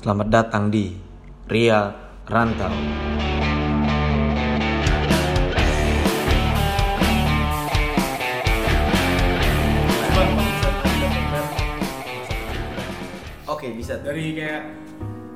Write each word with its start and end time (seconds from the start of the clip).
Selamat 0.00 0.32
datang 0.32 0.72
di 0.72 0.96
Ria 1.44 1.92
Rantau. 2.24 2.72
Bisa 2.72 2.80
Oke, 13.44 13.76
bisa. 13.76 14.00
dari 14.00 14.32
kayak 14.32 14.62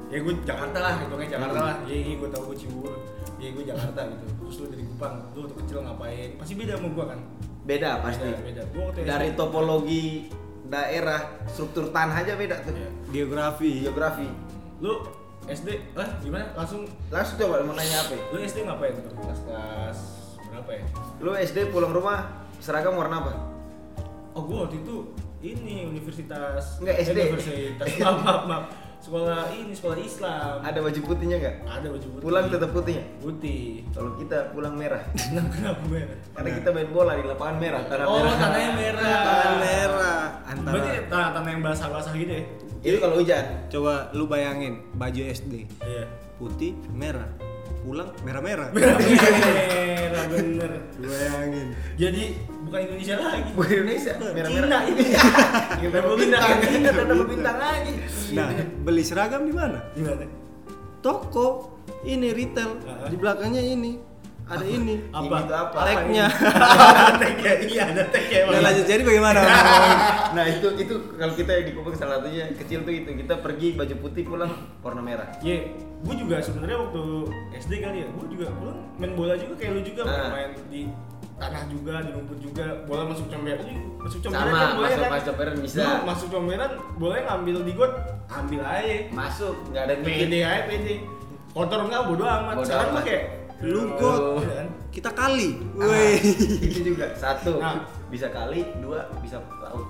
ya 0.08 0.16
gue 0.24 0.34
Jakarta 0.48 0.78
lah 0.80 0.96
gitu 0.96 1.12
kayak 1.12 1.28
Jakarta 1.36 1.58
lah 1.60 1.76
ya 1.84 1.96
iya 2.00 2.14
gue 2.16 2.28
tau 2.32 2.48
gue 2.48 2.56
Cibubur 2.56 2.96
ya 3.36 3.52
gue 3.52 3.64
Jakarta 3.68 4.00
gitu 4.08 4.24
terus 4.32 4.54
lu 4.62 4.66
dari 4.72 4.84
Kupang 4.88 5.14
lu 5.36 5.38
waktu 5.44 5.54
kecil 5.60 5.78
ngapain 5.84 6.28
pasti 6.40 6.54
beda 6.56 6.72
sama 6.80 6.88
gue 6.88 7.04
kan 7.04 7.20
Beda 7.68 7.90
pasti. 8.00 8.24
beda, 8.24 8.40
beda. 8.40 8.62
Gua 8.72 8.82
waktu 8.88 9.00
Dari 9.04 9.28
topologi 9.36 10.04
daerah, 10.64 11.20
struktur 11.48 11.92
tanah 11.92 12.24
aja 12.24 12.32
beda 12.36 12.56
tuh. 12.64 12.72
Iya. 12.72 12.88
geografi 13.12 13.84
Geografi. 13.84 14.28
Lu 14.84 15.00
SD 15.44 15.68
eh 15.96 16.10
gimana 16.20 16.44
langsung 16.52 16.84
Langsung 17.08 17.36
coba 17.36 17.64
mau 17.64 17.72
nanya 17.72 18.04
apa? 18.04 18.14
lu 18.32 18.36
SD 18.38 18.64
ngapain 18.64 18.92
tuh 19.00 19.12
kelas 19.16 19.40
kelas 19.42 19.98
berapa 20.44 20.70
ya 20.70 20.84
Lu 21.20 21.30
SD 21.32 21.72
pulang 21.72 21.88
rumah 21.90 22.28
seragam 22.60 22.92
warna 22.92 23.24
apa? 23.24 23.32
oh 24.32 24.42
gue 24.44 24.56
waktu 24.60 24.76
itu 24.84 24.96
ini 25.40 25.88
universitas 25.88 26.80
Nggak, 26.80 26.94
eh, 26.96 27.04
SD. 27.04 27.18
universitas 27.22 27.86
maaf 27.96 28.18
maaf 28.20 28.42
maaf 28.44 28.64
sekolah 29.04 29.52
ini 29.52 29.70
sekolah 29.70 29.98
Islam 29.98 30.54
Ada 30.60 30.80
baju 30.80 31.00
putihnya 31.04 31.36
nggak? 31.36 31.56
ada 31.62 31.86
baju 31.86 32.06
putih 32.08 32.24
Pulang 32.24 32.44
tetap 32.48 32.70
putihnya. 32.70 33.04
putih 33.20 33.64
Kalau 33.92 34.10
kita 34.16 34.38
pulang 34.50 34.74
merah. 34.74 35.02
kenapa 35.20 35.50
kenapa 35.52 35.82
merah 35.86 36.16
Karena 36.32 36.50
kita 36.54 36.68
main 36.70 36.88
bola 36.88 37.12
di 37.12 37.22
lapangan 37.22 37.56
merah, 37.58 37.82
tanah 37.84 38.04
oh 38.06 38.16
merah. 38.18 38.36
tanahnya 38.38 38.70
merah 38.74 39.12
tanah 39.20 39.54
merah 39.60 40.20
antara 40.46 40.72
berarti 40.72 40.90
tanah 41.06 41.28
tanah 41.30 41.50
yang 41.50 41.62
basah 41.62 41.88
basah 41.88 42.12
gitu 42.14 42.32
ya 42.32 42.44
Itu 42.82 42.96
kalau 42.98 43.14
hujan. 43.16 43.44
coba 43.68 43.92
lu 44.10 44.24
bayangin 44.24 44.74
baju 44.94 45.20
SD 45.22 45.52
iya 45.82 46.04
putih 46.34 46.72
merah 46.90 47.28
pulang 47.84 48.08
merah 48.24 48.40
merah 48.40 48.68
merah 48.72 48.96
merah 48.96 50.24
bener. 50.32 50.72
Bayangin. 51.04 51.66
Jadi 52.00 52.24
bukan 52.64 52.80
Indonesia 52.88 53.14
lagi. 53.20 53.50
Bukan 53.52 53.70
Indonesia, 53.76 54.12
merah 54.16 54.48
Cina 54.48 54.78
ini. 54.88 55.04
Kita 55.84 55.98
bintang, 56.00 56.16
bintang. 56.16 56.48
kita 56.80 57.24
bintang 57.28 57.56
lagi. 57.60 57.92
nah 58.32 58.48
beli 58.82 59.04
seragam 59.04 59.44
di 59.44 59.52
mana? 59.52 59.84
Gimana 59.92 60.44
toko. 61.04 61.76
Ini 62.00 62.32
retail. 62.32 62.80
Di 63.12 63.16
belakangnya 63.20 63.60
ini 63.60 64.13
ada 64.44 64.60
ini 64.62 64.94
apa 65.08 65.24
Ini 65.40 65.54
apa? 65.54 65.78
tagnya 65.82 66.26
tagnya 67.22 67.52
iya 67.64 67.82
ada 67.88 68.02
tagnya 68.06 68.38
nah 68.46 68.60
lanjut 68.62 68.84
jadi 68.84 69.02
bagaimana 69.02 69.40
Nah 70.36 70.44
itu 70.44 70.66
itu 70.76 70.94
kalau 71.14 71.32
kita 71.32 71.62
di 71.62 71.72
Kupang 71.72 71.94
salah 71.94 72.18
satunya 72.18 72.50
kecil 72.52 72.82
tuh 72.82 72.90
itu 72.92 73.06
kita 73.14 73.38
pergi 73.38 73.72
baju 73.72 73.94
putih 74.00 74.26
pulang 74.26 74.50
warna 74.82 74.98
merah. 74.98 75.30
Iya, 75.38 75.70
gue 76.02 76.14
juga 76.18 76.42
sebenarnya 76.42 76.74
waktu 76.76 77.02
SD 77.54 77.72
kali 77.78 78.02
ya, 78.02 78.06
gue 78.10 78.26
juga 78.28 78.50
pulang 78.52 78.78
main 78.94 79.14
bola 79.14 79.38
juga 79.38 79.54
kayak 79.54 79.72
lu 79.72 79.82
juga 79.84 80.02
Ah. 80.04 80.28
main 80.28 80.50
di 80.66 80.90
tanah 81.34 81.62
juga, 81.66 82.02
di 82.02 82.10
rumput 82.10 82.38
juga, 82.40 82.66
bola 82.82 83.06
masuk 83.06 83.30
comberan 83.30 83.62
masuk 83.96 84.18
comberan 84.20 84.42
Sama, 84.44 84.58
kan 84.58 84.70
bolanya 84.74 84.90
masuk 84.90 84.98
kan? 84.98 85.10
masuk 85.14 85.26
comberan 85.30 85.54
bisa. 85.62 85.78
Dulu 85.78 85.94
masuk 86.04 86.28
comberan, 86.28 86.70
bolanya 86.98 87.22
ngambil 87.28 87.56
di 87.62 87.72
got, 87.72 87.92
ambil 88.28 88.60
aja. 88.60 88.96
Masuk 89.08 89.54
nggak 89.70 89.82
ada 89.82 89.92
yang 89.94 90.02
Pede 90.02 90.38
aja 90.42 90.62
pede. 90.66 90.94
Kotor 91.48 91.80
enggak 91.80 92.02
bodo 92.04 92.24
amat. 92.26 92.54
Bodo 92.58 92.66
Sekarang 92.66 92.90
amat. 92.90 93.04
kayak 93.06 93.22
lu 93.60 93.80
Oh. 93.80 93.86
got 93.94 94.20
Iya 94.40 94.54
kan? 94.56 94.68
kita 94.90 95.10
kali 95.10 95.48
Ah, 95.74 95.86
weh 95.86 96.16
itu 96.60 96.80
juga 96.84 97.06
satu 97.14 97.58
Nah. 97.58 97.86
bisa 98.06 98.26
kali 98.28 98.62
dua 98.78 99.06
bisa 99.18 99.38
laut. 99.58 99.86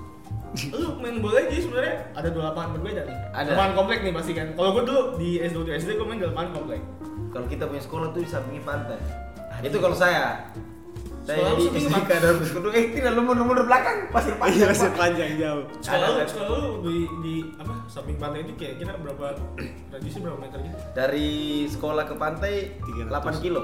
Lu 0.71 0.97
main 0.97 1.19
bola 1.19 1.37
aja 1.37 1.51
sebenarnya 1.51 1.95
ada 2.11 2.29
dua 2.29 2.43
lapangan 2.49 2.79
berbeda 2.79 3.01
nih. 3.03 3.17
Ada. 3.33 3.49
Lapangan 3.51 3.73
komplek 3.75 3.99
nih 4.01 4.13
pasti 4.13 4.31
kan. 4.31 4.47
Kalau 4.53 4.69
gue 4.71 4.83
dulu 4.83 5.01
di 5.15 5.29
SD 5.37 5.55
waktu 5.57 5.71
SD 5.75 5.89
gue 5.93 6.05
main 6.05 6.17
di 6.17 6.25
lapangan 6.25 6.51
komplek. 6.53 6.81
Kalau 7.29 7.45
kita 7.45 7.63
punya 7.65 7.81
sekolah 7.81 8.07
tuh 8.09 8.21
di 8.23 8.29
samping 8.29 8.63
pantai. 8.63 8.95
Itu 9.59 9.77
kalau 9.77 9.93
saya. 9.93 10.47
Saya 11.25 11.41
Sekolah 11.41 11.51
lu 11.51 11.63
SD 11.65 11.77
pantai? 11.89 12.05
kadar 12.07 12.33
sekolah 12.37 12.69
eh 12.71 12.85
tidak 12.93 13.11
lu 13.11 13.21
mundur 13.21 13.43
mundur 13.43 13.65
belakang 13.65 13.97
pasir 14.09 14.29
iya 14.29 14.37
panjang. 14.37 14.67
masih 14.69 14.85
Pak. 14.85 14.93
panjang 14.95 15.31
jauh 15.35 15.63
Sekolah 15.81 16.05
Ada, 16.05 16.13
lu, 16.13 16.29
sekolah 16.29 16.49
lu 16.55 16.69
di, 16.79 16.95
di 17.19 17.35
apa 17.57 17.73
samping 17.87 18.17
pantai 18.17 18.39
itu 18.41 18.53
kira-kira 18.53 18.93
berapa 18.95 19.25
radiusnya 19.91 20.21
berapa 20.21 20.37
meter 20.39 20.57
gitu? 20.61 20.77
Dari 20.93 21.29
sekolah 21.67 22.03
ke 22.05 22.15
pantai 22.15 22.53
300. 22.79 23.09
8 23.09 23.41
kilo. 23.41 23.61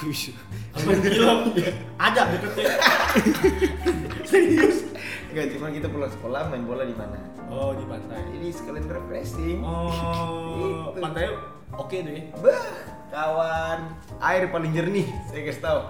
Wish. 0.00 0.30
Apa 0.72 0.90
kilo? 0.96 1.34
Ada 1.98 2.22
deketnya. 2.30 2.70
Serius? 4.30 4.86
Enggak, 5.28 5.46
cuma 5.50 5.66
kita 5.68 5.88
pulang 5.88 6.12
sekolah 6.12 6.40
main 6.48 6.62
bola 6.62 6.84
di 6.84 6.94
mana. 6.94 7.18
Oh 7.48 7.74
di 7.74 7.82
pantai. 7.82 8.22
Ini 8.30 8.48
sekalian 8.48 8.86
refreshing. 8.86 9.58
Oh 9.60 10.86
Itu. 10.88 11.00
pantainya 11.02 11.34
oke 11.72 11.96
deh. 11.98 12.30
Bah, 12.38 12.62
kawan, 13.10 13.78
air 14.22 14.46
paling 14.48 14.70
jernih, 14.70 15.04
saya 15.26 15.42
kasih 15.42 15.60
tahu. 15.60 15.80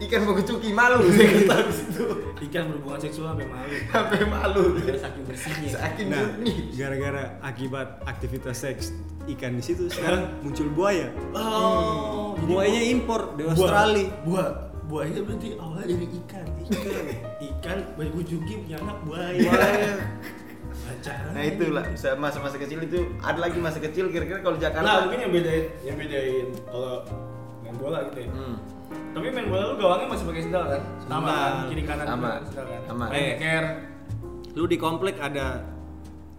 Ikan 0.00 0.22
begucuki 0.22 0.70
malu, 0.70 1.02
saya 1.08 1.66
situ. 1.68 2.04
Ikan 2.42 2.70
berhubungan 2.70 3.00
seksual 3.00 3.32
sampai 3.32 3.46
malu. 3.46 3.74
Sampai 3.88 4.20
malu. 4.24 4.64
Biar 4.78 4.96
saking 4.96 5.24
bersihnya. 5.24 5.70
Saking 5.72 6.06
nah 6.08 6.26
gara-gara 6.72 7.22
akibat 7.40 7.88
aktivitas 8.04 8.56
seks 8.56 8.94
ikan 9.24 9.56
di 9.56 9.64
situ 9.64 9.88
sekarang 9.88 10.36
muncul 10.40 10.68
buaya 10.68 11.08
Oh. 11.32 12.36
jadi 12.36 12.44
buayanya 12.46 12.82
bu- 12.82 12.92
impor 12.92 13.20
dari 13.32 13.46
buah- 13.46 13.56
Australia 13.56 14.06
Buah. 14.20 14.48
Buahnya 14.84 15.20
berarti 15.24 15.48
awalnya 15.56 15.86
dari 15.90 16.08
ikan. 16.14 16.46
Ikan. 16.60 17.04
ikan 17.40 17.78
bayi 17.96 18.10
punya 18.12 18.76
anak 18.78 18.98
buaya. 19.00 19.40
buaya 19.40 19.92
Acara. 20.84 21.28
Nah 21.32 21.40
itulah 21.42 21.84
sa- 21.94 22.12
masa-masa 22.14 22.60
kecil 22.60 22.84
itu 22.84 23.00
ada 23.18 23.40
lagi 23.40 23.56
masa 23.56 23.80
kecil 23.80 24.12
kira-kira 24.12 24.44
kalau 24.44 24.60
Jakarta. 24.60 24.84
Nah 24.84 24.96
mungkin 25.08 25.24
yang 25.24 25.32
bedain, 25.32 25.64
yang 25.80 25.96
bedain 25.96 26.46
kalau 26.68 27.00
main 27.64 27.76
bola 27.80 27.98
gitu 28.12 28.20
ya. 28.20 28.30
Hmm. 28.30 28.56
Tapi 29.14 29.26
main 29.30 29.46
bola 29.46 29.64
lu 29.68 29.76
gawangnya 29.76 30.06
masih 30.10 30.24
pakai 30.26 30.42
sendal 30.42 30.64
kan? 30.66 30.82
Sama 31.00 31.28
kan? 31.28 31.52
Kiri 31.70 31.82
kanan 31.82 32.06
Sama. 32.06 32.30
sendal 32.42 32.66
kan? 32.66 32.80
Sama. 32.84 33.04
Main 33.08 33.34
care. 33.36 33.68
lu 34.54 34.64
di 34.64 34.78
komplek 34.78 35.18
ada 35.18 35.66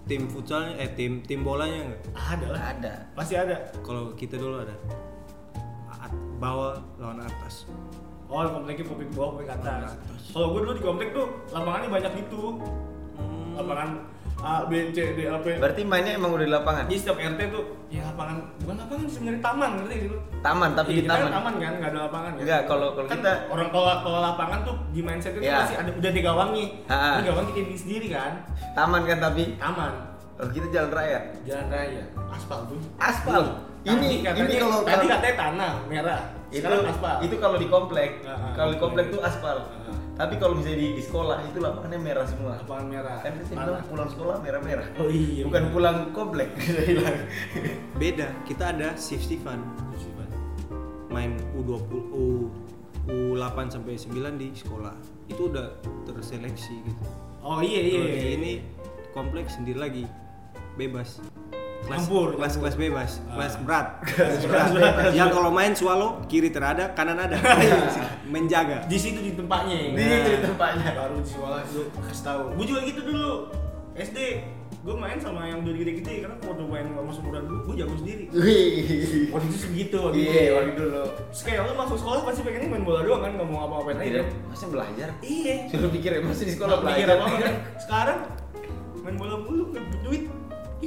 tim 0.06 0.24
futsalnya 0.26 0.78
eh 0.78 0.88
tim 0.90 1.20
tim 1.20 1.42
bolanya 1.42 1.92
nggak 1.92 2.02
Ada 2.14 2.48
lah. 2.48 2.62
Ada. 2.72 2.94
Pasti 3.12 3.34
ada. 3.36 3.56
kalau 3.82 4.14
kita 4.14 4.36
dulu 4.36 4.62
ada 4.62 4.76
At- 5.90 6.16
bawah 6.38 6.80
lawan 6.96 7.20
atas 7.20 7.68
Oh, 8.26 8.42
kompleknya 8.42 8.86
komplek 8.86 9.10
bawah, 9.12 9.38
komplek 9.38 9.54
atas. 9.54 9.94
atas. 9.94 10.22
Kalau 10.32 10.50
gue 10.50 10.62
dulu 10.64 10.74
di 10.74 10.84
komplek 10.84 11.10
tuh 11.12 11.26
lapangannya 11.52 11.90
banyak 11.92 12.12
gitu. 12.26 12.58
Lapangan 13.54 13.90
A, 14.38 14.68
B, 14.68 14.92
C, 14.92 15.16
D, 15.16 15.26
A, 15.26 15.40
P. 15.40 15.56
Berarti 15.56 15.82
mainnya 15.82 16.14
emang 16.14 16.32
udah 16.32 16.44
di 16.44 16.52
lapangan. 16.52 16.84
Jadi 16.86 16.98
setiap 16.98 17.18
RT 17.18 17.40
tuh 17.50 17.64
ya 17.88 18.04
lapangan 18.06 18.36
bukan 18.60 18.76
lapangan 18.78 19.08
sebenarnya 19.08 19.42
taman 19.42 19.70
ngerti 19.76 19.96
sih 19.96 20.08
lu? 20.08 20.18
Taman 20.40 20.70
tapi 20.72 20.88
Iya, 20.88 20.94
di 20.94 21.02
kita 21.02 21.10
kan 21.10 21.18
taman. 21.18 21.34
taman 21.34 21.54
kan, 21.56 21.74
nggak 21.74 21.90
ada 21.90 22.00
lapangan 22.02 22.32
kan? 22.32 22.42
Enggak, 22.44 22.62
kalau 22.66 22.88
kalau 22.92 23.08
Kan 23.08 23.18
kita 23.18 23.34
orang 23.48 23.70
kalau 23.72 23.88
kalau 24.04 24.20
lapangan 24.22 24.60
tuh 24.62 24.76
di 24.90 25.02
mindset 25.02 25.34
itu 25.34 25.42
Iya. 25.42 25.58
masih 25.58 25.76
ada 25.78 25.92
udah 25.94 26.12
digawangi. 26.12 26.66
Ini 26.86 27.22
gawang 27.24 27.46
kita 27.48 27.60
bikin 27.64 27.80
sendiri 27.80 28.08
kan? 28.12 28.32
taman 28.72 29.02
kan 29.04 29.18
tapi 29.20 29.44
Taman, 29.56 29.94
kalau 30.36 30.50
kita 30.52 30.68
jalan 30.70 30.92
raya. 30.92 31.20
jalan 31.42 31.68
raya, 31.70 32.04
aspal 32.28 32.60
tuh. 32.66 32.78
Aspal. 32.98 33.44
Ini 33.82 33.94
Tadi 33.94 34.18
katanya, 34.20 34.44
ini 34.44 34.56
kalau 34.58 34.78
tadi 34.84 35.06
katanya 35.08 35.36
tanah 35.40 35.74
merah. 35.86 36.22
itu 36.48 36.66
aspal. 36.66 37.16
itu 37.22 37.36
kalau 37.38 37.58
di 37.58 37.68
komplek. 37.68 38.10
Ah, 38.22 38.32
ah, 38.32 38.52
Kalau 38.54 38.72
di 38.72 38.80
komplek 38.80 39.06
tuh 39.10 39.22
aspal. 39.22 39.58
Ah, 39.64 39.90
ah. 39.90 39.98
Tapi 40.16 40.40
kalau 40.40 40.56
misalnya 40.56 40.80
di, 40.80 40.88
di 40.96 41.04
sekolah 41.04 41.44
itu 41.44 41.60
lapangannya 41.60 42.00
merah 42.00 42.24
semua. 42.24 42.56
lapangan 42.64 42.88
merah. 42.88 43.20
Kan 43.20 43.36
kita 43.36 43.52
Tanah. 43.52 43.66
bilang 43.68 43.84
pulang 43.92 44.10
sekolah 44.16 44.36
merah-merah. 44.40 44.88
Oh 44.96 45.12
iya. 45.12 45.44
Bukan 45.44 45.64
pulang 45.76 45.98
komplek. 46.16 46.56
Saya 46.64 47.28
beda 48.00 48.28
kita 48.48 48.72
ada 48.72 48.96
shift 48.96 49.28
shiftan 49.28 49.60
main 51.16 51.40
U20 51.56 51.92
U 52.12 52.52
U8 53.08 53.72
sampai 53.72 53.96
9 53.96 54.36
di 54.36 54.52
sekolah 54.52 54.92
itu 55.32 55.48
udah 55.48 55.72
terseleksi 56.04 56.76
gitu 56.84 57.04
Oh 57.46 57.62
iya 57.64 57.80
iya. 57.80 58.02
Di 58.04 58.18
iya. 58.20 58.30
ini 58.36 58.52
kompleks 59.16 59.56
sendiri 59.56 59.80
lagi 59.80 60.04
bebas 60.76 61.24
kelas 61.86 62.02
Campur, 62.02 62.28
kelas 62.34 62.54
kelas 62.56 62.76
bebas 62.76 63.12
Ah. 63.24 63.34
kelas 63.36 63.54
berat 63.62 63.88
berat, 64.44 64.68
berat. 64.72 64.94
yang 65.12 65.30
kalau 65.30 65.50
main 65.50 65.72
swallow 65.72 66.18
kiri 66.26 66.50
terada 66.50 66.90
kanan 66.92 67.18
ada 67.20 67.38
menjaga 68.26 68.84
di 68.86 68.98
situ 68.98 69.20
di 69.20 69.32
tempatnya 69.32 69.76
ya. 69.76 69.90
Di 69.92 70.04
situ 70.04 70.30
di 70.32 70.42
tempatnya. 70.48 70.90
baru 70.94 71.16
di 71.18 71.30
sekolah 71.30 71.60
lu 71.72 71.82
kasih 72.02 72.24
tahu 72.24 72.42
gue 72.54 72.66
juga 72.66 72.80
gitu 72.84 73.02
dulu 73.04 73.32
SD 73.96 74.20
gue 74.82 74.94
main 74.94 75.18
sama 75.18 75.42
yang 75.44 75.62
udah 75.62 75.74
gede-gede 75.74 76.22
karena 76.22 76.36
waktu 76.40 76.62
main 76.64 76.86
sama 76.88 77.10
seumuran 77.10 77.42
gue 77.44 77.58
gue 77.64 77.76
jago 77.76 77.96
sendiri 77.96 78.24
Wih. 78.36 79.30
waktu 79.30 79.46
itu 79.48 79.58
segitu 79.60 79.98
waktu 80.00 80.18
itu 80.20 80.30
Iya, 80.32 80.52
waktu 80.56 80.72
dulu. 80.76 81.04
Terus 81.28 81.42
kayak 81.42 81.60
lu 81.64 81.74
masuk 81.76 81.98
sekolah 81.98 82.20
pasti 82.24 82.42
pengennya 82.42 82.70
main 82.72 82.84
bola 82.84 83.02
doang 83.02 83.22
kan 83.22 83.32
nggak 83.32 83.48
mau 83.48 83.60
apa-apain 83.64 83.98
aja 84.00 84.22
masa 84.44 84.66
belajar? 84.68 85.10
iya 85.22 85.70
Suruh 85.70 85.90
pikir 85.90 86.12
ya, 86.12 86.20
masih 86.20 86.46
di 86.46 86.54
sekolah 86.54 86.82
belajar. 86.82 87.08
apa-apa 87.14 87.38
kan 87.40 87.54
sekarang 87.78 88.18
main 89.00 89.16
bola 89.16 89.36
mulu 89.40 89.64
duit 90.02 90.24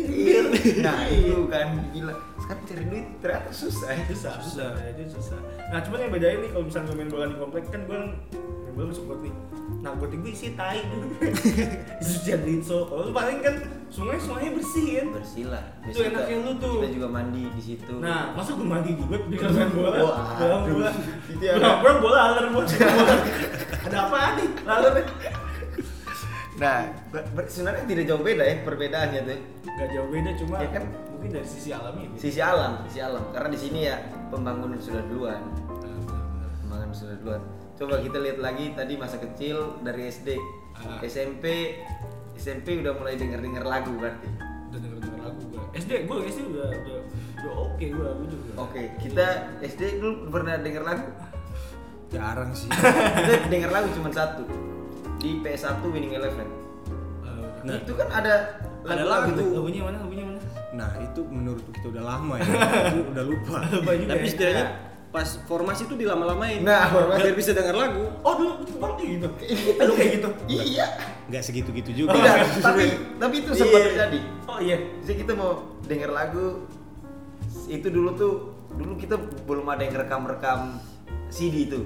Iya. 0.00 0.40
Nah 0.80 1.00
itu 1.06 1.36
kan 1.46 1.68
gila. 1.90 2.14
Sekarang 2.38 2.62
cari 2.64 2.84
duit 2.86 3.06
ternyata 3.18 3.50
susah. 3.50 3.88
ya. 3.90 4.02
susah 4.06 4.32
susah 4.38 4.68
itu 4.88 5.02
susah 5.10 5.38
nah 5.68 5.80
cuman 5.80 5.98
yang 6.00 6.12
bedain 6.12 6.38
nih 6.38 6.48
kalau 6.48 6.64
misalnya 6.64 6.92
main 6.94 7.08
bola 7.08 7.24
di 7.26 7.36
komplek 7.36 7.64
kan 7.68 7.80
gue 7.84 7.98
main 7.98 8.72
bola 8.72 8.86
masuk 8.88 9.04
got 9.04 9.20
nih 9.20 9.34
nangkutin 9.78 10.18
gue 10.18 10.32
isi 10.32 10.48
tai 10.54 10.80
dulu 10.82 11.06
Terus 12.00 12.16
jadiin 12.24 12.60
so 12.62 12.88
kalau 12.88 13.04
lu 13.04 13.12
paling 13.12 13.38
kan 13.38 13.52
sungai 13.88 14.16
sungainya 14.16 14.52
bersih 14.54 14.86
kan 14.96 15.06
bersih 15.12 15.44
lah 15.46 15.64
Itu 15.84 16.00
enaknya 16.02 16.36
lu 16.40 16.52
tuh. 16.56 16.72
kita 16.80 16.88
juga 16.94 17.08
mandi 17.10 17.42
di 17.46 17.62
situ 17.62 17.92
nah 17.98 18.32
masa 18.32 18.50
gue 18.54 18.64
mandi 18.64 18.90
juga 18.94 19.16
di 19.20 19.36
kosan 19.36 19.68
bola 19.70 19.90
bola 19.92 20.90
Itu 21.28 21.42
ya. 21.42 21.52
bola 21.60 21.94
bola 22.00 22.18
aler 22.32 22.46
bola 22.48 22.64
ada 23.84 23.98
apa 24.04 24.18
nih 24.36 24.48
laler 24.64 24.92
nah 26.58 26.78
ber- 27.08 27.28
ber- 27.32 27.46
sebenarnya 27.46 27.84
tidak 27.86 28.04
jauh 28.04 28.20
beda 28.20 28.42
ya 28.42 28.56
perbedaannya 28.60 29.20
tuh 29.24 29.38
Gak 29.70 29.88
jauh 29.90 30.08
beda 30.08 30.30
cuma 30.36 30.56
Ya 30.58 30.70
kan? 30.72 30.84
mungkin 31.08 31.30
dari 31.32 31.46
sisi 31.46 31.70
alami 31.70 32.00
gitu. 32.08 32.18
sisi 32.20 32.40
alam 32.40 32.72
sisi 32.84 33.00
alam 33.00 33.24
karena 33.30 33.48
di 33.48 33.58
sini 33.58 33.80
ya 33.84 33.96
pembangunan 34.28 34.74
sudah 34.76 35.02
duluan 35.04 35.42
pembangunan 36.60 36.90
sudah 36.92 37.14
duluan 37.16 37.42
coba 37.74 37.94
kita 37.98 38.18
lihat 38.18 38.38
lagi 38.38 38.64
tadi 38.72 38.94
masa 38.94 39.16
kecil 39.18 39.78
dari 39.80 40.06
SD 40.06 40.34
Ah. 40.76 41.02
SMP 41.02 41.74
SMP 42.34 42.78
udah 42.78 42.94
mulai 42.94 43.14
denger 43.14 43.38
dengar 43.40 43.64
lagu 43.64 43.90
berarti 43.92 44.30
Udah 44.68 44.78
denger 44.78 44.98
denger 45.00 45.20
lagu 45.20 45.40
gue. 45.44 45.62
SD 45.74 45.90
gue 46.04 46.16
SD 46.24 46.40
udah 46.48 46.66
udah 46.70 46.98
udah 47.36 47.52
oke 47.64 47.82
gue 47.84 48.04
lagu 48.04 48.24
juga. 48.24 48.50
oke 48.60 48.82
kita 48.96 49.26
SD 49.58 49.98
dulu 49.98 50.30
pernah 50.30 50.54
denger 50.56 50.82
lagu 50.84 51.06
jarang 52.08 52.50
sih 52.52 52.70
kita 53.18 53.46
denger 53.48 53.70
lagu 53.72 53.90
cuma 53.92 54.06
satu 54.08 54.46
di 55.18 55.38
PS1 55.38 55.82
Winning 55.84 56.14
Eleven 56.14 56.48
Eh, 57.20 57.46
Nah. 57.64 57.74
itu 57.76 57.92
kan 57.92 58.08
ada 58.08 58.34
Ada 58.80 59.02
lagu-lagu 59.02 59.28
lagu. 59.28 59.36
tuh 59.36 59.46
lagunya 59.58 59.82
mana? 59.82 59.98
Lagunya 60.00 60.24
mana? 60.24 60.40
nah 60.70 60.90
itu 60.96 61.20
menurut 61.24 61.64
kita 61.70 61.86
udah 61.88 62.04
lama 62.06 62.34
ya 62.36 62.44
Itu 62.88 63.00
udah 63.08 63.24
lupa 63.24 63.56
Lupa 63.66 63.90
juga 63.92 64.10
tapi 64.10 64.22
ya. 64.22 64.30
setidaknya 64.30 64.64
Ya. 64.64 64.68
pas 65.08 65.28
formasi 65.42 65.82
itu 65.82 65.96
dilama-lamain 65.96 66.60
Nah, 66.60 66.84
formasi. 66.86 67.18
biar 67.22 67.34
bisa 67.34 67.50
dengar 67.50 67.74
lagu 67.74 68.04
Oh 68.20 68.34
dulu 68.34 68.52
itu 68.60 68.72
bang 68.74 68.92
kayak 68.94 69.08
gitu. 69.10 69.28
Lu 69.80 69.92
kayak 69.92 70.10
gitu. 70.14 70.28
iya 70.46 70.86
nggak 71.26 71.42
segitu-gitu 71.42 71.90
juga 71.98 72.14
tidak 72.14 72.36
tapi 72.62 72.84
tapi 73.16 73.34
itu 73.38 73.50
sempat 73.54 73.74
Iya. 73.74 73.86
terjadi 73.86 74.18
Oh 74.46 74.58
iya. 74.58 74.76
jadi 75.02 75.16
kita 75.18 75.32
mau 75.34 75.50
denger 75.82 76.10
lagu 76.10 76.46
itu 77.66 77.84
dulu 77.86 78.10
tuh 78.14 78.32
dulu 78.70 78.92
kita 78.94 79.16
belum 79.44 79.66
ada 79.66 79.82
yang 79.82 79.96
rekam-rekam 79.98 80.78
CD 81.28 81.66
itu 81.66 81.84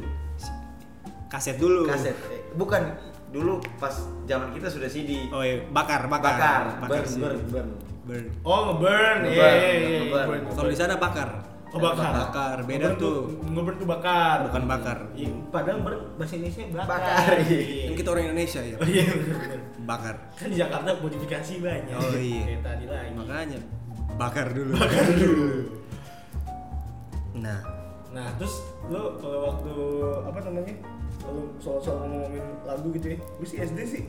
kaset 1.27 1.57
dulu 1.57 1.87
kaset 1.87 2.15
Eh, 2.29 2.43
bukan 2.53 2.83
dulu 3.33 3.57
pas 3.77 3.95
zaman 4.23 4.53
kita 4.53 4.69
sudah 4.69 4.87
CD 4.87 5.27
oh 5.29 5.41
iya 5.41 5.65
bakar 5.67 6.05
bakar 6.05 6.37
bakar 6.79 7.01
burn 7.01 7.07
sih. 7.07 7.19
burn 7.19 7.41
burn 7.49 7.69
Burn. 8.03 8.27
Oh 8.43 8.59
ngeburn. 8.69 9.19
Iya 9.23 9.31
Ngeburn, 9.31 9.55
iya 9.55 9.71
iya. 9.71 9.99
ngeburn. 10.03 10.27
ngeburn. 10.43 10.43
kalau 10.53 10.69
di 10.69 10.77
sana 10.77 10.95
bakar 10.97 11.31
Oh 11.73 11.81
bakar. 11.81 12.13
bakar 12.13 12.57
beda 12.63 12.89
Ngeburn 12.91 12.99
tuh 12.99 13.17
Ngeburn 13.47 13.77
tuh 13.79 13.89
bakar. 13.89 14.37
bukan 14.45 14.63
bakar 14.67 14.99
Iya, 15.15 15.31
padahal 15.49 15.79
burn 15.81 15.99
bahasa 16.15 16.35
Indonesia 16.35 16.63
bakar. 16.69 16.87
Bakar, 16.91 17.31
iya. 17.47 17.85
kan 17.87 17.95
kita 17.97 18.09
orang 18.11 18.25
Indonesia 18.27 18.61
ya 18.61 18.77
Oh 18.77 18.85
iya 18.87 19.07
bakar 19.83 20.15
Kan 20.35 20.49
di 20.49 20.57
Jakarta 20.57 20.89
modifikasi 20.99 21.53
banyak. 21.59 21.95
Oh, 21.97 22.13
iya. 22.13 22.43
Kayak 22.45 22.61
tadi 22.61 22.85
lagi. 22.85 23.11
makanya 23.15 23.59
bakar 24.13 24.47
dulu 24.51 24.73
bakar 24.77 25.05
dulu. 25.15 25.47
nah 27.35 27.61
Nah, 28.13 28.29
terus 28.37 28.61
lo 28.87 29.17
kalau 29.17 29.39
waktu 29.49 29.73
apa 30.23 30.39
namanya? 30.45 30.75
Kalau 31.23 31.43
soal-soal 31.57 32.05
ngomongin 32.05 32.43
lagu 32.67 32.91
gitu 32.91 33.07
ya, 33.15 33.19
gue 33.19 33.47
sih 33.47 33.59
SD 33.63 33.79
sih. 33.87 34.03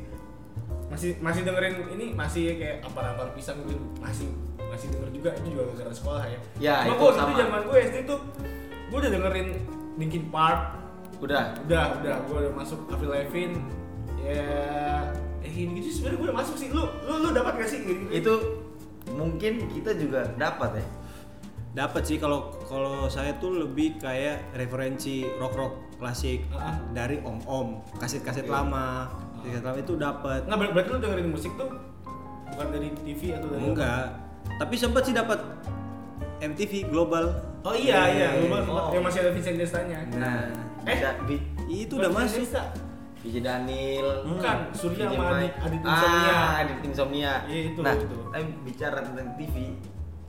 Masih 0.89 1.18
masih 1.21 1.42
dengerin 1.42 1.75
ini 1.94 2.06
masih 2.13 2.57
kayak 2.57 2.86
ampar-ampar 2.86 3.33
pisang 3.33 3.57
gitu 3.65 3.81
masih 3.98 4.30
masih 4.69 4.89
denger 4.94 5.10
juga 5.10 5.30
itu 5.38 5.48
juga 5.54 5.63
gara 5.77 5.94
sekolah 5.94 6.24
ya. 6.25 6.39
Ya, 6.57 6.75
Cuma 6.86 6.94
itu 6.94 6.98
gua 6.98 7.10
waktu 7.10 7.21
itu 7.21 7.33
sama. 7.33 7.42
zaman 7.45 7.62
gue 7.65 7.77
SD 7.81 7.98
tuh 8.06 8.19
gue 8.89 8.98
udah 9.01 9.12
dengerin 9.13 9.48
Linkin 9.98 10.24
Park, 10.30 10.62
udah? 11.21 11.44
Udah 11.65 11.83
udah. 12.01 12.15
Gue 12.25 12.38
udah 12.45 12.54
masuk 12.57 12.80
Avril 12.89 13.13
Lavigne. 13.13 13.57
Ya 14.21 14.45
eh 15.44 15.51
ini 15.51 15.81
gitu 15.81 16.01
sebenarnya 16.01 16.18
gue 16.18 16.27
udah 16.30 16.38
masuk 16.42 16.56
sih. 16.57 16.69
Lu 16.74 16.83
lu 17.06 17.13
lu 17.21 17.30
dapat 17.33 17.54
gak 17.62 17.69
sih 17.69 17.80
gitu 17.86 18.04
itu 18.09 18.33
mungkin 19.13 19.66
kita 19.69 19.94
juga 19.94 20.30
dapat 20.38 20.81
ya. 20.81 20.86
Dapat 21.74 22.01
sih 22.06 22.18
kalau 22.21 22.54
kalau 22.69 23.09
saya 23.09 23.33
tuh 23.42 23.66
lebih 23.66 23.98
kayak 23.98 24.54
referensi 24.54 25.25
rock 25.42 25.54
rock 25.57 25.74
klasik 26.04 26.44
Ah. 26.52 26.76
dari 26.92 27.18
om 27.22 27.40
om 27.44 27.68
kaset 27.96 28.20
kaset 28.20 28.44
lama 28.46 29.08
kaset 29.40 29.64
lama 29.64 29.78
itu 29.78 29.96
dapat 29.96 30.44
nggak 30.44 30.58
ber- 30.58 30.72
berarti 30.74 30.90
lu 30.90 31.00
dengerin 31.00 31.30
musik 31.30 31.52
tuh 31.56 31.72
bukan 32.46 32.68
dari 32.70 32.90
TV 33.00 33.22
atau 33.34 33.48
dari 33.48 33.58
apa? 33.58 33.70
enggak 33.70 34.06
tapi 34.60 34.74
sempat 34.76 35.02
sih 35.02 35.14
dapat 35.14 35.40
MTV 36.40 36.92
global 36.92 37.32
Oh 37.64 37.72
iya 37.72 38.12
iya, 38.12 38.28
Eh, 38.36 38.44
lu 38.44 38.52
mah 38.52 38.60
oh. 38.68 38.92
yang 38.92 39.00
masih 39.02 39.24
ada 39.24 39.32
Vincent 39.32 39.56
Destanya. 39.56 40.04
nah 40.14 40.52
Eh? 40.84 40.92
bisa 40.92 41.16
bi 41.24 41.40
itu 41.66 41.96
udah 41.96 42.12
masuk. 42.12 42.44
Vijay 43.24 43.40
Daniel 43.40 44.28
Bukan, 44.28 44.58
Surya 44.76 45.08
sama 45.08 45.40
Adit 45.40 45.80
Insomnia. 45.80 46.34
ah 46.36 46.60
Adit 46.60 46.80
Insomnia 46.84 47.34
Iya, 47.48 47.62
itu, 47.72 47.80
nah 47.80 47.96
itu. 47.96 48.18
tapi 48.28 48.44
bicara 48.68 49.00
tentang 49.00 49.32
TV 49.40 49.56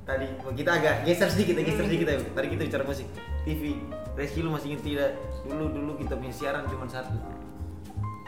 tadi 0.04 0.26
kita 0.52 0.70
agak 0.74 0.94
geser 1.02 1.28
sedikit 1.28 1.54
ya 1.54 1.64
geser 1.64 1.80
Hmm. 1.80 1.88
sedikit 1.88 2.06
ya 2.06 2.16
tadi 2.30 2.46
kita 2.48 2.62
bicara 2.64 2.84
musik 2.84 3.06
TV 3.42 3.62
Reski 4.14 4.40
lu 4.40 4.52
masih 4.52 4.68
ingat 4.70 4.82
tidak 4.82 5.10
dulu 5.42 5.64
dulu 5.66 5.92
kita 5.96 6.14
punya 6.14 6.30
siaran 6.30 6.64
cuma 6.64 6.84
satu 6.84 7.16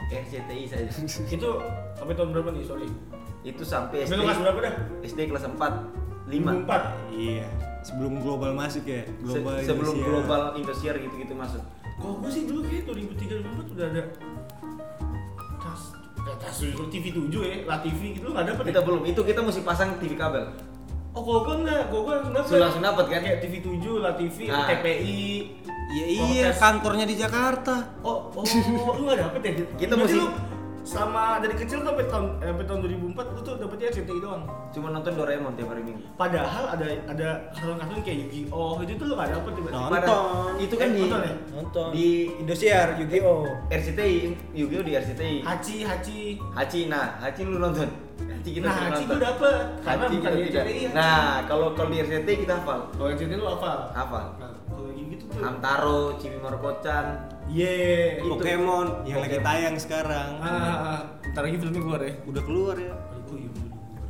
RCTI 0.07 0.63
saja 0.65 0.87
Itu 1.35 1.49
sampai 1.93 2.13
tahun 2.13 2.31
berapa 2.31 2.49
nih, 2.49 2.63
sorry? 2.63 2.87
itu 3.43 3.61
sampai 3.61 4.03
SD 4.03 4.17
kelas 4.17 4.39
berapa 4.39 4.59
dah? 4.61 4.73
SD 5.01 5.19
kelas 5.25 5.43
4 5.45 5.55
5 5.55 6.67
2004. 6.67 7.15
iya 7.15 7.47
sebelum 7.81 8.19
global 8.19 8.51
masuk 8.51 8.83
ya 8.83 9.07
global 9.21 9.55
sebelum 9.61 9.93
Indonesia. 9.93 10.09
global 10.09 10.41
Indosiar 10.53 10.95
gitu-gitu 10.97 11.31
masuk 11.31 11.63
Kalau 11.95 12.19
gue 12.19 12.27
sih 12.27 12.43
dulu 12.43 12.59
kayak 12.61 12.83
2003 12.85 13.39
2004 13.39 13.73
udah 13.73 13.85
ada 13.87 14.03
tas 15.57 15.81
tas 16.35 16.55
TV 16.89 17.05
7 17.09 17.31
ya, 17.31 17.55
La 17.63 17.79
TV 17.79 18.01
gitu 18.13 18.27
nggak 18.27 18.45
dapet 18.49 18.63
kita 18.67 18.79
ya? 18.79 18.85
belum 18.85 19.01
itu 19.05 19.21
kita 19.21 19.39
mesti 19.39 19.61
pasang 19.61 19.95
TV 19.95 20.11
kabel 20.13 20.43
Oh, 21.17 21.23
kalau 21.23 21.41
gue 21.41 21.55
enggak, 21.59 21.89
kalau 21.89 22.01
gue 22.03 22.13
langsung 22.13 22.35
dapet. 22.35 22.59
Langsung 22.61 22.83
dapet 22.83 23.05
kan? 23.07 23.19
Kayak 23.19 23.39
TV 23.41 23.53
7, 23.57 23.97
La 23.97 24.11
TV, 24.13 24.37
Nah. 24.45 24.67
TPI. 24.69 25.25
ya 25.89 26.03
iya 26.05 26.21
Podcast. 26.45 26.59
kantornya 26.61 27.05
di 27.05 27.15
Jakarta 27.15 27.75
Oh, 28.01 28.27
oh, 28.29 28.43
lu 28.93 29.03
nggak 29.03 29.19
dapet 29.19 29.39
ya? 29.41 29.51
Kita 29.77 29.93
Berarti 29.93 30.13
mesti- 30.13 30.19
lu 30.19 30.27
selama 30.83 31.23
dari 31.39 31.51
kecil 31.53 31.77
tuh 31.79 31.89
sampai 31.89 32.05
tahun 32.05 32.25
eh, 32.37 32.47
sampai 32.47 32.65
tahun 32.65 32.79
2004 32.81 33.25
lu 33.25 33.39
tuh 33.41 33.55
dapetnya 33.57 33.87
RCTI 33.89 34.19
doang. 34.21 34.43
cuma 34.69 34.87
nonton 34.89 35.11
Doraemon 35.13 35.51
tiap 35.53 35.67
hari 35.67 35.81
minggu 35.81 35.99
Padahal 36.13 36.63
ada 36.69 36.85
ada 37.07 37.27
kartun-kartun 37.51 37.99
kayak 38.01 38.17
Yu-Gi-Oh 38.21 38.79
itu 38.79 38.93
tuh 38.93 39.05
lu 39.05 39.13
nggak 39.13 39.29
dapet 39.33 39.51
tiba-tiba. 39.53 39.79
Nonton. 39.89 40.51
itu 40.57 40.75
kan 40.75 40.87
Eh, 40.87 40.93
di 40.93 41.01
nonton 41.01 41.21
ya? 41.21 41.33
nonton 41.53 41.87
di 41.89 42.07
Indosiar 42.37 42.87
Yu-Gi-Oh 42.97 43.39
RCTI 43.69 44.15
Yu-Gi-Oh 44.53 44.83
di 44.85 44.93
RCTI 44.93 45.35
Hachi, 45.41 45.77
Hachi. 45.81 46.19
Hachi 46.53 46.79
nah 46.85 47.15
Hachi 47.17 47.41
lu 47.41 47.57
nonton 47.57 47.87
Hachi 48.19 48.49
kita 48.51 48.65
Nah, 48.65 48.75
nonton 48.87 49.03
tuh 49.07 49.19
dapet. 49.19 49.63
Karena 49.79 50.03
Hachi 50.03 50.15
bukan 50.15 50.31
kita 50.39 50.59
RCTI. 50.59 50.83
Nah 50.91 51.21
kalau 51.43 51.67
kalau 51.71 51.89
di 51.89 51.97
RCTI 51.99 52.35
kita 52.41 52.53
hafal 52.55 52.79
kalau 52.91 53.07
RCTI 53.09 53.35
lu 53.35 53.45
hafal. 53.47 53.79
hafal 53.91 54.25
Nah, 54.35 54.51
kalau 54.65 54.85
gitu 54.89 55.23
tuh. 55.23 55.39
Hamtaro 55.39 55.99
Cibimaro 56.15 56.57
Kocan 56.57 57.05
Yeah. 57.47 58.19
Itu. 58.19 58.27
Pokemon 58.33 58.87
yang 59.03 59.19
lagi 59.19 59.39
tayang 59.39 59.75
sekarang 59.77 60.35
Ah, 60.37 60.51
ah, 60.51 60.59
ah. 60.91 61.01
ntar 61.25 61.41
lagi 61.41 61.55
filmnya 61.55 61.79
keluar 61.79 62.01
ya. 62.01 62.13
udah 62.25 62.43
keluar 62.43 62.75
ya 62.75 62.91
Oh 63.23 63.35
iya. 63.35 63.49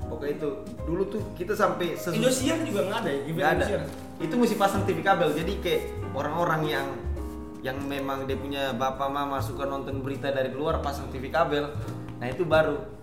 pokoknya 0.04 0.34
itu 0.36 0.50
dulu 0.82 1.04
tuh 1.08 1.22
kita 1.34 1.54
sampai 1.54 1.94
sesu- 1.94 2.16
Indosiar 2.16 2.58
juga 2.60 2.82
nggak 2.84 3.00
ada 3.00 3.10
ya? 3.10 3.20
Nggak 3.28 3.50
ada. 3.52 3.66
Itu 4.18 4.34
mesti 4.36 4.56
pasang 4.56 4.82
TV 4.84 5.02
kabel. 5.02 5.30
Jadi 5.32 5.54
kayak 5.60 5.82
orang-orang 6.12 6.62
yang 6.66 6.88
yang 7.60 7.78
memang 7.80 8.24
dia 8.24 8.34
punya 8.36 8.72
bapak 8.72 9.06
mama 9.06 9.38
suka 9.38 9.64
nonton 9.64 10.00
berita 10.00 10.30
dari 10.30 10.50
luar 10.50 10.80
pasang 10.80 11.06
TV 11.08 11.28
kabel. 11.28 11.70
Nah 12.18 12.28
itu 12.28 12.42
baru 12.42 12.97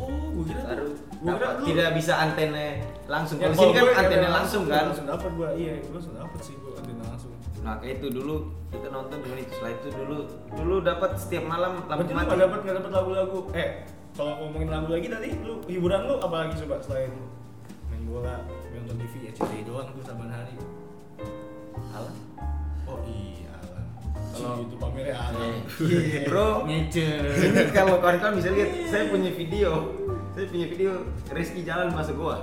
Oh, 0.00 0.08
gue 0.32 0.44
kira 0.48 0.62
baru 0.64 0.86
Gue 1.20 1.34
kira 1.36 1.48
tidak 1.60 1.90
bisa 1.92 2.12
antena 2.16 2.66
langsung. 3.04 3.36
Ya, 3.36 3.52
Kalau 3.52 3.60
sini 3.60 3.72
kan 3.76 3.84
antena 3.92 4.24
ya, 4.24 4.30
langsung 4.32 4.62
kan. 4.64 4.84
Langsung 4.88 5.06
dapat 5.06 5.30
gua, 5.36 5.48
iya, 5.52 5.72
gua 5.84 5.92
langsung 6.00 6.14
dapat 6.16 6.40
sih 6.40 6.54
gua 6.56 6.72
antena 6.80 7.04
langsung. 7.04 7.32
Nah 7.60 7.74
kayak 7.76 7.94
itu 8.00 8.06
dulu 8.08 8.34
kita 8.72 8.88
nonton 8.88 9.16
cuma 9.20 9.36
itu. 9.36 9.52
Setelah 9.52 9.72
itu 9.76 9.88
dulu 9.92 10.18
dulu 10.56 10.74
dapat 10.80 11.10
setiap 11.20 11.44
malam 11.44 11.72
lampu 11.84 12.08
Berarti 12.08 12.12
mati. 12.16 12.26
nggak 12.32 12.40
dapat 12.40 12.58
nggak 12.64 12.76
dapat 12.80 12.90
lagu-lagu. 12.96 13.38
Eh, 13.52 13.68
kalau 14.16 14.32
ngomongin 14.40 14.68
lagu 14.72 14.88
lagi 14.88 15.06
tadi, 15.12 15.28
lu 15.44 15.54
hiburan 15.68 16.00
lu 16.08 16.14
apa 16.18 16.36
lagi 16.40 16.54
coba 16.64 16.76
selain 16.80 17.12
main 17.92 18.02
bola, 18.08 18.34
nonton 18.72 18.96
TV, 18.96 19.14
ya 19.28 19.32
CTI 19.36 19.62
doang 19.68 19.92
tuh 19.92 20.02
saban 20.02 20.32
hari. 20.32 20.56
Alah. 21.92 22.16
Oh 22.88 22.98
iya. 23.04 23.49
Kalau- 24.30 24.56
Kalau 24.56 24.62
itu 24.62 24.76
pamernya. 24.76 25.14
Iya. 25.80 26.20
Bro, 26.24 26.48
ngecer. 26.64 27.22
Ini 27.26 27.62
kalau 27.70 27.98
kawan-kawan 27.98 28.34
bisa 28.34 28.48
lihat, 28.50 28.70
saya 28.86 29.04
punya 29.06 29.30
video. 29.30 29.70
Saya 30.30 30.46
punya 30.46 30.66
video 30.66 30.90
Rizky 31.28 31.60
jalan 31.62 31.90
masuk 31.90 32.14
gua. 32.16 32.36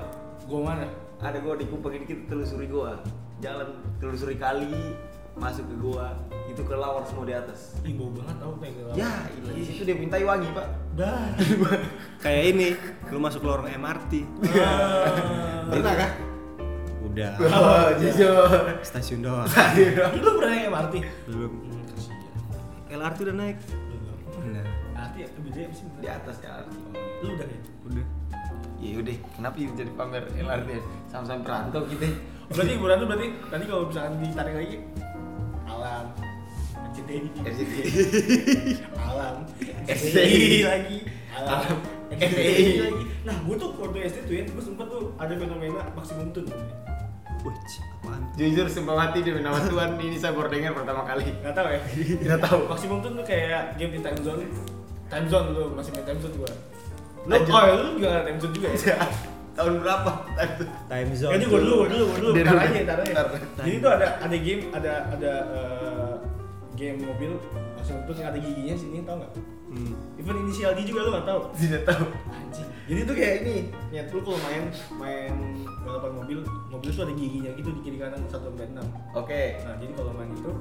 Gua 0.43 0.61
mana? 0.65 0.87
ada 1.17 1.39
gua 1.39 1.55
di 1.55 1.65
Kupang 1.65 1.89
ini 1.91 2.05
kita 2.05 2.29
telusuri 2.29 2.67
gua 2.67 2.93
jalan 3.39 3.65
telusuri 3.97 4.37
kali 4.37 4.69
masuk 5.33 5.65
ke 5.65 5.75
gua 5.75 6.13
itu 6.45 6.61
kelawar 6.61 7.01
semua 7.03 7.25
di 7.25 7.33
atas 7.33 7.73
Ih, 7.81 7.93
bau 7.93 8.13
banget 8.13 8.37
tau 8.37 8.53
kayak 8.55 8.73
gitu. 8.75 8.89
ya 8.95 9.11
iya 9.27 9.49
di 9.51 9.63
situ 9.63 9.81
dia 9.81 9.93
mintai 9.93 10.21
wangi 10.21 10.45
pak 10.51 10.67
Dah. 10.93 11.33
kayak 12.23 12.43
ini 12.47 12.67
lu 13.09 13.17
masuk 13.17 13.41
lorong 13.41 13.65
MRT 13.67 14.29
Ah. 14.61 15.65
pernah 15.67 15.93
kah 15.95 16.11
udah 17.03 17.31
oh 17.41 17.87
jujur 17.97 18.45
stasiun 18.83 19.19
doang 19.19 19.49
Lu 20.21 20.29
pernah 20.37 20.53
naik 20.53 20.69
MRT? 20.69 20.95
belum. 21.27 21.51
LRT 22.87 23.17
udah 23.27 23.35
naik. 23.35 23.57
Nah 24.37 25.07
ya, 25.17 25.27
sih? 25.73 25.85
di 25.97 26.07
atas 26.09 26.35
LRT 26.41 26.71
Lu 27.25 27.27
udah 27.33 27.47
ya? 27.49 27.59
Udah. 27.89 28.05
ya 28.77 28.97
udah 29.01 29.15
kenapa 29.33 29.55
jadi 29.57 29.91
pamer 29.97 30.23
LRT 30.37 30.69
sama-sama 31.09 31.41
perantau 31.41 31.81
kita. 31.89 32.07
Berarti 32.47 32.71
hiburan 32.77 32.95
tuh 33.01 33.07
berarti 33.09 33.27
nanti 33.51 33.65
kalau 33.67 33.83
misalkan 33.89 34.13
ditarik 34.23 34.55
lagi 34.55 34.77
alam 35.67 36.05
RCTI 36.77 37.19
RCTI 37.43 37.81
alam 38.95 39.35
STI. 39.87 40.63
lagi. 40.63 40.97
Alam. 41.35 41.79
STI 42.15 42.73
lagi. 42.81 43.03
Nah 43.27 43.35
gue 43.43 43.55
tuh 43.59 43.69
waktu 43.75 43.97
SD 44.07 44.17
tuh 44.25 44.35
ya 44.35 44.43
gue 44.47 44.63
sempet 44.63 44.87
tuh 44.87 45.11
ada 45.19 45.33
fenomena 45.35 45.81
maksimum 45.91 46.31
tuh 46.31 46.43
Wih, 47.45 47.53
apaan? 47.53 48.21
jujur 48.37 48.65
sumpah 48.69 48.95
mati 48.95 49.19
demi 49.21 49.41
nama 49.41 49.59
Tuhan 49.61 49.99
ini 49.99 50.17
saya 50.17 50.33
baru 50.33 50.49
dengar 50.49 50.71
pertama 50.73 51.01
kali 51.05 51.27
nggak 51.41 51.53
tahu 51.53 51.67
ya 51.69 51.81
tidak 52.23 52.39
tahu 52.45 52.59
maksimum 52.69 52.97
tuh 53.03 53.11
tuh 53.13 53.25
kayak 53.25 53.75
game 53.77 53.91
di 53.93 53.99
time 54.01 54.19
zone 54.23 54.43
time 55.07 55.27
zone 55.27 55.47
lu 55.53 55.63
masih 55.75 55.91
main 55.93 56.05
time 56.05 56.19
zone 56.21 56.35
gue 56.37 56.51
lu 57.27 57.33
oh 57.35 57.61
ya, 57.63 57.73
lu 57.75 57.89
juga 57.99 58.07
nggak 58.13 58.25
time 58.25 58.39
zone 58.39 58.53
juga 58.55 58.67
ya 58.73 58.97
tahun 59.57 59.73
berapa 59.81 60.11
Time 60.85 61.11
zone. 61.17 61.33
Jadi 61.33 61.45
gue 61.49 61.59
dulu, 61.65 61.77
gue 61.81 61.89
dulu, 61.89 62.05
gue 62.05 62.19
dulu. 62.21 62.33
Ntar 62.37 62.53
dulu. 62.53 62.61
aja, 62.61 62.79
ntar 62.85 62.99
aja. 63.01 63.21
Jadi 63.65 63.75
tuh 63.81 63.89
ada 63.89 64.07
ada 64.21 64.37
game, 64.37 64.61
ada 64.69 64.93
ada 65.17 65.33
eh, 65.49 66.13
game 66.77 66.97
mobil 67.01 67.31
langsung 67.87 68.03
tuh 68.03 68.19
yang 68.19 68.35
ada 68.35 68.39
giginya 68.43 68.75
sini, 68.75 68.99
tau 69.07 69.15
nggak? 69.15 69.31
Hmm. 69.71 70.19
Even 70.19 70.35
inisial 70.43 70.75
D 70.75 70.83
juga 70.83 71.07
lu 71.07 71.09
nggak 71.15 71.23
tahu. 71.23 71.41
tidak 71.55 71.83
tahu 71.87 72.03
Anjing. 72.35 72.67
Jadi 72.83 72.99
tuh 73.07 73.15
kayak 73.15 73.33
ini, 73.47 73.55
ya 73.95 74.01
lu 74.11 74.19
kalau 74.27 74.39
main 74.43 74.63
main 74.99 75.33
balapan 75.87 76.11
mobil, 76.19 76.39
mobil 76.67 76.89
tuh 76.91 77.07
ada 77.07 77.15
giginya 77.15 77.51
gitu 77.55 77.71
di 77.71 77.81
kiri 77.87 77.95
kanan 77.95 78.19
satu 78.27 78.51
sampai 78.51 78.67
enam. 78.67 78.87
oke 79.15 79.43
Nah 79.63 79.75
jadi 79.79 79.91
kalau 79.95 80.11
main 80.19 80.31
itu, 80.35 80.51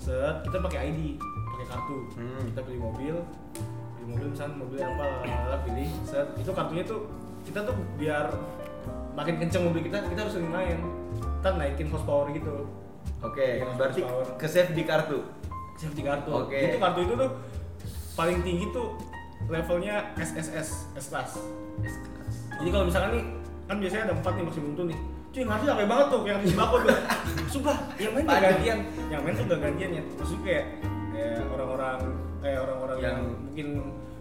set 0.00 0.36
kita 0.48 0.56
pakai 0.64 0.78
ID, 0.88 1.00
pakai 1.52 1.66
kartu. 1.68 1.98
Hmm. 2.16 2.42
Kita 2.48 2.60
pilih 2.64 2.80
mobil, 2.80 3.14
pilih 4.00 4.08
mobil 4.08 4.26
misalnya 4.32 4.56
mobil 4.56 4.76
yang 4.80 4.92
apa, 4.96 5.04
lalala, 5.28 5.58
pilih, 5.68 5.88
set 6.08 6.28
itu 6.40 6.50
kartunya 6.56 6.84
tuh 6.88 7.00
kita 7.44 7.68
tuh 7.68 7.76
biar 8.00 8.32
makin 9.12 9.36
kenceng 9.36 9.68
mobil 9.68 9.84
kita, 9.84 10.00
kita 10.08 10.24
harus 10.24 10.32
sering 10.32 10.48
main. 10.48 10.80
Ntar 11.44 11.52
naikin 11.60 11.92
horsepower 11.92 12.32
gitu. 12.32 12.64
oke 13.20 13.46
Yang 13.60 13.70
berarti 13.76 14.00
ke 14.40 14.46
save 14.48 14.72
di 14.72 14.88
kartu 14.88 15.20
Safety 15.78 16.02
kartu. 16.04 16.30
Oke. 16.30 16.56
Itu 16.56 16.78
kartu 16.78 17.00
itu 17.04 17.14
tuh 17.16 17.30
paling 18.12 18.38
tinggi 18.44 18.66
tuh 18.70 18.96
levelnya 19.48 20.14
SSS, 20.16 20.68
S 20.94 21.06
class. 21.10 21.40
Jadi 22.60 22.68
kalau 22.70 22.84
misalkan 22.86 23.10
nih 23.18 23.24
kan 23.66 23.76
biasanya 23.80 24.02
ada 24.10 24.14
empat 24.14 24.32
nih 24.38 24.44
maksimum 24.46 24.72
tuh 24.78 24.86
nih. 24.86 24.98
Cuy 25.32 25.42
ngasih 25.48 25.64
capek 25.64 25.86
banget 25.88 26.06
tuh 26.12 26.20
kayak 26.22 26.34
ngasih 26.38 26.50
sembako 26.52 26.76
tuh. 26.84 26.96
Sumpah, 27.56 27.76
yang 27.96 28.12
main 28.12 28.24
gak 28.28 28.40
gantian. 28.44 28.78
Yang 29.08 29.20
main 29.24 29.34
tuh 29.34 29.44
gak 29.48 29.60
gantian 29.64 29.90
ya. 29.96 30.02
Maksudnya 30.20 30.42
kayak 30.44 30.64
kayak 31.12 31.36
orang-orang 31.48 31.98
kayak 32.44 32.58
orang-orang 32.68 32.96
yang, 33.00 33.16
Yang- 33.16 33.40
mungkin 33.48 33.66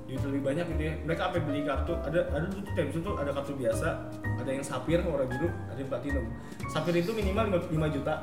duit 0.07 0.21
lebih 0.27 0.41
banyak 0.43 0.65
gitu 0.75 0.83
ya. 0.87 0.93
Mereka 1.07 1.21
apa 1.23 1.35
beli 1.43 1.61
kartu? 1.67 1.93
Ada 1.99 2.19
ada 2.31 2.45
dulu 2.47 2.61
tuh 2.63 2.73
Temsun 2.75 3.01
tuh 3.03 3.13
ada 3.19 3.31
kartu 3.31 3.53
biasa, 3.55 3.87
ada 4.39 4.49
yang 4.51 4.63
sapir 4.63 4.99
warna 5.03 5.27
biru, 5.27 5.47
ada 5.47 5.79
yang 5.79 5.89
platinum. 5.91 6.25
Sapir 6.71 6.95
itu 6.95 7.11
minimal 7.11 7.45
5, 7.59 7.87
juta. 7.91 8.15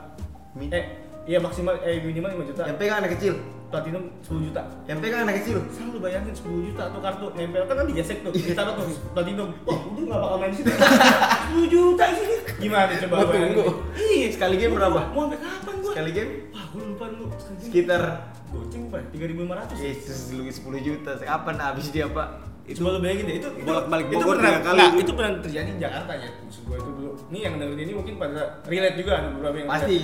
Eh, 0.59 0.85
iya 1.29 1.39
maksimal 1.39 1.77
eh 1.79 2.01
minimal 2.01 2.41
5 2.41 2.49
juta. 2.49 2.63
yang 2.65 2.77
pegang 2.77 2.99
anak 2.99 3.13
kecil 3.15 3.37
Platinum 3.69 4.01
10 4.25 4.49
juta. 4.49 4.63
yang 4.89 4.97
pegang 4.97 5.21
anak 5.23 5.45
kecil 5.45 5.61
Selalu 5.69 5.99
bayangin 6.01 6.33
10 6.33 6.67
juta 6.67 6.83
tuh 6.89 7.01
kartu 7.05 7.27
nempel 7.37 7.63
kan 7.63 7.75
nanti 7.77 7.93
gesek 7.93 8.25
tuh. 8.25 8.33
Ditaruh 8.33 8.73
tuh 8.75 8.89
platinum. 9.13 9.53
Wah, 9.63 9.77
udah 9.85 10.03
enggak 10.03 10.19
bakal 10.19 10.37
main 10.41 10.51
di 10.51 10.57
situ. 10.57 10.71
10 11.69 11.69
juta 11.69 12.05
sini. 12.11 12.37
Gimana 12.59 12.93
coba 12.97 13.15
bayangin? 13.29 13.53
tunggu. 13.53 13.65
Iya, 13.93 14.27
Sekali 14.33 14.57
game 14.57 14.73
berapa? 14.73 15.01
Mau 15.13 15.29
sampai 15.29 15.39
kapan 15.39 15.75
gua? 15.79 15.91
sekali 15.93 16.11
game 16.11 16.31
Wah, 16.49 16.65
gua 16.73 16.83
lupa 16.83 17.05
dulu. 17.13 17.25
Game. 17.29 17.61
sekitar 17.61 18.03
goceng 18.49 18.85
pak 18.89 19.03
3500 19.13 19.85
Yesus 19.85 20.19
lu 20.33 20.43
10 20.49 20.57
juta 20.81 21.13
kapan 21.21 21.57
habis 21.61 21.93
dia 21.93 22.09
pak 22.09 22.48
itu 22.69 22.79
coba 22.79 22.91
lu 22.91 23.01
bayangin 23.01 23.25
deh 23.25 23.37
itu 23.37 23.49
itu 23.51 23.65
Bolak-balik 23.65 24.07
itu 24.07 24.17
beneran- 24.21 24.37
tiga 24.39 24.61
kali. 24.63 24.77
nggak, 24.77 24.91
itu 24.99 25.13
pernah 25.13 25.33
terjadi 25.41 25.69
di 25.71 25.81
Jakarta 25.81 26.13
ya 26.15 26.29
maksud 26.39 26.63
gua 26.63 26.77
itu 26.77 26.91
dulu. 26.93 27.11
Nih 27.29 27.41
yang 27.41 27.55
dengerin 27.57 27.81
ini 27.83 27.95
mungkin 27.95 28.15
pada 28.15 28.41
relate 28.63 28.97
juga 28.97 29.13
ada 29.15 29.29
beberapa 29.31 29.57
yang 29.57 29.69
pasti. 29.69 29.99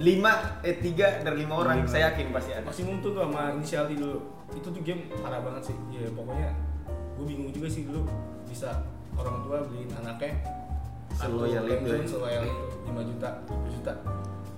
lima 0.00 0.32
eh 0.60 0.76
tiga 0.76 1.08
dari 1.20 1.36
lima 1.38 1.54
orang 1.56 1.76
Lima. 1.78 1.88
saya 1.88 2.02
yakin 2.10 2.26
pasti 2.30 2.50
ada. 2.50 2.64
Maksimum 2.64 2.98
tuh 2.98 3.10
tuh 3.10 3.22
sama 3.22 3.42
inisial 3.54 3.84
dulu. 3.86 4.18
Itu 4.50 4.68
tuh 4.68 4.82
game 4.82 5.02
parah 5.16 5.38
banget 5.38 5.62
sih. 5.68 5.76
Ya 5.92 6.10
pokoknya 6.10 6.50
gue 7.14 7.24
bingung 7.24 7.50
juga 7.50 7.68
sih 7.68 7.84
dulu 7.84 8.08
bisa 8.44 8.82
orang 9.12 9.44
tua 9.44 9.62
beliin 9.62 9.90
anaknya 9.94 10.34
Seloyal 11.12 11.64
itu. 11.64 11.90
Seloyal 12.08 12.42
itu 12.42 12.64
5 12.86 13.02
juta 13.06 13.28
10 13.44 13.76
juta. 13.76 13.92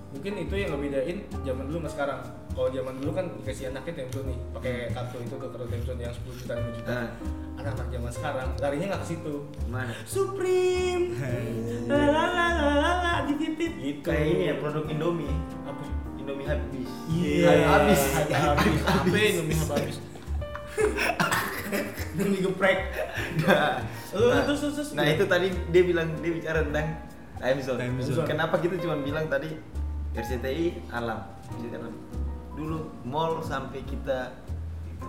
Mungkin 0.09 0.33
itu 0.39 0.53
yang 0.55 0.69
ngebedain 0.71 1.17
zaman 1.41 1.63
dulu 1.65 1.77
sama 1.79 1.89
sekarang 1.91 2.19
kalau 2.53 2.69
zaman 2.69 2.93
dulu 2.97 3.11
kan 3.11 3.25
dikasih 3.41 3.65
anaknya 3.69 3.93
Temzon 3.97 4.23
nih 4.29 4.37
pakai 4.51 4.73
kartu 4.89 5.17
itu 5.19 5.33
tuh 5.33 5.49
kartu 5.49 5.65
Temzon 5.67 5.97
yang 5.97 6.13
10 6.13 6.39
juta 6.39 6.53
5 6.53 6.77
juta. 6.77 6.91
Nah. 6.93 7.09
anak-anak 7.53 7.87
zaman 7.89 8.11
sekarang 8.11 8.49
larinya 8.57 8.85
nggak 8.91 9.01
ke 9.01 9.09
situ. 9.09 9.35
Mana 9.67 9.93
Supreme. 10.05 11.05
Lalalala 11.89 13.25
dititip 13.25 13.73
gitu. 13.77 14.05
Kayak 14.05 14.25
ini 14.29 14.43
ya 14.49 14.55
produk 14.57 14.85
Indomie. 14.85 15.33
Apa 15.63 15.81
Indomie 16.17 16.45
habis 16.45 16.89
Iya, 17.09 17.51
habis 17.67 18.01
habis, 18.15 18.37
habis, 18.41 18.81
apa 18.83 19.17
Indomie 19.17 19.57
habis? 19.59 19.97
Indomie 22.13 22.41
geprek. 22.41 22.79
nah, 23.41 23.81
Eh, 24.13 24.29
nah, 24.29 24.45
terus, 24.45 24.61
terus, 24.61 24.75
terus. 24.77 24.89
nah, 24.93 25.09
itu 25.09 25.25
tadi 25.25 25.49
dia 25.73 25.81
bilang 25.81 26.05
dia 26.21 26.29
bicara 26.29 26.61
tentang 26.61 27.01
time 27.41 27.59
zone. 27.65 27.79
Time 27.81 27.97
zone. 27.97 28.27
Kenapa 28.29 28.61
kita 28.61 28.77
cuma 28.77 29.01
bilang 29.01 29.25
tadi 29.25 29.49
RCTI 30.13 30.93
alam, 30.93 31.17
RCTI 31.49 31.81
alam. 31.81 31.93
Dulu 32.53 32.77
mall 33.03 33.39
sampai 33.39 33.81
kita 33.83 34.29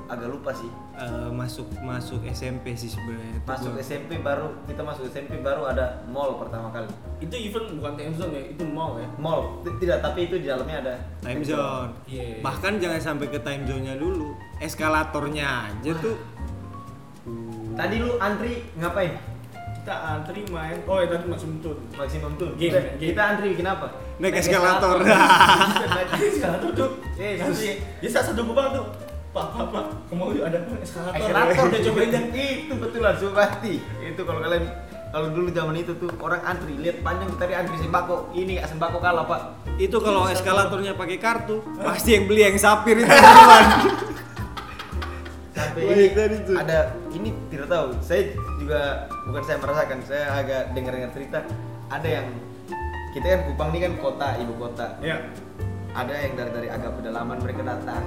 agak 0.05 0.29
lupa 0.29 0.51
sih. 0.51 0.69
Eh, 0.95 1.31
masuk 1.31 1.67
masuk 1.81 2.23
SMP 2.25 2.75
sih 2.75 2.87
sebenarnya. 2.87 3.41
Masuk 3.43 3.73
gua- 3.73 3.81
SMP 3.81 4.19
baru 4.19 4.47
kita 4.65 4.81
masuk 4.81 5.07
SMP 5.07 5.39
baru 5.39 5.65
ada 5.65 6.03
mall 6.07 6.37
pertama 6.37 6.69
kali. 6.71 6.87
Itu 7.19 7.35
event 7.35 7.79
bukan 7.79 7.93
time 7.95 8.15
zone 8.15 8.33
ya, 8.33 8.43
itu 8.49 8.63
mall 8.65 8.97
ya. 8.97 9.09
Mall 9.17 9.59
tidak 9.79 9.99
tapi 10.01 10.27
itu 10.27 10.39
di 10.39 10.47
dalamnya 10.47 10.83
ada 10.83 10.95
time 11.21 11.43
zone. 11.43 11.91
Iya. 12.07 12.43
Bahkan 12.43 12.73
jangan 12.79 13.01
sampai 13.01 13.27
ke 13.29 13.39
time 13.39 13.65
zone-nya 13.65 13.95
dulu. 13.97 14.35
Eskalatornya 14.59 15.47
aja 15.67 15.93
tuh. 15.99 16.17
Tadi 17.75 17.97
lu 17.99 18.15
antri 18.19 18.63
ngapain? 18.77 19.34
Kita 19.85 20.17
antri 20.17 20.41
main. 20.49 20.81
Oh 20.89 20.97
ya 20.97 21.13
tadi 21.13 21.29
masih 21.29 21.61
tuh. 21.61 21.77
Maksimum 21.93 22.33
tuh. 22.41 22.57
Game, 22.57 22.73
kita, 22.73 22.79
game. 22.97 23.13
kita 23.13 23.21
antri 23.21 23.47
bikin 23.53 23.69
apa? 23.69 23.93
Naik 24.17 24.41
eskalator. 24.41 24.97
Naik 25.05 26.09
Eskalator 26.25 26.71
tuh. 26.73 26.91
Eh, 27.21 27.37
tapi 27.37 27.85
ya 28.01 28.09
saat 28.09 28.33
satu 28.33 28.49
gue 28.49 28.57
banget 28.57 28.81
tuh. 28.81 28.87
Pak, 29.37 29.47
pak, 29.53 29.67
pak, 29.77 29.85
kemau 30.09 30.33
yuk 30.33 30.49
ada 30.49 30.57
apa? 30.65 30.81
eskalator. 30.81 31.21
Eskalator 31.21 31.65
udah 31.69 31.81
cobain 31.85 32.09
dah. 32.09 32.23
itu 32.33 32.73
betulan 32.81 33.15
Subati 33.21 33.75
itu 33.85 34.23
kalau 34.25 34.41
kalian 34.41 34.65
kalau 35.13 35.29
dulu 35.37 35.49
zaman 35.53 35.77
itu 35.77 35.93
tuh 36.01 36.11
orang 36.17 36.41
antri 36.49 36.81
lihat 36.81 37.05
panjang 37.05 37.29
kita 37.37 37.45
di 37.45 37.55
antri 37.55 37.77
sembako 37.77 38.17
ini 38.33 38.51
nggak 38.57 38.69
sembako 38.73 38.99
kalah 39.05 39.29
pak 39.29 39.41
Itu 39.77 40.01
kalau 40.01 40.33
eskalatornya 40.33 40.97
pakai 40.97 41.19
kartu, 41.21 41.61
pasti 41.77 42.17
yang 42.17 42.25
beli 42.25 42.41
yang 42.47 42.57
sapir 42.57 43.05
itu 43.05 43.11
duluan. 43.11 43.67
sampai 45.55 46.11
tadi 46.15 46.37
tuh. 46.47 46.57
ada 46.59 46.79
ini 47.15 47.31
tidak 47.51 47.67
tahu 47.71 47.87
saya 48.03 48.23
juga 48.65 48.83
bukan 49.23 49.43
saya 49.45 49.59
merasakan 49.61 49.99
saya 50.03 50.25
agak 50.35 50.63
dengar 50.73 50.93
dengar 50.95 51.13
cerita 51.13 51.39
ada 51.87 52.09
yang 52.09 52.27
kita 53.13 53.27
kan 53.29 53.41
Kupang 53.47 53.69
ini 53.71 53.81
kan 53.83 53.93
kota 54.01 54.29
ibu 54.37 54.57
kota 54.57 54.87
Ya. 54.99 55.21
ada 55.93 56.15
yang 56.17 56.33
dari 56.33 56.51
dari 56.51 56.69
agak 56.69 56.97
pedalaman 56.97 57.37
mereka 57.39 57.63
datang 57.63 58.03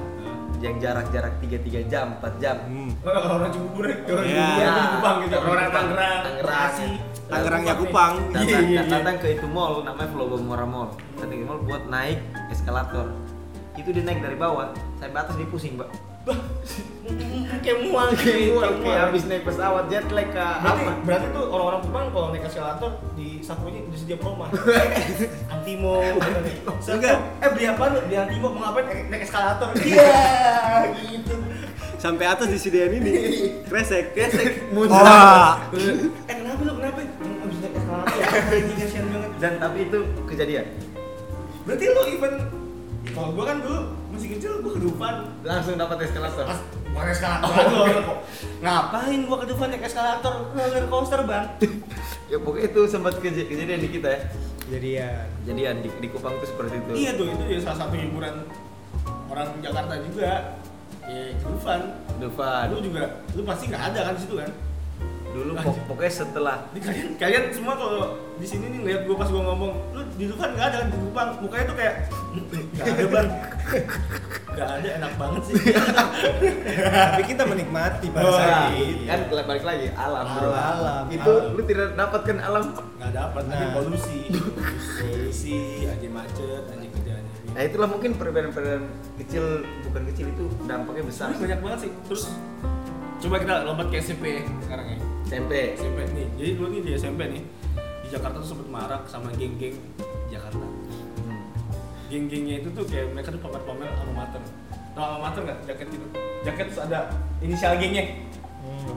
yang 0.57 0.81
jarak-jarak 0.81 1.37
3-3 1.37 1.85
jam 1.85 2.17
4 2.17 2.41
jam 2.41 2.57
Hmm. 2.65 2.89
Orang 3.05 3.53
Cibubur, 3.53 3.85
orang 3.85 4.01
Cibubur 4.01 4.25
Iya. 4.25 4.65
di 4.67 4.83
Kupang 4.91 5.15
gitu. 5.21 5.35
Orang 5.37 5.69
Tangerang, 5.69 6.17
Tangerang. 6.25 6.41
Bekasi. 6.41 6.87
Tangerangnya 7.29 7.73
Kupang. 7.77 8.11
datang, 8.27 8.41
Iya, 8.41 8.57
iya, 8.57 8.81
iya. 8.81 8.81
datang 8.89 9.15
ke 9.21 9.27
itu 9.31 9.45
mall 9.45 9.85
namanya 9.85 10.09
Flobomora 10.09 10.65
Mall 10.65 10.89
datang 11.13 11.37
ke 11.37 11.45
mall 11.45 11.61
buat 11.61 11.83
naik 11.85 12.17
eskalator 12.49 13.07
itu 13.77 13.93
dia 13.93 14.01
naik 14.01 14.19
dari 14.19 14.33
bawah 14.33 14.73
sampai 14.97 15.19
atas 15.21 15.37
dia 15.37 15.45
pusing 15.45 15.77
mbak 15.77 15.85
Bah, 15.85 16.16
kayak 17.63 17.77
mual 17.87 18.07
kayak 18.11 18.37
gitu, 18.51 18.69
kayak 18.83 18.99
habis 19.07 19.23
naik 19.27 19.43
pesawat 19.47 19.87
jet 19.87 20.07
lag 20.11 20.27
ke 20.27 20.39
Berarti, 20.39 20.83
apa 20.83 20.91
berarti 21.03 21.25
tuh 21.31 21.43
orang-orang 21.51 21.81
Kupang 21.83 22.05
kalau 22.11 22.27
naik 22.31 22.45
eskalator 22.47 22.91
di 23.15 23.27
sapunya 23.39 23.79
disedia 23.87 24.17
promo. 24.19 24.47
Antimo. 25.53 26.03
Enggak. 26.83 27.17
Eh 27.43 27.49
beli 27.51 27.65
apa 27.67 27.83
lu? 27.91 27.99
Beli 28.07 28.17
Antimo 28.19 28.47
mau 28.51 28.61
ngapain 28.67 28.83
naik, 28.87 29.01
naik 29.11 29.23
eskalator? 29.23 29.69
Iya, 29.79 30.11
gitu. 30.99 31.35
Sampai 31.97 32.25
atas 32.29 32.47
disediain 32.51 32.93
ini. 32.93 33.13
Kresek. 33.65 34.15
Kresek. 34.15 34.71
Wah. 34.75 35.63
Eh 36.27 36.35
kenapa 36.35 36.61
lu? 36.63 36.73
Kenapa? 36.75 36.99
Abis 37.47 37.57
naik 37.63 37.73
eskalator. 37.75 38.15
Banget. 38.17 39.31
dan 39.37 39.53
tapi 39.61 39.85
itu 39.85 39.99
kejadian 40.25 40.65
Berarti 41.67 41.85
lu 41.91 42.01
event 42.09 42.37
kalau 43.13 43.29
gua 43.33 43.45
kan 43.49 43.57
dulu 43.63 43.79
masih 44.17 44.29
kecil 44.33 44.51
gua 44.59 44.73
kedupan 44.73 45.13
langsung 45.41 45.77
dapat 45.77 45.97
eskalator 46.01 46.43
pas 46.43 46.59
bukan 46.87 47.07
eskalator 47.07 47.53
lagi 47.53 48.01
kok. 48.01 48.17
Ngapain 48.57 49.19
gua 49.23 49.37
kedupan 49.39 49.67
naik 49.69 49.83
eskalator? 49.83 50.33
Roller 50.51 50.85
coaster, 50.87 51.21
Bang. 51.21 51.45
ya 52.31 52.37
pokoknya 52.37 52.65
itu 52.67 52.81
sempat 52.83 53.13
keja- 53.17 53.45
kejadian 53.45 53.79
di 53.79 53.89
kita 53.89 54.09
ya 54.09 54.21
Jadi 54.67 54.89
ya 54.95 55.09
kejadian 55.39 55.75
di, 55.79 55.89
di 55.95 56.07
Kupang 56.09 56.35
itu 56.35 56.45
seperti 56.45 56.75
itu 56.75 56.91
Iya 56.97 57.11
tuh, 57.15 57.25
itu 57.29 57.43
ya 57.47 57.59
salah 57.61 57.77
satu 57.79 57.95
hiburan 57.95 58.35
orang 59.27 59.47
Jakarta 59.61 59.93
juga. 60.01 60.59
ya 61.05 61.23
Dufan 61.39 61.81
Dufan. 62.19 62.65
lu 62.67 62.83
juga 62.83 63.03
lu 63.31 63.41
pasti 63.41 63.69
nggak 63.69 63.83
ada 63.93 63.99
kan 64.03 64.13
di 64.13 64.21
situ 64.21 64.35
kan 64.35 64.51
Dulu 65.29 65.51
pok- 65.55 65.83
pokoknya 65.85 66.13
setelah 66.15 66.57
Ini 66.69 66.79
kalian 66.79 67.07
kalian 67.15 67.43
semua 67.51 67.73
kalau 67.73 68.03
di 68.33 68.45
sini 68.45 68.65
nih 68.69 68.79
lihat 68.83 69.01
gua 69.03 69.15
pas 69.17 69.27
gua 69.27 69.43
ngomong 69.45 69.71
lu 69.91 70.01
di 70.13 70.25
Dufan 70.25 70.49
nggak 70.51 70.65
ada 70.65 70.77
kan 70.77 70.87
di 70.87 70.97
Kupang 70.99 71.29
mukanya 71.39 71.65
tuh 71.65 71.75
kayak 71.75 71.93
nggak 72.71 72.85
ada 72.87 73.05
bang 73.07 73.27
nggak 74.47 74.69
ada 74.71 74.89
enak 74.95 75.11
banget 75.13 75.41
sih 75.43 75.55
Tapi 76.87 77.21
kita 77.25 77.43
menikmati 77.43 78.05
pada 78.09 78.23
Oh, 78.23 78.33
saat 78.35 78.71
iya. 78.73 79.13
itu. 79.17 79.33
kan 79.33 79.45
balik 79.45 79.63
lagi 79.63 79.87
alam 79.91 80.25
bro. 80.27 80.49
Alam, 80.49 81.03
Itu 81.07 81.31
alam. 81.31 81.53
lu 81.53 81.61
tidak 81.63 81.87
dapatkan 81.93 82.37
alam. 82.39 82.65
nggak 82.97 83.11
dapat 83.11 83.43
Nah. 83.47 83.69
polusi 83.73 84.19
polusi 84.97 85.55
aja 85.83 86.07
macet 86.07 86.63
aja 86.67 86.87
kerjaannya 86.87 87.31
Nah 87.49 87.61
itulah 87.63 87.87
mungkin 87.87 88.09
perbedaan-perbedaan 88.13 88.85
kecil 89.17 89.45
bukan 89.83 90.01
kecil 90.07 90.25
itu 90.27 90.43
dampaknya 90.63 91.03
besar. 91.03 91.27
Tapi 91.31 91.41
banyak 91.43 91.59
banget 91.59 91.79
sih 91.79 91.91
terus 92.03 92.23
coba 93.17 93.35
kita 93.39 93.53
lompat 93.63 93.87
ke 93.87 93.97
SMP 93.97 94.25
sekarang 94.61 94.87
ya 94.87 94.97
SMP. 95.27 95.51
SMP 95.75 95.99
nih 96.09 96.27
jadi 96.35 96.49
dulu 96.53 96.67
nih 96.71 96.81
di 96.81 96.91
SMP 96.93 97.21
nih 97.27 97.43
di 97.75 98.07
Jakarta 98.09 98.39
tuh 98.39 98.49
sempet 98.49 98.67
marak 98.67 99.03
sama 99.05 99.29
geng-geng 99.33 99.75
Jakarta 100.27 100.63
Hmm. 101.17 101.43
geng-gengnya 102.07 102.55
itu 102.59 102.69
tuh 102.71 102.83
kayak 102.83 103.11
mereka 103.11 103.29
tuh 103.29 103.41
pamer-pamer 103.41 103.89
alma 103.91 104.13
mater 104.17 104.39
tau 104.93 105.03
alma 105.05 105.27
mater 105.27 105.41
nggak 105.43 105.59
jaket 105.65 105.87
gitu 105.91 106.07
jaket 106.41 106.65
terus 106.67 106.81
ada 106.81 106.99
inisial 107.39 107.75
gengnya 107.75 108.03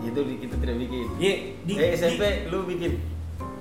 Itu 0.00 0.22
di- 0.22 0.38
kita 0.38 0.54
tidak 0.56 0.76
bikin. 0.78 1.06
Iya, 1.18 1.34
di, 1.60 1.72
eh 1.76 1.90
SMP 1.92 2.22
di- 2.22 2.42
lu 2.48 2.62
bikin? 2.64 2.92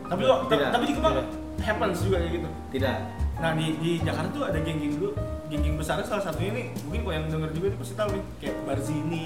tapi 0.05 0.21
lo 0.23 0.45
Tidak. 0.45 0.69
tapi 0.69 0.83
di 0.85 0.93
Kemang 0.93 1.15
happens 1.59 1.97
juga 1.99 2.17
kayak 2.17 2.33
gitu 2.35 2.49
Tidak. 2.71 2.97
nah 3.35 3.51
di, 3.53 3.65
di 3.77 3.91
Jakarta 3.99 4.29
tuh 4.31 4.43
ada 4.43 4.57
geng-geng 4.57 4.93
dulu 4.95 5.09
geng-geng 5.47 5.75
besar 5.75 5.97
salah 6.01 6.21
satunya 6.21 6.51
nih 6.51 6.65
mungkin 6.83 7.01
kalau 7.01 7.13
yang 7.15 7.25
denger 7.27 7.49
juga 7.51 7.65
itu 7.67 7.77
pasti 7.79 7.93
tahu 7.95 8.09
nih 8.11 8.23
kayak 8.37 8.55
Barzini 8.63 9.25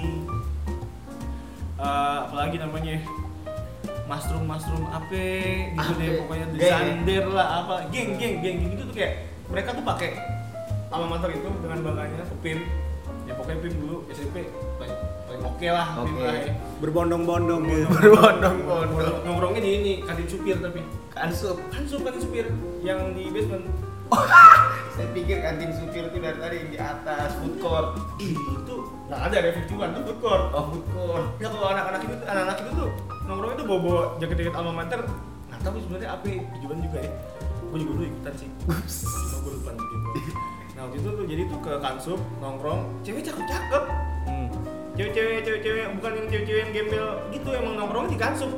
Eh, 1.74 2.18
apalagi 2.22 2.56
namanya 2.56 2.96
Mushroom 4.04 4.44
Mushroom 4.44 4.84
apa 4.86 5.24
gitu 5.72 5.80
Ape. 5.80 5.96
deh 5.96 6.08
pokoknya 6.20 6.46
ya? 6.54 6.70
Zander 6.76 7.24
lah 7.32 7.48
apa 7.62 7.74
geng 7.88 8.20
geng 8.20 8.34
geng 8.40 8.56
gitu 8.68 8.82
tuh 8.84 8.94
kayak 8.94 9.12
mereka 9.48 9.68
tuh 9.72 9.84
pakai 9.84 10.10
alma 10.88 11.06
mater 11.16 11.30
itu 11.32 11.48
dengan 11.58 11.78
bangganya 11.82 12.22
ke 12.22 12.36
PIM 12.44 12.58
ya 13.24 13.32
pokoknya 13.34 13.58
PIM 13.64 13.74
dulu 13.80 13.96
SMP 14.12 14.44
paling, 14.76 14.94
paling 15.26 15.42
oke 15.42 15.66
lah 15.66 15.86
Oke. 15.98 16.20
lah 16.20 16.34
ya. 16.36 16.52
Berbondong-bondong 16.78 17.60
gitu. 17.64 17.86
Berbondong-bondong. 17.90 19.16
nongkrongnya 19.24 19.60
di 19.60 19.70
ini 19.74 19.92
kantin 20.04 20.28
supir 20.28 20.56
tapi 20.60 20.80
Kansup. 21.10 21.56
kan 21.70 21.82
sup 21.88 22.00
kantin 22.04 22.20
supir 22.20 22.46
yang 22.84 23.14
di 23.16 23.32
basement 23.32 23.64
Saya 24.94 25.10
pikir 25.10 25.42
kantin 25.42 25.74
supir 25.74 26.06
itu 26.06 26.18
dari 26.22 26.38
tadi 26.38 26.54
yang 26.54 26.70
di 26.70 26.78
atas 26.78 27.34
food 27.42 27.58
court. 27.58 27.98
Ih, 28.22 28.30
itu 28.30 28.74
nggak 29.10 29.20
ada 29.26 29.36
ada 29.42 29.48
tuh 29.50 30.02
food 30.06 30.18
court 30.22 30.44
Oh 30.54 30.64
food 30.70 30.86
court. 30.94 31.26
ya 31.42 31.48
kalau 31.50 31.66
anak-anak 31.66 32.00
itu 32.04 32.14
anak-anak 32.22 32.56
itu 32.62 32.70
tuh 32.78 32.90
nongkrongnya 33.24 33.56
tuh 33.56 33.66
bawa-bawa 33.66 34.00
jaket-jaket 34.18 34.54
alma 34.54 34.72
mater. 34.74 35.00
Nggak 35.48 35.60
tahu 35.62 35.76
sebenarnya 35.80 36.10
apa 36.12 36.24
ya, 36.28 36.40
tujuan 36.58 36.78
juga 36.80 36.98
ya. 37.00 37.12
Gue 37.68 37.78
juga 37.82 37.92
dulu 37.96 38.04
ikutan 38.06 38.34
sih. 38.36 38.48
Cuma 38.62 39.38
gue 39.40 39.52
lupa 39.56 39.70
gitu 39.72 39.96
nah 40.74 40.90
waktu 40.90 40.98
itu 40.98 41.10
tuh 41.14 41.26
jadi 41.30 41.42
tuh 41.46 41.58
ke 41.62 41.72
kansup 41.78 42.20
nongkrong. 42.42 42.80
Cewek 43.06 43.22
cakep-cakep. 43.22 43.84
Hmm. 44.24 44.48
cewek-cewek 44.94 45.42
cewek-cewek 45.42 45.84
bukan 45.98 46.10
yang 46.16 46.26
cewek-cewek 46.26 46.60
yang 46.64 46.72
gembel 46.72 47.06
gitu 47.28 47.48
emang 47.50 47.74
nongkrong 47.76 48.06
di 48.06 48.16
kansup 48.16 48.50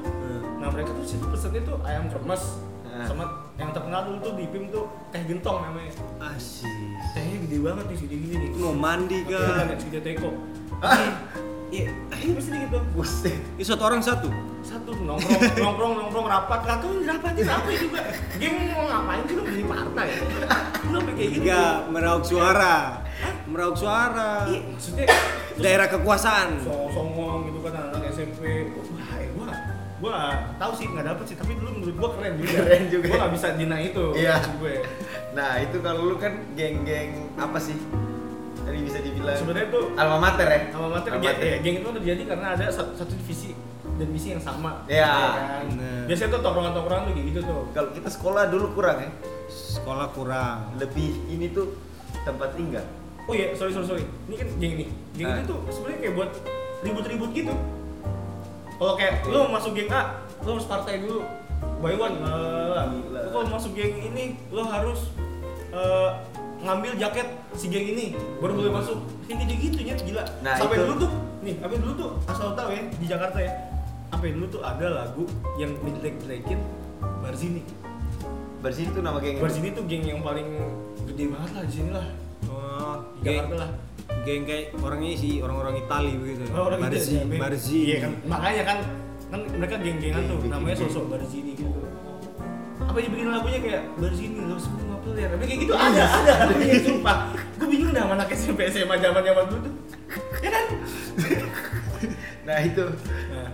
nah 0.57 0.69
mereka 0.69 0.93
tuh 0.93 1.03
situ 1.03 1.25
pesennya 1.27 1.65
tuh 1.65 1.77
ayam 1.83 2.07
kremes 2.07 2.61
Hmm. 2.97 3.05
sama 3.05 3.25
yang 3.61 3.77
terkenal 3.77 4.09
dulu 4.09 4.19
tuh 4.25 4.33
di 4.41 4.49
PIM 4.49 4.73
tuh 4.73 4.89
teh 5.13 5.21
gentong 5.21 5.69
namanya. 5.69 5.93
Asik. 6.33 6.65
tehnya 7.13 7.37
gede 7.45 7.59
banget 7.61 7.85
nih 7.93 7.97
segede 8.01 8.17
gini 8.17 8.35
nih. 8.41 8.49
Itu 8.49 8.59
mau 8.65 8.73
mandi 8.73 9.19
kan 9.29 9.69
segede 9.77 10.01
teko. 10.01 10.33
Ah. 10.81 11.21
Iya 11.77 11.91
iya 12.17 12.33
pasti 12.33 12.57
gitu 12.59 12.79
Buset. 12.91 13.37
Itu 13.55 13.69
satu 13.69 13.85
orang 13.85 14.01
satu. 14.01 14.29
satu 14.63 14.91
nongkrong 14.99 15.43
nongkrong 15.57 15.93
nongkrong 15.97 16.27
rapat 16.27 16.61
lah 16.63 16.77
tuh 16.79 16.99
rapatin 17.01 17.47
apa 17.47 17.71
juga 17.71 18.01
geng 18.35 18.55
mau 18.69 18.83
ngapain 18.85 19.23
sih 19.23 19.35
lu 19.35 19.43
beli 19.43 19.63
partai 19.63 20.07
lu 20.11 20.27
sampai 20.91 21.13
kayak 21.13 21.29
gitu 21.29 21.41
Tiga 21.41 21.63
meraup 21.87 22.23
suara. 22.23 22.77
Meraup 23.47 23.77
suara. 23.77 24.31
iya 24.47 24.61
maksudnya 24.65 25.07
Daerah 25.63 25.87
kekuasaan. 25.89 26.49
song 26.61 26.91
songong 26.91 27.47
gitu 27.47 27.59
kan 27.63 27.73
anak 27.89 28.11
SMP 28.11 28.43
wah 28.75 29.17
eh, 29.17 29.31
gua 29.97 30.17
tahu 30.59 30.73
sih 30.75 30.87
nggak 30.87 31.07
dapet 31.07 31.25
sih 31.25 31.37
tapi 31.37 31.55
dulu 31.55 31.71
menurut 31.73 31.97
gua 31.97 32.11
keren 32.13 32.33
juga 32.37 32.53
Keren 32.59 32.85
juga. 32.91 33.07
gua 33.07 33.17
nggak 33.19 33.33
bisa 33.33 33.47
dina 33.55 33.77
itu 33.79 34.05
Iya. 34.13 34.35
gue 34.53 34.75
Nah 35.33 35.53
itu 35.59 35.77
kalau 35.79 36.03
lu 36.07 36.17
kan 36.17 36.33
geng-geng 36.53 37.13
apa 37.37 37.57
sih? 37.59 37.77
Tadi 38.67 38.79
bisa 38.83 38.99
dibilang 38.99 39.37
sebenarnya 39.37 39.69
tuh 39.71 39.85
alma 39.95 40.19
mater 40.19 40.47
ya? 40.47 40.61
sama 40.69 40.89
mater 40.91 41.11
Alma 41.15 41.23
geng, 41.23 41.39
ya, 41.39 41.57
geng 41.63 41.77
itu 41.79 41.89
terjadi 41.95 42.23
karena 42.27 42.47
ada 42.53 42.65
satu, 42.67 42.93
satu 42.93 43.15
divisi 43.15 43.55
dan 43.97 44.09
misi 44.11 44.35
yang 44.35 44.43
sama 44.43 44.83
Iya. 44.85 45.07
kan? 45.07 45.65
Bener. 45.71 46.03
biasanya 46.05 46.31
tuh 46.35 46.41
tongkrongan-tongkrongan 46.43 47.03
tuh 47.07 47.13
kayak 47.15 47.27
gitu 47.31 47.41
tuh 47.43 47.61
Kalau 47.71 47.89
kita 47.93 48.09
sekolah 48.11 48.43
dulu 48.51 48.67
kurang 48.75 48.99
ya. 48.99 49.11
Sekolah 49.47 50.07
kurang. 50.11 50.59
Lebih 50.77 51.15
ini 51.31 51.55
tuh 51.55 51.79
tempat 52.21 52.59
tinggal. 52.59 52.83
Oh 53.25 53.35
iya, 53.35 53.55
sorry 53.55 53.71
sorry 53.71 53.87
sorry. 53.87 54.05
Ini 54.27 54.35
kan 54.35 54.49
geng 54.59 54.73
ini. 54.77 54.87
Geng 55.15 55.31
Ah. 55.31 55.39
itu 55.39 55.47
tuh 55.47 55.59
sebenarnya 55.71 55.99
kayak 56.01 56.15
buat 56.15 56.31
ribut-ribut 56.83 57.31
gitu. 57.33 57.55
Kalau 58.77 58.95
kayak 58.95 59.25
lu 59.25 59.47
masuk 59.49 59.73
geng 59.73 59.89
A, 59.89 60.03
lu 60.43 60.51
harus 60.53 60.67
partai 60.67 61.01
dulu. 61.01 61.23
Buy 61.81 61.95
one 61.95 62.19
lah. 62.21 62.91
Gila. 62.91 63.21
Lu 63.23 63.29
kalau 63.33 63.47
masuk 63.49 63.73
geng 63.73 63.95
ini, 63.97 64.25
lu 64.51 64.61
harus 64.61 65.15
eh, 65.71 66.11
ngambil 66.67 66.93
jaket 66.99 67.27
si 67.55 67.71
geng 67.71 67.87
ini 67.87 68.07
baru 68.39 68.53
boleh 68.55 68.73
masuk. 68.75 68.99
Kayak 69.25 69.47
gitu 69.47 69.55
gitunya 69.71 69.95
gila. 69.97 70.25
Nah, 70.43 70.55
sampai 70.55 70.77
itu- 70.77 70.85
dulu 70.85 70.95
tuh, 70.99 71.11
nih, 71.41 71.55
sampai 71.57 71.77
dulu 71.79 71.93
tuh 71.95 72.11
asal 72.27 72.49
tahu 72.53 72.69
ya 72.71 72.83
di 72.91 73.07
Jakarta 73.07 73.39
ya. 73.39 73.53
Sampai 74.07 74.29
dulu 74.35 74.47
tuh 74.49 74.63
ada 74.63 74.87
lagu 74.93 75.23
yang 75.57 75.71
ngejelek-jelekin 75.81 76.59
Barzini. 77.23 77.63
Bersih 78.57 78.89
itu 78.89 78.99
nama 78.99 79.19
geng. 79.19 79.39
Barzini 79.39 79.71
tuh 79.71 79.85
geng 79.87 80.03
yang 80.03 80.21
paling 80.21 80.47
gede 81.07 81.25
banget 81.31 81.51
lah 81.55 81.63
di 81.63 81.73
sini 81.73 81.91
lah. 81.91 82.07
Oh, 82.47 82.97
Jakarta 83.21 83.55
lah. 83.57 83.71
geng 84.23 84.43
kayak 84.43 84.75
orangnya 84.79 85.15
sih 85.15 85.39
orang-orang 85.39 85.83
Itali 85.83 86.13
begitu. 86.19 86.43
Oh, 86.51 86.67
orang 86.67 86.79
Barzi, 86.83 87.15
gitu 87.15 87.31
ya, 87.31 87.39
Barzi. 87.39 87.79
Iya 87.85 87.97
kan, 88.03 88.13
makanya 88.27 88.63
kan 88.67 88.79
kan 89.27 89.41
mereka 89.55 89.75
geng-gengan 89.79 90.23
tuh, 90.25 90.39
Geng-geng. 90.39 90.51
namanya 90.55 90.77
sosok 90.79 91.05
Barzini 91.11 91.53
gitu. 91.55 91.71
Apa 92.87 92.97
yang 93.03 93.13
bikin 93.13 93.29
lagunya 93.29 93.61
kayak 93.61 93.83
Barzini 93.99 94.41
lo 94.47 94.57
semua 94.57 94.97
player, 95.03 95.29
tapi 95.35 95.45
kayak 95.45 95.61
gitu 95.67 95.75
ada, 95.75 96.05
ada, 96.07 96.33
lagunya 96.49 96.77
sumpah. 96.81 97.17
Gue 97.59 97.69
bingung 97.69 97.93
dah 97.93 98.05
anak 98.07 98.31
SMP 98.33 98.71
SMA 98.71 98.97
zaman 98.99 99.23
zaman 99.23 99.45
dulu 99.51 99.61
tuh, 99.67 99.75
ya 100.41 100.51
kan? 100.55 100.65
Nah 102.47 102.59
itu. 102.63 102.85
Nah, 103.33 103.49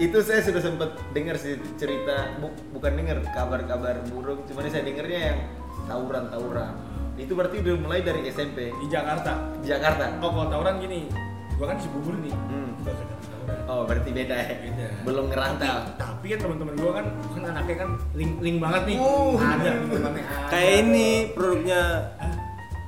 itu 0.00 0.18
saya 0.26 0.40
sudah 0.42 0.58
sempat 0.58 0.90
dengar 1.14 1.38
sih 1.38 1.54
cerita 1.78 2.34
bu- 2.42 2.56
bukan 2.74 2.92
dengar 2.98 3.22
kabar-kabar 3.30 4.02
buruk 4.10 4.42
cuman 4.50 4.66
saya 4.66 4.82
dengarnya 4.82 5.20
yang 5.32 5.38
tawuran-tawuran. 5.86 6.74
Itu 7.14 7.38
berarti 7.38 7.62
udah 7.62 7.74
mulai 7.78 8.00
dari 8.02 8.26
SMP 8.26 8.72
di 8.72 8.86
Jakarta, 8.90 9.54
di 9.62 9.70
Jakarta? 9.70 10.18
Oh 10.18 10.32
kalau 10.34 10.48
tawuran 10.50 10.82
gini, 10.82 11.06
gua 11.62 11.70
kan 11.70 11.78
di 11.78 11.84
Cibubur 11.84 12.14
nih, 12.18 12.34
Hmm. 12.34 12.70
tawuran. 12.82 13.58
oh 13.64 13.82
berarti 13.86 14.10
beda 14.10 14.34
ya 14.34 14.54
Beda. 14.60 14.86
belum 15.02 15.24
ngerantau 15.30 15.78
Tapi 15.94 16.26
kan 16.28 16.38
teman-teman 16.40 16.74
gua 16.74 16.90
kan 16.92 17.06
kan 17.30 17.42
anaknya 17.48 17.76
kan 17.78 17.90
link 18.12 18.32
link 18.40 18.58
banget 18.58 18.82
nih, 18.84 18.96
Uh. 18.98 19.38
ada 19.38 19.70
teman-temannya. 19.72 20.24
Kayak 20.50 20.72
ini 20.80 21.08
produknya 21.30 21.80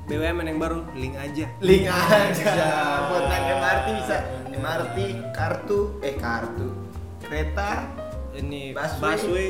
BUMN 0.04 0.46
yang 0.46 0.58
baru, 0.58 0.78
link 0.92 1.14
aja. 1.14 1.46
link 1.60 1.87
aja 1.87 2.18
Aja. 2.26 2.66
buat 3.08 3.24
naik 3.24 3.46
MRT 3.54 3.87
bisa. 3.96 4.16
MRT 4.52 4.96
kartu 5.30 5.78
eh 6.00 6.14
kartu 6.16 6.68
kereta 7.20 7.87
Ini 8.34 8.74
Busway. 8.74 8.98
busway, 9.14 9.48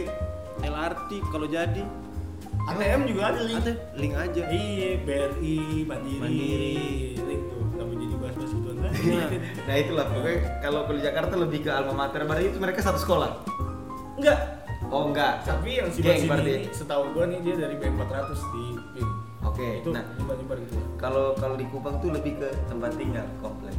LRT 0.62 1.10
kalau 1.26 1.48
jadi 1.48 1.80
ATM 2.66 3.00
juga 3.04 3.22
ada 3.26 3.40
link. 3.42 3.64
link 3.94 4.12
aja. 4.14 4.42
Iya, 4.46 5.00
BRI, 5.00 5.56
Mandiri, 5.82 6.20
Mandiri. 6.20 6.76
link 7.18 7.42
tuh. 7.46 7.64
Kenapa 7.66 7.92
jadi? 7.94 8.13
Nah. 8.94 9.28
nah 9.64 9.74
itulah 9.74 10.06
pokoknya 10.06 10.38
kalau 10.60 10.80
di 10.86 11.02
Jakarta 11.02 11.34
lebih 11.34 11.58
ke 11.60 11.70
alma 11.70 11.92
mater 11.96 12.22
berarti 12.22 12.46
itu 12.46 12.58
mereka 12.58 12.80
satu 12.80 12.96
sekolah 12.96 13.30
Enggak. 14.14 14.38
oh 14.86 15.10
enggak 15.10 15.42
Tapi 15.42 15.70
yang 15.76 15.88
si 15.88 16.00
Geng 16.00 16.22
ini 16.22 16.70
setahu 16.70 17.10
gua 17.10 17.26
nih 17.26 17.40
dia 17.40 17.54
dari 17.58 17.74
BM 17.74 17.98
400 17.98 18.30
di 18.54 18.64
oke 19.42 19.66
Itu 19.80 19.90
nah 19.90 20.04
nyebar-nyebar 20.14 20.56
gitu. 20.60 20.76
kalau 20.94 21.34
kalau 21.34 21.54
di 21.54 21.66
Kupang 21.66 21.98
tuh 21.98 22.10
lebih 22.10 22.38
ke 22.38 22.48
tempat 22.66 22.94
tinggal 22.94 23.26
komplek 23.38 23.74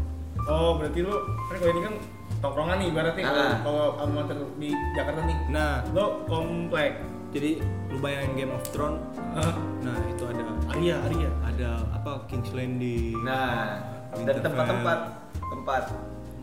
Oh, 0.46 0.78
berarti 0.78 1.02
lu 1.02 1.10
kan 1.50 1.56
kalau 1.58 1.72
ini 1.72 1.82
kan 1.82 1.94
tongkrongan 2.38 2.78
nih 2.78 2.88
ibaratnya 2.88 3.24
kalau 3.24 3.42
Ah. 3.42 3.56
kalau 3.58 3.86
amatir 3.98 4.38
di 4.56 4.70
Jakarta 4.94 5.22
nih. 5.24 5.38
Nah, 5.50 5.82
Lo 5.90 6.22
komplek. 6.30 7.02
jadi 7.34 7.58
lu 7.90 7.98
bayangin 7.98 8.32
Game 8.38 8.54
of 8.54 8.62
Thrones. 8.70 9.02
Ah, 9.34 9.58
Nah, 9.82 9.98
itu 10.06 10.22
ada 10.22 10.46
Arya, 10.70 11.02
Arya. 11.02 11.30
ada 11.42 11.70
apa 11.90 12.30
King's 12.30 12.54
Landing. 12.54 13.18
Nah, 13.26 13.82
Winterfell. 14.18 14.46
tempat-tempat 14.48 15.00
tempat. 15.46 15.84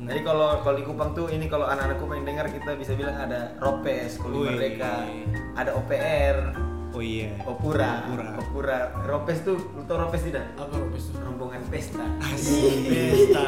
Jadi 0.02 0.20
kalau 0.26 0.58
kalau 0.66 0.76
di 0.76 0.84
Kupang 0.84 1.14
tuh 1.14 1.30
ini 1.30 1.46
kalau 1.46 1.70
anak-anak 1.70 2.02
Kupang 2.02 2.16
yang 2.22 2.28
dengar 2.34 2.46
kita 2.50 2.74
bisa 2.74 2.92
bilang 2.98 3.14
ada 3.14 3.54
Ropes, 3.62 4.18
Kuli. 4.18 4.50
Merdeka, 4.50 5.06
ada 5.54 5.70
OPR, 5.78 6.36
Oh 6.92 7.00
iya. 7.00 7.32
Opura. 7.48 8.04
Opura. 8.04 8.26
Opura. 8.36 8.78
Ropes 9.08 9.40
tuh, 9.48 9.56
lu 9.56 9.80
tau 9.88 9.96
Ropes 9.96 10.28
tidak? 10.28 10.44
Apa 10.60 10.76
Robes 10.76 11.08
tuh? 11.08 11.16
Rombongan 11.24 11.64
pesta. 11.72 12.04
Pesta. 12.20 13.44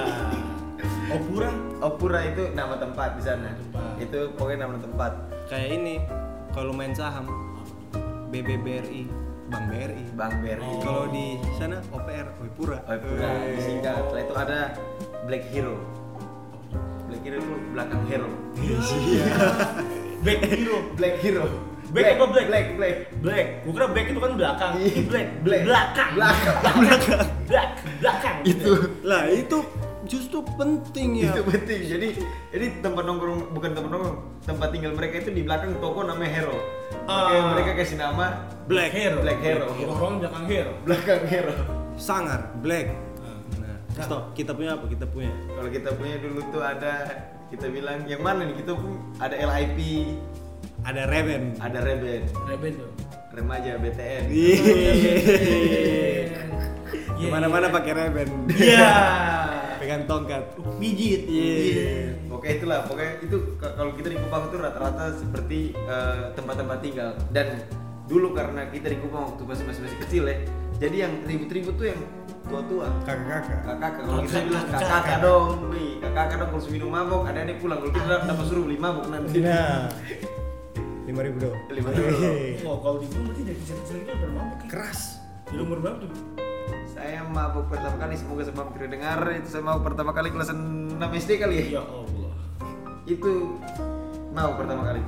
Opura. 1.12 1.52
Opura 1.84 2.20
itu 2.24 2.48
nama 2.56 2.80
tempat 2.80 3.20
di 3.20 3.22
sana. 3.28 3.52
Tempat. 3.52 4.00
Itu 4.00 4.32
pokoknya 4.40 4.64
nama 4.64 4.80
tempat. 4.80 5.12
Kayak 5.52 5.68
ini 5.76 5.94
kalau 6.56 6.72
main 6.72 6.96
saham 6.96 7.28
BBBRI, 8.32 9.04
Bank 9.54 9.70
BRI. 9.70 10.02
Bang 10.18 10.34
Beri. 10.42 10.66
Oh. 10.66 10.82
Kalau 10.82 11.04
di 11.14 11.38
sana 11.54 11.78
OPR, 11.94 12.26
Opura. 12.42 12.78
Opura 12.90 13.30
Eh. 13.46 13.54
disingkat. 13.54 14.02
Setelah 14.10 14.22
itu 14.26 14.34
ada 14.34 14.58
Black 15.30 15.44
Hero. 15.54 15.78
Black 17.06 17.22
Hero 17.22 17.36
itu 17.38 17.54
belakang 17.70 18.02
hero. 18.10 18.28
Black 20.26 20.40
Hero. 20.50 20.76
Black 20.98 21.14
Hero. 21.22 21.46
Black 21.94 22.18
apa 22.18 22.26
black? 22.26 22.46
Black, 22.50 22.66
black. 22.74 22.96
Black. 23.22 23.46
Gua 23.62 23.72
kira 23.78 23.86
black 23.94 24.06
itu 24.10 24.18
kan 24.18 24.32
belakang. 24.34 24.72
Iya. 24.82 25.00
Black. 25.06 25.28
Black. 25.46 25.62
Belakang. 25.62 26.10
Belakang. 26.18 27.26
Black. 27.46 27.68
Belakang. 28.02 28.36
Itu 28.42 28.70
Lah 29.06 29.22
itu 29.30 29.58
penting 30.54 31.08
ya. 31.16 31.30
itu 31.30 31.40
penting. 31.42 31.80
Jadi 31.82 32.08
jadi 32.50 32.66
tempat 32.78 33.02
nongkrong 33.02 33.50
bukan 33.50 33.70
tempat 33.72 33.90
nongkrong, 33.90 34.18
tempat 34.42 34.68
tinggal 34.70 34.92
mereka 34.92 35.14
itu 35.18 35.30
di 35.30 35.42
belakang 35.42 35.76
toko 35.78 36.02
namanya 36.02 36.30
Hero. 36.30 36.56
Makanya 37.04 37.40
Ah. 37.40 37.50
mereka 37.52 37.70
kasih 37.74 37.96
nama 37.96 38.26
Black 38.64 38.92
Hero. 38.92 39.18
Black 39.20 39.40
Hero. 39.40 39.66
Orang 39.84 40.18
belakang 40.18 40.44
hero. 40.46 40.72
belakang 40.82 41.22
Hero. 41.26 41.54
Sangar, 41.94 42.48
Black. 42.58 42.92
Ah. 43.20 43.38
Nah, 43.58 43.76
stop. 44.00 44.22
Kita 44.32 44.52
punya 44.52 44.74
apa? 44.74 44.84
Kita 44.86 45.04
punya 45.04 45.30
Kalau 45.50 45.68
kita 45.68 45.90
punya 45.92 46.16
dulu 46.18 46.40
tuh 46.48 46.60
ada 46.60 46.94
kita 47.48 47.68
bilang 47.68 48.02
yang 48.04 48.18
mana 48.18 48.42
nih 48.44 48.56
kita 48.58 48.72
pun 48.74 48.98
ada 49.16 49.36
LIP, 49.36 49.78
ada 50.82 51.06
Raven. 51.06 51.54
ada 51.56 51.78
Reben, 51.78 52.22
Reben 52.44 52.72
tuh. 52.76 52.90
remaja 53.30 53.74
BTN. 53.76 54.24
Iya. 54.30 54.56
Ke 57.14 57.26
mana-mana 57.26 57.66
pakai 57.68 57.92
Raven. 57.92 58.28
Iya. 58.48 58.90
Pegang 59.94 60.10
tongkat. 60.10 60.42
Pijit. 60.82 61.22
Iya. 61.30 62.18
Oke 62.34 62.58
itulah, 62.58 62.82
pokoknya 62.82 63.14
itu 63.22 63.36
kalau 63.62 63.94
kita 63.94 64.10
di 64.10 64.18
Kupang 64.18 64.50
itu 64.50 64.56
rata-rata 64.58 65.14
seperti 65.14 65.70
eh, 65.70 66.34
tempat-tempat 66.34 66.82
tinggal 66.82 67.14
dan 67.30 67.62
dulu 68.10 68.34
karena 68.34 68.66
kita 68.74 68.90
di 68.90 68.98
Kupang 68.98 69.30
waktu 69.30 69.46
masih 69.46 69.64
masih, 69.70 69.86
masih 69.86 69.98
kecil 70.02 70.22
ya, 70.26 70.36
jadi 70.82 70.96
yang 71.06 71.12
ribut-ribut 71.30 71.78
tuh 71.78 71.86
yang 71.94 72.00
tua-tua. 72.50 72.90
Kakak-kakak. 73.06 73.58
Kakak, 73.62 73.92
kalau 74.02 74.20
kita 74.26 74.38
bilang 74.50 74.66
kakak. 74.66 74.88
kakak 74.90 75.18
dong, 75.22 75.48
wih, 75.70 75.90
kakak 76.02 76.36
dong 76.42 76.50
kalau 76.50 76.66
minum 76.74 76.90
mabok, 76.90 77.22
ada 77.30 77.38
adik 77.46 77.56
pulang, 77.62 77.78
kalau 77.78 77.92
kita 77.94 78.06
dapat 78.26 78.44
suruh 78.50 78.64
beli 78.66 78.78
mabok 78.82 79.06
nanti. 79.14 79.38
Nah. 79.46 79.94
Lima 81.06 81.20
ribu 81.22 81.36
dong. 81.38 81.56
Lima 81.70 81.88
ribu. 81.94 82.10
Oh, 82.66 82.76
kalau 82.82 82.98
di 82.98 83.06
gunung 83.14 83.30
berarti 83.30 83.42
dari 83.46 83.58
kecil-kecil 83.62 83.96
itu 84.02 84.10
udah 84.10 84.30
mabuk. 84.42 84.58
ya? 84.58 84.68
Keras. 84.74 85.00
Di 85.46 85.56
umur 85.62 85.78
berapa 85.78 86.02
tuh? 86.02 86.10
Saya 86.94 87.26
mabok 87.26 87.66
pertama 87.68 87.96
kali, 87.98 88.14
semoga 88.14 88.42
sebab 88.44 88.70
tidak 88.72 88.90
dengar, 88.92 89.18
itu 89.34 89.48
saya 89.48 89.62
mabok 89.62 89.82
pertama 89.84 90.10
kali 90.10 90.28
kelas 90.30 90.50
6 90.50 90.94
SD 91.16 91.30
kali 91.36 91.54
ya. 91.58 91.64
Ya 91.76 91.82
Allah. 91.82 92.32
Itu 93.04 93.58
mabok 94.30 94.62
pertama 94.62 94.82
kali. 94.84 95.02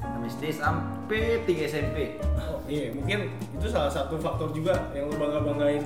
6 0.00 0.30
SD 0.30 0.42
sampai 0.54 1.42
3 1.42 1.66
SMP. 1.66 1.98
Oh, 2.38 2.62
iya, 2.64 2.94
mungkin 2.94 3.26
itu 3.50 3.66
salah 3.66 3.90
satu 3.90 4.16
faktor 4.16 4.52
juga 4.52 4.70
yang 4.92 5.10
lu 5.10 5.16
bangga 5.16 5.42
banggain 5.42 5.82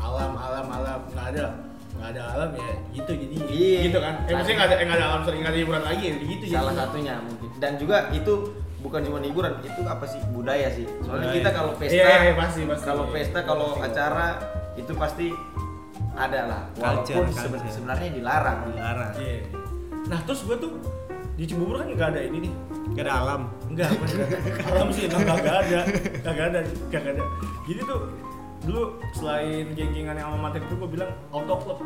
alam 0.00 0.32
alam 0.32 0.66
alam 0.66 1.00
nggak 1.06 1.26
ada 1.30 1.46
nggak 1.92 2.08
ada 2.10 2.22
alam 2.32 2.50
ya 2.56 2.72
gitu 2.90 3.12
jadi 3.12 3.34
Iya. 3.44 3.78
gitu 3.84 3.98
kan 4.00 4.14
eh 4.24 4.32
maksudnya 4.32 4.56
nggak 4.56 4.68
ada 4.70 4.76
eh, 4.76 4.86
nggak 4.88 4.96
ada 4.96 5.06
alam 5.06 5.20
sering 5.20 5.40
nggak 5.42 5.52
ada 5.52 5.60
hiburan 5.60 5.82
lagi 5.84 6.02
ya 6.02 6.14
gitu 6.16 6.44
Salah 6.46 6.48
jadinya. 6.48 6.80
satunya 6.80 7.14
mungkin. 7.20 7.48
Dan 7.60 7.72
juga 7.76 7.96
itu 8.10 8.34
bukan 8.80 9.00
cuma 9.02 9.18
hiburan, 9.20 9.52
itu 9.60 9.80
apa 9.84 10.04
sih 10.04 10.20
budaya 10.28 10.68
sih. 10.70 10.88
Soalnya 11.00 11.28
Budaya. 11.28 11.36
kita 11.36 11.50
kalau 11.52 11.72
pesta, 11.74 11.94
Iya, 11.94 12.04
iya, 12.04 12.18
iya, 12.22 12.34
pasti, 12.34 12.60
pasti. 12.64 12.84
kalau 12.84 13.04
pesta, 13.08 13.38
kalau 13.42 13.68
Pasti. 13.70 13.84
acara 13.86 14.26
itu 14.74 14.92
pasti 14.94 15.26
ada 16.12 16.40
lah. 16.42 16.62
Walaupun 16.74 17.04
Culture, 17.06 17.24
seben- 17.30 17.60
culture. 17.60 17.72
sebenarnya 17.72 18.08
dilarang. 18.10 18.58
Dilarang. 18.68 19.12
Iya. 19.16 19.38
nah 20.02 20.18
terus 20.20 20.42
gua 20.42 20.56
tuh 20.56 20.74
di 21.36 21.44
Cibubur 21.44 21.76
kan 21.76 21.86
nggak 21.86 22.08
ada 22.08 22.20
ini 22.20 22.38
nih 22.42 22.52
Gak 22.90 23.06
ada 23.06 23.14
alam. 23.16 23.42
Enggak, 23.64 23.94
enggak. 23.94 24.28
alam 24.66 24.88
sih 24.90 25.06
emang 25.06 25.22
kagak 25.24 25.54
ada 25.62 25.80
kagak 26.18 26.46
ada 26.50 26.60
kagak 26.90 27.12
ada 27.14 27.22
jadi 27.62 27.80
tuh 27.84 28.00
dulu 28.60 28.82
selain 29.12 29.70
geng-gengan 29.70 30.16
yang 30.16 30.34
sama 30.34 30.50
itu 30.52 30.74
gua 30.74 30.88
bilang 30.88 31.10
auto 31.30 31.54
club 31.56 31.78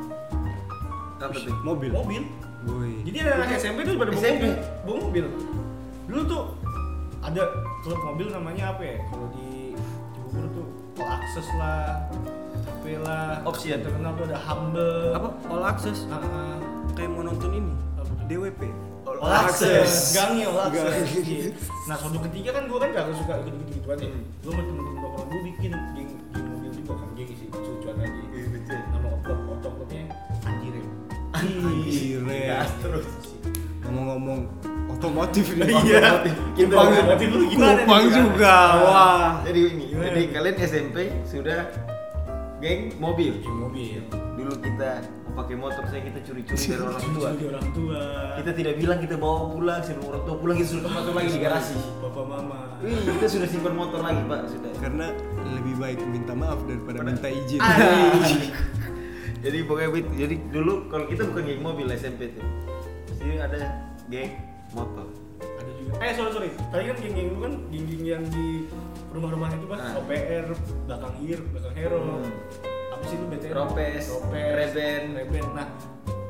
Apa 1.14 1.37
tuh? 1.37 1.52
Mobil. 1.61 1.90
mobil 1.92 2.22
Woi. 2.64 3.04
Jadi 3.04 3.16
ada 3.20 3.30
anak 3.37 3.48
SMP 3.54 3.78
tuh 3.83 3.92
pada 3.94 4.09
bawa 4.09 4.16
SMP? 4.18 4.40
mobil, 4.40 4.52
bawa 4.80 4.96
mobil. 5.02 5.24
Dulu 6.07 6.20
tuh 6.24 6.42
ada 7.25 7.43
klub 7.81 8.01
mobil 8.05 8.29
namanya 8.29 8.77
apa 8.77 8.83
ya? 8.85 8.97
Kalau 9.09 9.27
di 9.33 9.73
Cibubur 10.13 10.45
tuh 10.53 10.67
All 11.01 11.11
Access 11.19 11.49
lah, 11.57 12.07
HP 12.85 12.85
lah. 13.01 13.41
Option. 13.49 13.81
Yang 13.81 13.83
Terkenal 13.89 14.11
tuh 14.15 14.25
ada 14.29 14.39
Humble. 14.45 15.11
Apa? 15.17 15.29
All 15.49 15.65
access. 15.65 15.99
Ah. 16.13 16.61
Kayak 16.93 17.11
mau 17.17 17.25
nonton 17.25 17.51
ini. 17.57 17.75
Apa 17.97 18.13
tuh? 18.13 18.27
DWP. 18.29 18.63
All, 19.09 19.17
All 19.25 19.33
Access. 19.49 19.89
Access. 19.89 20.15
Gangnya 20.15 20.47
All 20.53 20.69
Gang. 20.69 20.87
Access. 20.87 21.25
Iya. 21.25 21.51
nah, 21.89 21.97
suatu 21.97 22.19
ketiga 22.29 22.51
kan 22.55 22.63
gua 22.69 22.79
kan 22.85 22.89
gak 22.93 23.05
suka 23.17 23.35
gitu-gitu 23.43 23.89
aja. 23.89 24.05
Hmm. 24.05 24.23
Lu 24.45 24.51
sama 24.53 24.63
temen-temen 24.69 25.01
tongkrongan 25.01 25.27
gua 25.33 25.41
bikin 25.49 25.73
geng, 25.97 26.11
geng 26.29 26.45
mobil 26.53 26.71
juga 26.77 26.93
kan 27.01 27.09
geng 27.17 27.29
isi 27.33 27.45
lucuan 27.49 27.97
aja. 28.05 28.21
Iya, 28.21 28.47
betul. 28.53 28.79
Nama 28.93 29.09
klub, 29.25 29.41
auto 29.49 29.69
klubnya 29.81 30.03
Anjirem. 30.45 30.87
Gile. 31.89 32.41
Gas 32.53 32.71
terus. 32.85 33.09
Ngomong-ngomong 33.85 34.41
otomotif 34.94 35.46
nih. 35.59 35.74
Iya. 35.85 36.02
Kita 36.54 36.74
otomotif 36.74 37.26
dulu 37.28 37.44
gimana 37.50 37.72
nih? 37.74 37.85
Kupang 37.85 38.07
juga. 38.11 38.57
Wah. 38.80 39.28
Jadi 39.42 39.61
ini, 39.74 39.85
jadi 39.92 40.22
kalian 40.30 40.57
SMP 40.62 40.96
sudah 41.26 41.68
geng 42.62 42.94
mobil. 43.02 43.42
Geng 43.42 43.59
mobil. 43.59 44.00
Dulu 44.38 44.52
kita 44.62 45.02
pakai 45.35 45.57
motor 45.59 45.83
saya 45.90 46.02
kita 46.07 46.18
curi-curi 46.22 46.62
dari 46.70 46.83
orang 46.87 47.07
tua. 47.11 47.28
Jadi 47.35 47.44
orang 47.50 47.68
tua. 47.74 48.00
Kita 48.38 48.50
tidak 48.54 48.74
bilang 48.78 48.98
kita 49.02 49.14
bawa 49.18 49.38
pulang, 49.50 49.80
sebelum 49.83 50.07
orang 50.14 50.22
tua 50.22 50.37
pulang 50.38 50.57
kita 50.57 50.68
sudah 50.78 50.90
motor 50.94 51.12
lagi 51.12 51.30
di 51.35 51.40
garasi. 51.42 51.76
Bapak 52.00 52.24
mama. 52.24 52.59
Wih, 52.80 52.98
kita 53.18 53.26
sudah 53.26 53.48
simpan 53.50 53.74
motor 53.74 54.00
lagi 54.00 54.22
pak, 54.24 54.40
sudah. 54.46 54.72
Karena 54.78 55.07
lebih 55.59 55.74
baik 55.76 55.98
minta 56.07 56.33
maaf 56.33 56.62
daripada 56.64 57.02
minta 57.02 57.28
izin. 57.28 57.61
Anjing. 57.61 58.42
jadi 59.44 59.59
pokoknya 59.68 59.88
jadi 60.16 60.35
dulu 60.48 60.88
kalau 60.88 61.04
kita 61.11 61.22
bukan 61.28 61.42
geng 61.44 61.61
mobil 61.61 61.87
SMP 61.92 62.33
tuh, 62.33 62.46
pasti 63.11 63.37
ada 63.37 63.61
geng 64.09 64.54
motor. 64.75 65.07
Ada 65.41 65.71
juga. 65.73 65.93
Eh 65.99 66.13
sorry 66.13 66.31
sorry. 66.31 66.51
Tadi 66.69 66.83
kan 66.85 66.97
geng-geng 66.99 67.29
itu 67.31 67.39
kan 67.39 67.53
geng-geng 67.71 68.03
yang 68.05 68.25
di 68.29 68.47
rumah-rumah 69.09 69.49
itu 69.51 69.67
kan 69.67 69.79
Ah. 69.81 69.93
OPR, 69.97 70.47
belakang 70.85 71.15
Hir, 71.17 71.39
belakang 71.49 71.75
Hero. 71.75 71.99
Hmm. 72.03 72.27
Apa 72.91 73.03
sih 73.05 73.17
lu 73.17 73.27
BTN? 73.29 73.53
Ropes, 73.53 74.05
Ropes, 74.09 74.53
Reben. 74.55 75.03
Reben. 75.15 75.47
Nah, 75.53 75.67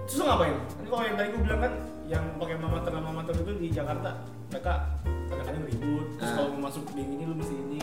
terus 0.05 0.17
lu 0.17 0.25
ngapain? 0.25 0.55
Kan 0.55 0.85
kalau 0.87 1.03
yang 1.03 1.17
tadi 1.17 1.29
gue 1.29 1.43
bilang 1.43 1.61
kan 1.61 1.73
yang 2.05 2.25
pakai 2.37 2.57
mama 2.61 2.79
ter 2.81 2.93
mama 2.93 3.21
ter 3.23 3.35
itu 3.35 3.53
di 3.57 3.69
Jakarta 3.71 4.11
mereka 4.49 4.73
kadang-kadang 5.27 5.65
ribut. 5.65 6.07
Terus 6.15 6.29
Ah. 6.29 6.35
kalau 6.37 6.49
mau 6.53 6.61
masuk 6.69 6.83
geng 6.93 7.11
ini 7.11 7.25
lu 7.25 7.35
mesti 7.35 7.55
ini. 7.55 7.81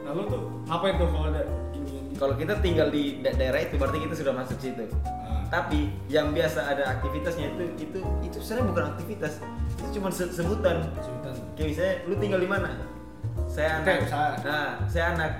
Nah 0.00 0.12
lu 0.12 0.22
tuh 0.24 0.42
ngapain 0.64 0.94
tuh 0.94 1.08
kalau 1.10 1.26
ada? 1.28 1.42
Kalau 2.24 2.40
kita 2.40 2.56
tinggal 2.58 2.88
di 2.88 3.20
da- 3.20 3.36
daerah 3.36 3.60
itu 3.60 3.76
berarti 3.76 4.00
kita 4.00 4.16
sudah 4.16 4.32
masuk 4.32 4.56
situ. 4.56 4.88
Ah. 5.04 5.44
Tapi 5.52 5.92
yang 6.08 6.32
biasa 6.32 6.72
ada 6.72 6.88
aktivitasnya 6.90 7.52
itu 7.52 7.64
itu 7.76 8.00
itu 8.24 8.36
sebenarnya 8.40 8.64
bukan 8.64 8.84
aktivitas, 8.90 9.32
itu 9.76 10.00
cuma 10.00 10.08
se- 10.08 10.32
sebutan. 10.32 10.88
Sultan. 10.96 11.36
Kayak 11.52 11.68
misalnya 11.68 11.94
lu 12.08 12.14
tinggal 12.16 12.40
di 12.40 12.48
mana? 12.48 12.70
Saya 13.44 13.76
Cipete, 13.76 13.92
anak. 13.92 14.00
misalnya. 14.00 14.32
Nah, 14.40 14.68
saya 14.88 15.06
anak 15.12 15.32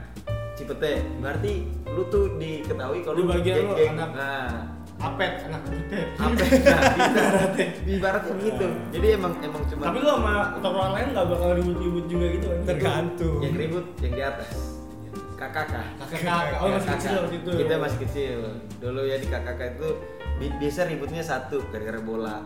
Cipete. 0.52 0.92
Berarti 1.18 1.52
lu 1.88 2.02
tuh 2.12 2.24
diketahui 2.36 3.00
kalau 3.00 3.16
Di 3.16 3.24
bagian 3.32 3.56
lu 3.58 3.72
anak- 3.72 4.12
Nah, 4.12 4.48
Apet 4.94 5.32
anak 5.42 5.60
gede. 5.66 6.00
apa? 6.14 6.36
Nah, 6.68 6.80
ibaratnya, 7.00 7.66
ibaratnya 7.88 8.32
begitu. 8.36 8.66
Jadi 8.92 9.06
emang 9.10 9.32
emang 9.40 9.62
cuma 9.66 9.82
Tapi 9.88 9.96
lu 9.98 10.08
sama 10.12 10.32
tongkrongan 10.60 10.92
lain 10.92 11.06
nggak 11.10 11.26
bakal 11.26 11.48
ribut-ribut 11.56 12.04
juga 12.06 12.26
gitu 12.30 12.46
kan? 12.46 12.60
Tergantung. 12.62 13.36
yang 13.40 13.54
ribut 13.56 13.86
yang 13.98 14.12
di 14.12 14.22
atas. 14.22 14.52
Kakak 15.50 15.84
Kakak-kakak, 15.98 16.56
oh 16.58 16.68
masih 16.70 16.90
kecil 16.92 17.12
waktu 17.18 17.36
itu. 17.36 17.50
Kita 17.58 17.74
masih 17.76 17.98
kecil. 18.00 18.38
Dulu 18.78 19.00
ya 19.02 19.16
di 19.16 19.26
kakak 19.26 19.58
itu 19.74 19.88
bi- 20.36 20.56
biasa 20.56 20.80
ributnya 20.86 21.20
satu 21.20 21.60
gara-gara 21.68 22.00
bola, 22.00 22.36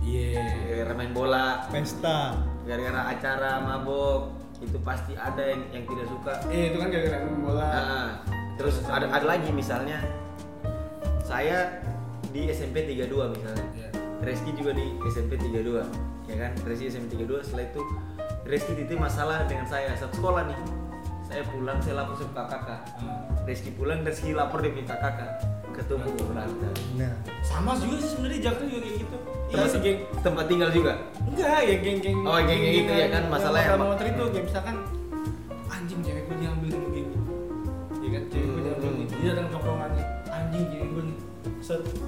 Iya. 0.00 0.42
gara-gara 0.66 0.94
main 0.94 1.12
bola, 1.12 1.66
Pesta. 1.68 2.34
gara-gara 2.62 3.02
acara 3.08 3.58
mabok 3.58 4.38
itu 4.58 4.78
pasti 4.80 5.12
ada 5.14 5.42
yang 5.42 5.62
yang 5.70 5.84
tidak 5.84 6.06
suka. 6.06 6.34
Iya 6.46 6.64
itu 6.70 6.76
kan 6.78 6.88
gara-gara 6.88 7.18
main 7.20 7.40
bola. 7.40 7.66
Nah, 7.66 8.08
terus 8.54 8.78
ada 8.84 9.06
ada 9.08 9.26
lagi 9.26 9.50
misalnya 9.50 9.98
saya 11.20 11.82
di 12.30 12.46
SMP 12.48 12.86
32 12.86 13.30
misalnya. 13.30 13.66
Iya. 13.74 13.88
Reski 14.22 14.54
juga 14.54 14.70
di 14.70 14.86
SMP 15.04 15.34
32 15.34 15.82
ya 16.22 16.38
kan 16.38 16.54
Reski 16.62 16.86
SMP 16.86 17.18
32 17.18 17.42
setelah 17.42 17.66
itu 17.66 17.82
Reski 18.42 18.72
titip 18.76 18.94
masalah 18.94 19.42
dengan 19.44 19.66
saya 19.66 19.90
satu 19.92 20.14
sekolah 20.14 20.46
nih 20.46 20.58
saya 21.32 21.44
pulang 21.48 21.78
saya 21.80 21.94
lapor 21.96 22.14
sama 22.20 22.44
kakak. 22.44 22.80
Hmm. 23.00 23.48
Rizky 23.48 23.70
pulang 23.72 24.04
Rizky 24.04 24.36
lapor 24.36 24.60
demi 24.60 24.84
kakak. 24.84 25.40
Ketemu 25.72 26.04
Belanda 26.28 26.70
nah. 27.00 27.16
Sama 27.40 27.72
juga 27.80 27.96
sih 28.04 28.12
sebenarnya 28.12 28.52
Jakarta 28.52 28.64
juga 28.68 28.80
kayak 28.84 28.96
gitu. 29.00 29.16
Tempat, 29.52 29.68
ya, 29.68 29.80
geng, 29.84 29.98
tempat 30.24 30.44
tinggal 30.48 30.70
juga? 30.72 30.92
Enggak 31.28 31.60
ya 31.64 31.76
geng-geng 31.80 32.18
oh 32.24 32.40
geng-geng 32.40 32.76
itu 32.84 32.92
ya 32.92 33.06
kan 33.12 33.24
masalah 33.28 33.60
yang 33.60 33.80
motor 33.80 34.06
itu 34.08 34.22
kayak 34.32 34.44
misalkan 34.48 34.76
anjing 35.68 36.00
cewek 36.04 36.22
gue 36.28 36.36
diambil 36.40 36.68
begini 36.72 36.88
geng 36.92 37.08
ya 38.00 38.08
kan? 38.12 38.22
Cewek 38.28 38.48
gue 38.48 38.62
diambil 38.68 38.90
dia 39.08 39.30
datang 39.32 39.48
tongkrongannya 39.48 40.04
anjing 40.28 40.64
cewek 40.68 40.88
gue 40.92 41.02
nih. 41.08 41.18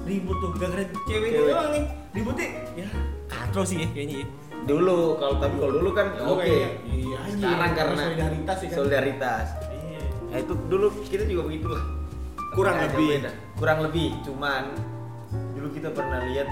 Ribut 0.05 0.37
tuh 0.37 0.49
gak 0.61 0.69
keren. 0.77 0.87
Cewek, 1.09 1.29
cewek. 1.33 1.53
doang 1.53 1.71
nih. 1.73 1.83
Ributnya 2.13 2.47
ya 2.77 2.87
katro 3.25 3.61
sih 3.65 3.77
ya 3.81 3.87
kayaknya 3.89 4.15
ya 4.21 4.27
dulu 4.65 4.97
kalau 5.15 5.35
tapi 5.37 5.55
kalau 5.55 5.73
dulu 5.73 5.89
kan 5.91 6.07
Oh, 6.19 6.35
oke. 6.35 6.41
kayaknya, 6.41 6.69
iya, 6.87 7.17
anjing. 7.19 7.37
sekarang 7.39 7.71
karena 7.71 8.01
Solidaritas 8.03 8.57
ya 8.57 8.65
kan? 8.65 8.75
solidaritas. 8.75 9.45
Iya. 9.69 9.99
Ya 10.25 10.37
itu 10.41 10.53
dulu 10.65 10.85
kita 11.03 11.23
juga 11.23 11.43
begitu. 11.43 11.67
Lah 11.69 11.85
Kurang 12.51 12.75
Nggak 12.77 12.89
lebih. 12.89 13.07
beda. 13.11 13.31
kurang 13.55 13.79
lebih 13.81 14.07
cuman 14.21 14.63
dulu 15.51 15.67
kita 15.71 15.89
pernah 15.89 16.19
lihat 16.25 16.47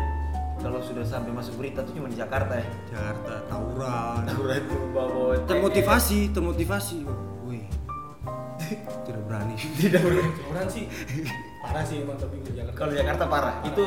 kalau 0.57 0.79
sudah 0.79 1.03
sampai 1.03 1.31
masuk 1.31 1.57
berita 1.57 1.79
tuh 1.81 1.91
cuma 1.91 2.07
di 2.07 2.15
Jakarta 2.15 2.53
ya. 2.55 2.67
Jakarta 2.89 3.33
tawuran. 3.47 4.21
Tawuran 4.25 4.59
tuh 4.63 4.81
bawa 4.89 5.25
termotivasi 5.43 6.19
termotivasi. 6.29 6.97
Wih. 7.41 7.65
Tidak 9.03 9.21
berani. 9.25 9.55
Tidak 9.57 9.99
boleh 9.99 10.23
orang 10.47 10.67
sih. 10.67 10.85
Parah 11.59 11.83
sih 11.83 11.99
emang 11.99 12.15
tapi 12.15 12.35
gue 12.37 12.53
jangan 12.53 12.73
kalau 12.73 12.93
Jakarta 12.93 13.23
parah. 13.25 13.55
Itu 13.63 13.83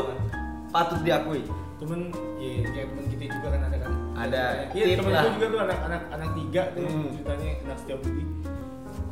patut 0.69 1.01
diakui. 1.01 1.45
Temen 1.77 2.09
ya 2.37 2.65
kayak 2.67 2.87
temen 2.91 3.05
kita 3.07 3.25
juga 3.31 3.49
kan 3.51 3.63
ada 3.63 3.79
kan 3.79 3.93
Ada. 4.17 4.43
iya 4.73 4.85
Tip 4.87 4.97
temen 4.99 5.13
lah. 5.13 5.23
gue 5.23 5.33
juga 5.35 5.47
tuh 5.47 5.61
anak 5.63 5.79
anak 5.83 6.03
anak 6.11 6.29
tiga 6.35 6.63
tuh 6.71 6.87
Hmm. 6.87 7.09
ceritanya 7.13 7.49
anak 7.63 7.79
setiap 7.79 7.99
budi 8.01 8.25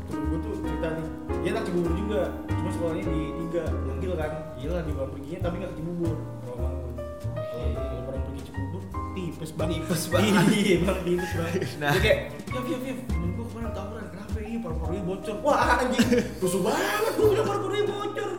temen 0.04 0.24
gue 0.24 0.38
tuh 0.40 0.52
cerita 0.58 0.88
nih 0.90 1.06
dia 1.36 1.50
anak 1.50 1.64
cibubur 1.64 1.92
juga 1.94 2.20
cuma 2.48 2.68
sekolahnya 2.70 3.04
di 3.04 3.20
tiga 3.38 3.62
gokil 3.82 4.12
kan 4.14 4.30
gila 4.54 4.78
di 4.80 4.92
bawah 4.92 5.08
perginya 5.10 5.38
tapi 5.42 5.54
nggak 5.56 5.70
ke 5.70 5.76
cibubur 5.76 6.14
kalau 6.40 6.56
bangun 6.58 6.92
kalau 7.28 7.68
orang 8.06 8.22
pergi 8.24 8.42
cibubur 8.42 8.82
tipes 9.14 9.50
banget 9.52 9.74
Tipes 9.78 10.04
banget. 10.06 10.44
iya 10.58 10.76
bang 10.80 10.98
tipes 11.02 11.32
banget 11.34 11.60
Nah. 11.82 11.92
dia 11.92 12.00
kayak 12.00 12.18
ya 12.46 12.60
ya 12.62 12.76
ya 12.80 12.92
temen 13.04 13.28
gue 13.30 13.44
kemarin 13.46 13.70
tawuran 13.70 14.04
kenapa 14.08 14.36
ini 14.40 14.56
paru-parunya 14.58 15.02
bocor 15.04 15.36
wah 15.38 15.56
anjing 15.74 16.06
rusuh 16.40 16.62
banget 16.62 17.12
gue 17.12 17.26
bilang 17.28 17.46
paru-parunya 17.46 17.84
bocor 17.86 18.30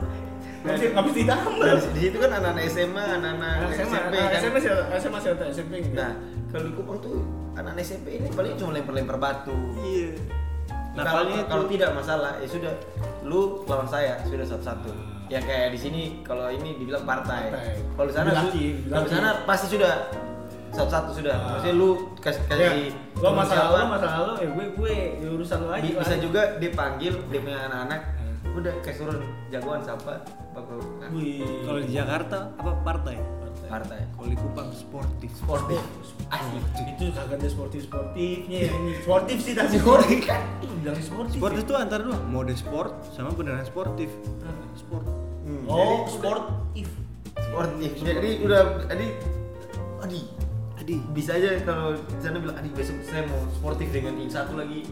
bisa 0.66 0.86
nggak 0.92 1.06
bisa 1.06 1.18
ditambah 1.22 1.54
Nah, 1.56 1.76
di 1.94 2.00
situ 2.02 2.18
kan 2.18 2.32
anak-anak 2.34 2.64
SMA, 2.68 3.04
anak-anak 3.22 3.54
Nah, 3.56 3.70
SMA, 3.70 3.86
SMP 3.86 4.16
nah, 4.16 4.26
kan. 4.26 4.40
SMP 4.42 4.54
masih 4.58 4.72
SMA 4.98 5.14
masih 5.14 5.30
ada 5.38 5.46
SMP 5.54 5.74
gitu. 5.86 5.96
Nah, 5.96 6.12
kalau 6.50 6.64
di 6.66 6.72
Kupang 6.74 6.98
tuh 7.00 7.16
anak-anak 7.54 7.84
SMP 7.84 8.08
ini 8.18 8.28
paling 8.34 8.54
cuma 8.58 8.72
lempar-lempar 8.74 9.18
batu. 9.18 9.56
iya 9.80 10.10
Nah, 10.96 11.04
nah 11.04 11.12
kalau 11.12 11.28
kalau 11.44 11.66
tidak 11.68 11.92
masalah, 11.92 12.40
ya 12.40 12.48
sudah 12.48 12.72
lu 13.28 13.68
lawan 13.68 13.84
saya 13.84 14.16
sudah 14.24 14.48
satu-satu. 14.48 14.92
Yang 15.28 15.44
kayak 15.44 15.68
di 15.76 15.80
sini 15.82 16.02
kalau 16.24 16.48
ini 16.48 16.80
dibilang 16.80 17.04
partai. 17.04 17.52
Partai. 17.52 17.76
Kalau 18.00 18.08
di 18.08 18.16
sana 18.16 18.30
kalau 18.88 19.04
di 19.04 19.12
sana 19.12 19.30
pasti 19.44 19.76
sudah 19.76 20.08
satu-satu 20.72 21.12
sudah. 21.12 21.36
Ah. 21.36 21.48
Maksudnya 21.60 21.76
lu 21.76 21.90
kasih 22.24 22.42
ya, 22.48 22.48
kasih 22.48 22.88
lo 23.16 23.28
temen 23.28 23.40
masalah 23.44 23.60
siapa, 23.60 23.76
lo 23.76 23.86
masalah 23.92 24.18
lo 24.20 24.34
ya 24.40 24.50
gue 24.52 24.66
gue 24.76 24.94
ya 25.24 25.28
urusan 25.36 25.58
lo 25.64 25.68
aja. 25.72 25.82
bi- 25.84 25.96
lah. 25.96 26.02
bisa 26.04 26.16
juga 26.20 26.42
dipanggil 26.60 27.14
dia 27.28 27.40
punya 27.44 27.60
anak-anak. 27.68 28.02
Udah 28.56 28.74
kayak 28.80 28.96
suruh 28.96 29.20
jagoan 29.52 29.84
siapa? 29.84 30.24
Bakal 30.56 30.80
ah, 31.04 31.10
Wih. 31.12 31.44
kalau 31.68 31.80
di 31.84 31.92
Jakarta 31.92 32.38
apa 32.56 32.72
partai? 32.88 33.16
Partai. 33.66 34.00
kalau 34.14 34.30
di 34.32 34.38
Kupang 34.40 34.70
sportif. 34.72 35.30
Sportif. 35.36 35.82
Asli. 36.32 36.60
itu 36.96 37.04
kagak 37.12 37.42
ada 37.42 37.48
sportif 37.50 37.80
sportifnya 37.90 38.60
ya 38.64 38.72
ini. 38.72 38.92
Sportif 39.04 39.38
sih 39.44 39.54
tapi 39.58 39.76
Sportif. 39.76 40.20
kan? 40.24 40.42
bilang 40.80 41.02
sportif 41.02 41.38
sportif 41.42 41.60
ya? 41.60 41.66
itu 41.66 41.74
antara 41.76 42.02
dua 42.06 42.20
mode 42.30 42.54
sport 42.56 42.94
sama 43.12 43.34
beneran 43.36 43.66
sportif. 43.68 44.08
Hmm. 44.40 44.70
sport. 44.78 45.06
Hmm, 45.44 45.64
oh 45.68 46.08
sportif. 46.08 46.88
Sportif. 47.36 47.92
Jadi 48.00 48.30
udah 48.46 48.62
jadi 48.88 49.08
adi. 50.06 50.20
Adi. 50.80 50.96
Bisa 51.12 51.36
aja 51.36 51.58
kalau 51.66 51.98
di 51.98 52.22
sana 52.22 52.38
bilang 52.38 52.56
adi 52.62 52.70
besok 52.72 53.02
saya 53.04 53.26
mau 53.26 53.42
sportif 53.52 53.90
dengan 53.90 54.16
yang 54.22 54.30
satu 54.30 54.54
lagi 54.56 54.86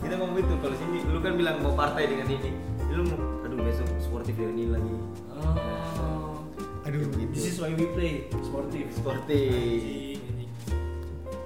kita 0.00 0.14
ngomong 0.16 0.36
gitu 0.40 0.54
kalau 0.64 0.76
sini 0.80 0.98
lu 1.12 1.20
kan 1.20 1.36
bilang 1.36 1.60
mau 1.60 1.76
partai 1.76 2.08
dengan 2.08 2.24
ini 2.32 2.69
lu 2.90 3.02
mau 3.06 3.20
aduh 3.46 3.58
besok 3.62 3.86
sportif 4.02 4.34
dengan 4.34 4.54
ini 4.58 4.66
lagi 4.74 4.94
oh 5.38 6.42
aduh 6.82 7.00
this 7.30 7.54
is 7.54 7.56
why 7.62 7.70
we 7.70 7.86
play 7.94 8.26
sportif 8.42 8.86
sportif. 8.90 10.18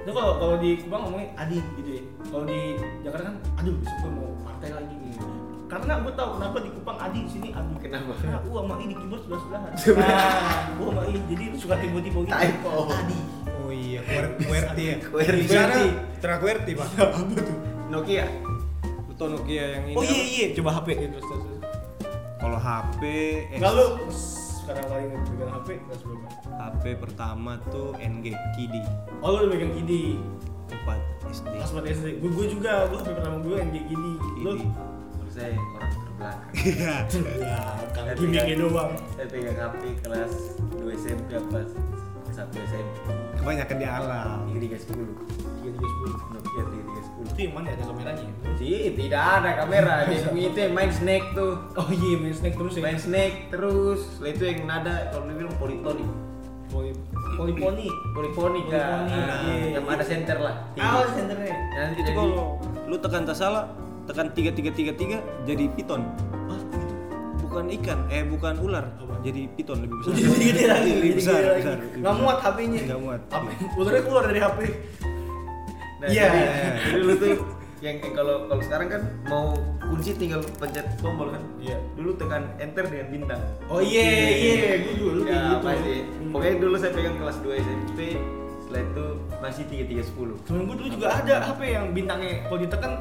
Nah 0.04 0.12
kalau 0.12 0.36
kalau 0.36 0.56
di 0.60 0.76
Kupang 0.84 1.00
ngomongnya 1.08 1.32
adi 1.40 1.58
gitu 1.80 1.90
ya. 1.96 2.02
Kalau 2.28 2.44
di 2.44 2.76
Jakarta 3.00 3.24
kan, 3.32 3.36
aduh 3.56 3.72
besok 3.80 3.96
gue 4.04 4.12
mau 4.12 4.28
partai 4.44 4.70
lagi 4.76 4.94
nih. 5.00 5.16
Karena 5.64 5.92
gue 6.04 6.12
tahu 6.12 6.28
kenapa 6.36 6.56
di 6.60 6.70
Kupang 6.76 6.98
adi, 7.00 7.18
di 7.24 7.30
sini 7.32 7.48
adi. 7.56 7.72
Kenapa? 7.80 8.12
Karena 8.20 8.38
gue 8.44 8.52
sama 8.52 8.74
I 8.76 8.84
di 8.84 8.96
keyboard 9.00 9.22
sebelah 9.24 9.40
sebelahan. 9.40 9.72
Sebelah. 9.80 10.12
Nah, 10.12 10.60
gue 10.76 10.86
sama 10.92 11.02
I, 11.08 11.16
jadi 11.24 11.44
suka 11.56 11.74
tipe-tipe 11.80 12.18
gitu. 12.20 12.36
Typo. 12.36 12.70
Adi. 12.92 13.18
oh 13.64 13.72
iya 13.72 14.00
QWERTY 14.04 14.84
ya 14.84 14.96
QWERTY. 15.08 15.84
terang 16.20 16.38
QWERTY 16.44 16.72
pak 16.76 16.88
Apa 17.00 17.20
tuh? 17.32 17.56
Nokia 17.88 18.28
lu 19.14 19.16
tau 19.16 19.28
Nokia 19.30 19.64
yang 19.70 19.84
ini 19.86 19.94
Oh 19.94 20.02
iya 20.02 20.22
iya, 20.24 20.46
coba 20.52 20.70
HP 20.74 20.88
ya 20.92 21.06
terus 21.08 21.22
terus. 21.22 21.42
terus. 21.44 21.62
kalau 22.36 22.58
HP 22.58 23.02
Enggak 23.52 23.72
lu 23.72 23.86
sekarang 24.10 24.84
kali 24.86 25.02
ini 25.04 25.16
pegang 25.24 25.50
HP 25.52 25.68
kelas 25.78 26.00
berapa? 26.02 26.26
HP 26.56 26.84
pertama 26.98 27.50
tuh 27.68 27.94
NG 27.96 28.26
Kidi 28.52 28.82
Oh 29.20 29.28
lu 29.30 29.38
udah 29.40 29.50
pegang 29.52 29.72
Gidi. 29.72 30.18
4 30.66 30.98
SD 31.30 31.46
Kelas 31.54 31.70
4 31.70 31.94
SD. 31.94 32.06
Gue 32.18 32.30
gue 32.32 32.46
juga, 32.50 32.72
gue 32.86 32.98
HP 32.98 33.08
pertama 33.12 33.36
gue 33.38 33.56
NG. 33.56 33.76
Lu? 34.40 34.50
Kidi 34.52 34.66
kalau 34.66 35.30
saya 35.30 35.54
orang 35.54 35.92
terbelakang 35.94 36.50
iya 36.56 36.94
Ya, 37.38 37.60
kalau 37.90 38.06
Saya 38.06 38.16
gimmicknya 38.16 38.44
pegang- 38.50 38.62
doang. 38.66 38.92
saya 39.14 39.26
pegang 39.28 39.56
HP 39.60 39.82
kelas 40.00 40.32
2 40.74 40.90
SMP 40.96 41.28
apa 41.32 41.58
1 42.26 42.50
SMP 42.66 42.94
kebanyakan 43.36 43.76
di 43.76 43.86
alam 43.86 44.38
3310 44.48 45.06
3310. 45.62 46.34
Nokia 46.34 46.62
3310 46.64 47.03
Itu 47.16 47.38
yang 47.40 47.54
mana 47.54 47.68
ada 47.70 47.84
kameranya? 47.84 48.26
sih 48.54 48.90
tidak 48.92 49.22
ada 49.34 49.50
kamera 49.56 49.94
dia 50.08 50.18
punya 50.24 50.46
itu 50.46 50.58
yang 50.60 50.72
main 50.72 50.90
snake 50.90 51.26
tuh 51.32 51.52
Oh 51.74 51.88
iya, 51.88 52.14
main 52.16 52.30
snack 52.32 52.54
terus 52.54 52.72
ya. 52.72 52.82
main 52.82 52.98
snake 52.98 53.36
terus 53.48 54.00
setelah 54.08 54.30
itu 54.30 54.42
yang 54.44 54.58
nada 54.64 54.94
kalau 55.08 55.24
dia 55.24 55.36
bilang 55.36 55.54
politoni 55.56 56.06
Poli 56.66 56.90
poliponi. 57.36 57.86
Poliponi, 58.10 58.60
nah, 58.66 59.06
iya. 59.06 59.74
yang 59.74 59.86
ada 59.86 60.02
center 60.02 60.38
lah 60.38 60.54
Ah, 60.74 61.06
senternya. 61.08 61.54
nanti 61.72 61.92
itu 61.92 62.00
jadi 62.00 62.10
kalau 62.12 62.58
lu 62.84 62.96
tekan 62.96 63.22
tak 63.22 63.36
salah 63.36 63.70
tekan 64.04 64.26
tiga 64.30 64.50
tiga 64.50 64.70
tiga 64.70 64.92
tiga 64.92 65.16
jadi 65.42 65.70
piton 65.70 66.02
Ah, 66.46 66.58
gitu. 66.60 66.94
bukan 67.40 67.64
ikan 67.72 67.98
eh 68.08 68.22
bukan 68.22 68.54
ular 68.60 68.84
jadi 69.20 69.48
piton 69.50 69.80
lebih 69.80 69.96
besar 70.00 70.12
Jadi 70.14 70.44
gede 70.44 70.64
lagi, 70.66 70.90
lebih 70.92 71.08
jadi 71.08 71.16
besar 71.16 71.34
lagi. 71.34 71.46
besar 71.56 71.74
lebih 71.76 71.96
Nggak 71.96 72.14
muat 72.16 72.38
HP-nya. 72.38 72.80
nggak 72.84 73.00
muat 73.00 73.20
HP. 73.24 73.46
Ularnya 73.74 74.02
keluar 74.02 74.24
dari 74.26 74.40
HP. 74.40 74.58
Nah, 76.04 76.10
Iya. 76.10 76.24
jadi, 76.26 76.40
jadi 76.84 77.00
lu 77.00 77.14
tuh 77.14 77.28
yang 77.80 77.82
yang 77.82 77.96
kalau 78.10 78.46
kalau 78.46 78.62
sekarang 78.62 78.88
kan 78.88 79.02
mau 79.24 79.44
kunci 79.82 80.10
tinggal 80.14 80.40
pencet 80.54 80.86
tombol 80.98 81.28
kan 81.28 81.42
Iya. 81.58 81.76
dulu 81.94 82.10
tekan 82.14 82.42
enter 82.58 82.84
dengan 82.84 83.06
bintang 83.10 83.40
Oh 83.66 83.78
iya, 83.78 84.02
iya, 84.30 84.70
gue 84.80 84.94
dulu 84.94 85.20
ya 85.20 85.26
kayak 85.26 85.46
gitu. 85.46 85.56
pasti 85.62 85.94
Hmm. 85.96 86.30
pokoknya 86.30 86.54
dulu 86.58 86.74
saya 86.74 86.92
pegang 86.92 87.16
kelas 87.16 87.36
2 87.38 87.56
SMP 87.56 87.98
setelah 88.58 88.80
itu 88.82 89.04
masih 89.38 89.62
3310 89.66 90.34
Temen 90.42 90.62
gue 90.64 90.76
dulu 90.78 90.88
juga 90.90 91.06
ada 91.14 91.34
HP 91.42 91.60
yang 91.70 91.86
bintangnya 91.90 92.32
kalau 92.42 92.58
ditekan 92.58 92.92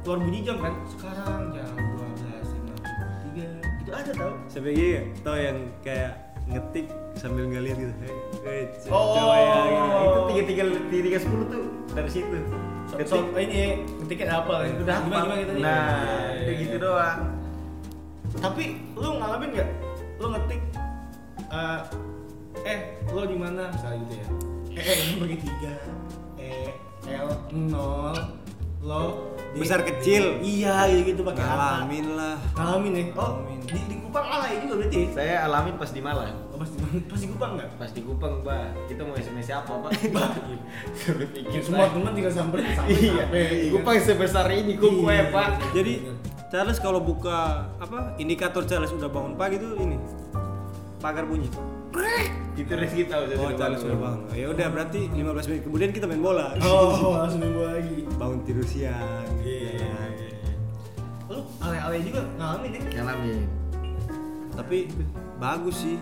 keluar 0.00 0.18
bunyi 0.18 0.40
jam 0.40 0.56
kan. 0.58 0.72
Sekarang 0.88 1.40
jam 1.52 1.68
12.53. 1.78 3.80
Itu 3.80 3.90
ada 3.92 4.10
tau. 4.12 4.32
sampai 4.46 4.72
gini 4.72 4.90
ya 4.90 5.02
tau 5.20 5.36
yang 5.36 5.58
kayak 5.80 6.12
ngetik 6.44 6.86
sambil 7.14 7.44
ngeliat 7.46 7.76
gitu 7.76 7.92
eh, 8.02 8.14
eh, 8.44 8.64
Oh. 8.88 9.30
ya 9.30 9.62
gitu. 9.62 9.98
Itu 10.02 10.20
tiga 10.26 10.42
tiga 10.44 10.62
tiga 10.84 11.02
tiga 11.04 11.18
sepuluh 11.20 11.46
tuh 11.46 11.62
dari 11.92 12.10
situ 12.10 12.38
So, 12.82 12.98
so, 13.06 13.16
ini 13.38 13.88
ketiknya 14.04 14.42
apa? 14.42 14.68
Itu 14.68 14.84
udah 14.84 14.96
gimana 15.06 15.22
gimana 15.22 15.34
gitu 15.40 15.52
nah 15.64 15.86
Iya, 16.34 16.44
iya, 16.44 16.52
gitu 16.60 16.76
iya. 16.76 16.84
doang 16.84 17.20
Tapi 18.36 18.64
lu 18.98 19.08
ngalamin 19.16 19.48
nggak? 19.54 19.70
Lu 20.20 20.26
ngetik 20.34 20.60
eh, 21.48 21.80
eh 22.64 22.78
lo 23.08 23.22
di 23.24 23.36
mana 23.36 23.68
misalnya 23.70 23.96
gitu 24.04 24.14
ya? 24.18 24.26
Eh, 24.72 24.82
eh 24.82 24.96
ini 24.98 25.14
bagi 25.22 25.36
tiga. 25.40 25.74
Eh 26.36 26.68
L 27.08 27.28
nol 27.52 28.16
lo 28.80 29.31
Besar 29.54 29.80
kecil. 29.82 30.40
Iya 30.40 30.88
gitu 30.88 31.02
gitu 31.08 31.20
pakai 31.22 31.42
ngalamin 31.42 32.06
lah 32.12 32.36
Ngalamin 32.52 32.92
ya? 32.92 33.04
Oh 33.12 33.36
Ngalamin. 33.36 33.58
di, 33.62 33.80
di 33.84 33.96
Kupang 33.98 34.26
alay 34.26 34.52
juga 34.60 34.74
berarti? 34.78 34.96
ya? 34.98 35.08
saya 35.12 35.34
alamin 35.44 35.74
pas 35.76 35.88
di 35.88 36.00
Malang 36.00 36.32
Oh, 36.48 36.56
pas 36.56 36.68
di 36.68 36.76
pas 37.02 37.16
di 37.16 37.28
Kupang 37.28 37.50
nggak? 37.54 37.68
pas 37.76 37.90
di 37.90 38.00
Kupang 38.00 38.32
mbak 38.40 38.64
kita 38.84 39.00
mau 39.02 39.14
sms 39.14 39.48
apa 39.54 39.72
pak 39.78 39.90
Sampai 41.00 41.26
pikir 41.28 41.60
Semua 41.60 41.84
Pak. 41.84 41.92
teman 41.94 42.12
tinggal 42.12 42.32
samperin 42.32 42.66
sampai 42.70 42.96
iya 42.96 43.24
Kupang 43.70 43.96
sebesar 43.98 44.46
ini 44.48 44.72
kuku 44.76 45.00
Iya, 45.02 45.12
ya 45.14 45.24
pak 45.28 45.48
jadi 45.72 45.92
Charles 46.48 46.76
kalau 46.76 47.00
buka 47.00 47.38
apa 47.76 48.16
indikator 48.16 48.64
Charles 48.64 48.88
udah 48.90 49.08
bangun 49.08 49.32
pagi 49.34 49.56
tuh 49.56 49.72
ini 49.78 49.96
pagar 50.98 51.24
bunyi 51.24 51.48
itu 52.52 52.68
Rizky 52.70 53.02
tahu 53.04 53.22
oh 53.34 53.50
Charles 53.52 53.80
sudah 53.80 53.96
bangun 53.96 54.28
ya 54.30 54.46
udah 54.46 54.66
berarti 54.68 55.00
15 55.08 55.18
menit 55.46 55.62
kemudian 55.62 55.90
kita 55.90 56.04
main 56.04 56.20
bola 56.20 56.52
Oh 56.60 57.16
langsung 57.16 57.40
nunggu 57.40 57.62
lagi. 57.62 57.98
bangun 58.14 58.38
tidur 58.42 58.62
siang 58.62 59.28
Iya. 59.40 59.88
Lu 61.26 61.40
alay-alay 61.58 62.00
juga 62.02 62.20
ngalamin 62.34 62.70
ya? 62.70 62.80
ngalamin 62.98 63.40
tapi 64.52 64.78
bagus 65.36 65.76
sih 65.78 65.96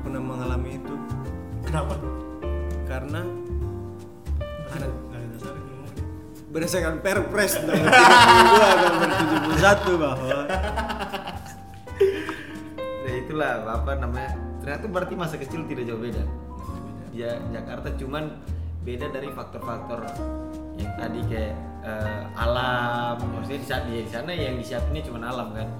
pernah 0.00 0.22
mengalami 0.22 0.70
itu 0.76 0.94
Kenapa? 1.62 1.98
karena 2.86 3.26
Ada 4.68 4.86
ngomong. 4.86 5.90
berdasarkan 6.48 6.94
perpres 7.00 7.58
nomor 7.60 7.90
32 7.90 8.80
nomor 8.80 9.08
71 9.58 9.98
bahwa 9.98 10.40
itulah 13.08 13.52
apa 13.66 13.92
namanya 13.96 14.30
ternyata 14.66 14.90
berarti 14.90 15.14
masa 15.14 15.38
kecil 15.38 15.62
tidak 15.70 15.86
jauh 15.86 16.02
beda. 16.02 16.26
Ya 17.14 17.38
Jakarta 17.54 17.94
cuman 17.94 18.42
beda 18.82 19.14
dari 19.14 19.30
faktor-faktor 19.30 20.10
yang 20.74 20.90
tadi 20.98 21.22
kayak 21.30 21.54
eh, 21.86 22.22
alam. 22.34 23.14
Maksudnya 23.14 23.62
di 23.62 23.68
sana, 23.70 23.86
di 23.86 24.10
sana 24.10 24.30
yang 24.34 24.58
disiapinnya 24.58 25.06
cuma 25.06 25.22
alam 25.22 25.54
kan? 25.54 25.70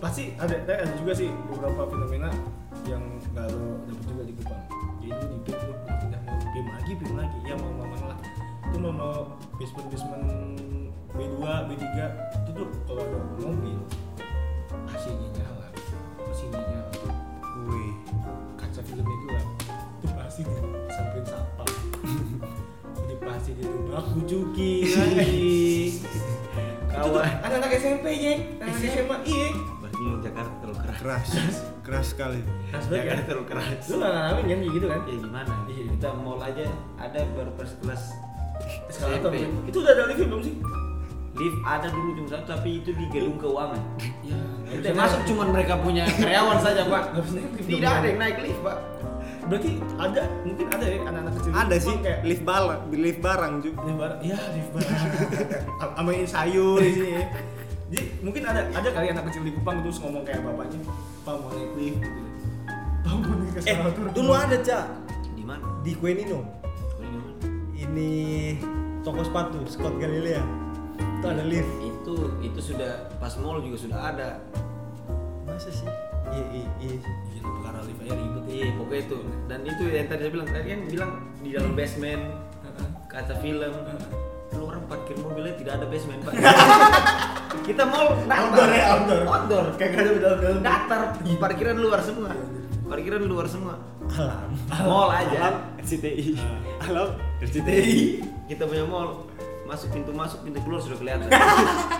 Pasti 0.00 0.32
ada 0.40 0.56
ada 0.64 0.96
juga 0.96 1.12
sih 1.12 1.28
beberapa 1.52 1.84
fenomena 1.92 2.32
yang 2.88 3.04
nggak 3.36 3.52
lo 3.52 3.84
dapet 3.84 4.04
juga 4.08 4.22
di 4.24 4.32
Kupang. 4.40 4.64
Jadi 5.04 5.12
lu 5.12 5.36
di 5.44 5.52
lu 5.52 5.72
pindah 5.84 6.20
mau 6.24 6.36
game 6.56 6.70
lagi 6.72 6.92
game 6.96 7.16
lagi. 7.20 7.38
Ya 7.44 7.54
mau 7.60 7.68
mau 7.68 8.08
lah 8.08 8.18
itu 8.64 8.76
mau 8.80 8.92
mau 8.96 9.16
basement 9.60 9.88
basement 9.92 10.24
B2 11.12 11.36
B3 11.68 11.84
itu 11.84 12.50
tuh 12.56 12.68
kalau 12.88 13.04
ada 13.04 13.18
mobil 13.44 13.76
AC-nya 14.88 15.28
nyala 15.36 15.68
mesinnya 16.26 16.58
nyala. 16.64 17.23
Kaca 18.74 18.90
filmnya 18.90 19.16
juga 19.22 19.38
itu 20.02 20.06
pasti 20.18 20.40
disamperin 20.42 21.24
satpam. 21.30 21.70
Jadi 22.98 23.14
pasti 23.22 23.50
ditunggu 23.54 23.92
aku 23.94 24.18
cuki 24.26 24.72
lagi. 24.98 25.54
Kawan. 26.90 27.22
anak-anak 27.22 27.70
SMP 27.78 28.06
nya 28.18 28.34
anak 28.58 28.74
SMA 28.82 29.16
iya 29.30 29.48
berarti 29.78 29.98
lu 30.02 30.18
Jakarta 30.18 30.54
terlalu 30.58 30.78
keras. 30.82 30.98
Keras, 31.30 31.56
keras 31.86 32.06
sekali. 32.10 32.40
Keras 32.42 32.84
banget 32.90 32.98
Jakarta 32.98 33.14
kan? 33.14 33.28
terlalu 33.30 33.46
keras. 33.46 33.82
Lu 33.86 33.94
nggak 34.02 34.10
ngalamin 34.10 34.44
kan 34.50 34.58
gitu 34.66 34.86
kan? 34.90 35.00
Ya 35.06 35.16
gimana? 35.22 35.52
Iya. 35.70 35.84
kita 35.94 36.08
mall 36.18 36.40
aja 36.42 36.64
ada 36.98 37.20
baru 37.30 37.52
eskalator 38.90 39.30
SMP. 39.38 39.70
itu 39.70 39.78
udah 39.78 39.92
ada 39.94 40.02
lift 40.10 40.22
belum 40.26 40.42
sih 40.42 40.54
lift 41.34 41.58
ada 41.66 41.86
dulu 41.90 42.08
cuma 42.14 42.28
satu 42.30 42.46
tapi 42.54 42.78
itu 42.78 42.90
di 42.94 43.04
gedung 43.10 43.36
keuangan 43.42 43.82
ya 44.22 44.38
kita 44.74 44.96
masuk 44.96 45.20
cuma 45.28 45.42
mereka 45.50 45.74
punya 45.78 46.04
karyawan 46.08 46.58
saja 46.58 46.82
pak. 46.88 47.04
Tidak 47.62 47.90
ada 47.90 48.06
yang 48.06 48.18
naik 48.18 48.36
lift 48.42 48.60
pak. 48.64 48.76
Berarti 49.44 49.70
ada 50.00 50.22
mungkin 50.40 50.66
ada 50.72 50.84
ya 50.88 50.98
anak-anak 51.04 51.32
kecil. 51.36 51.50
Ada 51.52 51.76
sih 51.76 51.94
kayak 52.00 52.20
lift 52.24 52.44
barang, 52.48 52.80
lift 52.96 53.20
barang 53.20 53.52
juga. 53.60 53.78
lift 53.84 53.98
barang 54.00 54.18
iya 54.24 54.38
lift 54.56 54.70
barang. 54.72 54.98
Sama 56.00 56.10
sayur 56.24 56.80
di 56.80 56.92
sini. 56.96 57.10
Ya. 57.12 57.24
jadi 57.84 58.04
mungkin 58.24 58.42
ada 58.48 58.60
ada 58.72 58.88
kali 58.90 59.06
anak 59.12 59.24
kecil 59.28 59.42
di 59.44 59.52
Kupang 59.52 59.84
terus 59.84 60.00
ngomong 60.00 60.24
kayak 60.24 60.40
bapaknya 60.40 60.80
pak 61.22 61.34
mau 61.36 61.50
naik 61.52 61.72
lift 61.76 61.98
gitu. 62.00 62.20
Pak 63.04 63.12
mau 63.20 63.34
naik 63.36 63.54
Eh, 63.68 63.76
dulu 64.16 64.32
ada 64.32 64.56
cak 64.58 64.84
di 65.36 65.44
mana? 65.44 65.64
Di 65.84 65.92
Quenino. 65.92 66.40
Ini 67.76 68.10
toko 69.04 69.20
sepatu 69.20 69.60
Scott 69.68 70.00
Galilea. 70.00 70.63
Itu 71.24 71.32
ada 71.32 71.46
lift. 71.48 71.72
itu 71.80 72.14
itu 72.44 72.60
sudah 72.60 73.08
pas 73.16 73.32
mall 73.40 73.64
juga 73.64 73.80
sudah 73.80 74.12
ada. 74.12 74.44
Masa 75.48 75.72
sih? 75.72 75.88
Iya, 76.28 76.44
iya, 76.52 76.68
iya. 76.84 76.96
Gila, 77.32 77.48
perkara 77.48 77.80
lift 77.88 78.00
aja 78.04 78.12
ribet. 78.12 78.42
Ya 78.44 78.52
iya 78.52 78.66
pokoknya 78.76 79.02
itu. 79.08 79.18
Dan 79.48 79.58
itu 79.64 79.82
yang 79.88 80.06
tadi 80.12 80.20
saya 80.20 80.32
bilang 80.36 80.48
tadi 80.52 80.66
kan 80.68 80.80
bilang 80.84 81.10
di 81.40 81.48
dalam 81.56 81.72
basement 81.72 82.22
kaca 83.08 83.34
film. 83.40 83.72
Lu 84.52 84.68
orang 84.68 84.84
parkir 84.84 85.16
mobilnya 85.16 85.56
tidak 85.56 85.72
ada 85.80 85.86
basement 85.88 86.20
pak. 86.28 86.34
Kita 87.72 87.88
mall 87.88 88.20
datar. 88.28 88.44
Outdoor 88.44 88.68
ya, 88.68 88.84
outdoor. 88.92 89.22
outdoor. 89.24 89.64
Kayak 89.80 89.90
gak 89.96 90.02
ada 90.04 90.10
dalam-dalam 90.20 90.60
datar. 90.60 91.02
Parkiran 91.40 91.76
luar 91.80 92.00
semua. 92.04 92.30
Parkiran 92.84 93.22
luar 93.24 93.46
semua. 93.48 93.74
Alam. 94.12 94.52
mall 94.84 95.08
aja. 95.08 95.38
Alam. 95.40 95.56
RCTI. 95.80 96.36
Alam. 96.84 97.16
RCTI 97.40 98.20
kita 98.44 98.68
punya 98.68 98.84
mall 98.84 99.24
masuk 99.64 99.88
pintu 99.92 100.10
masuk 100.12 100.40
pintu 100.44 100.60
keluar 100.62 100.80
sudah 100.80 100.98
kelihatan. 101.00 101.28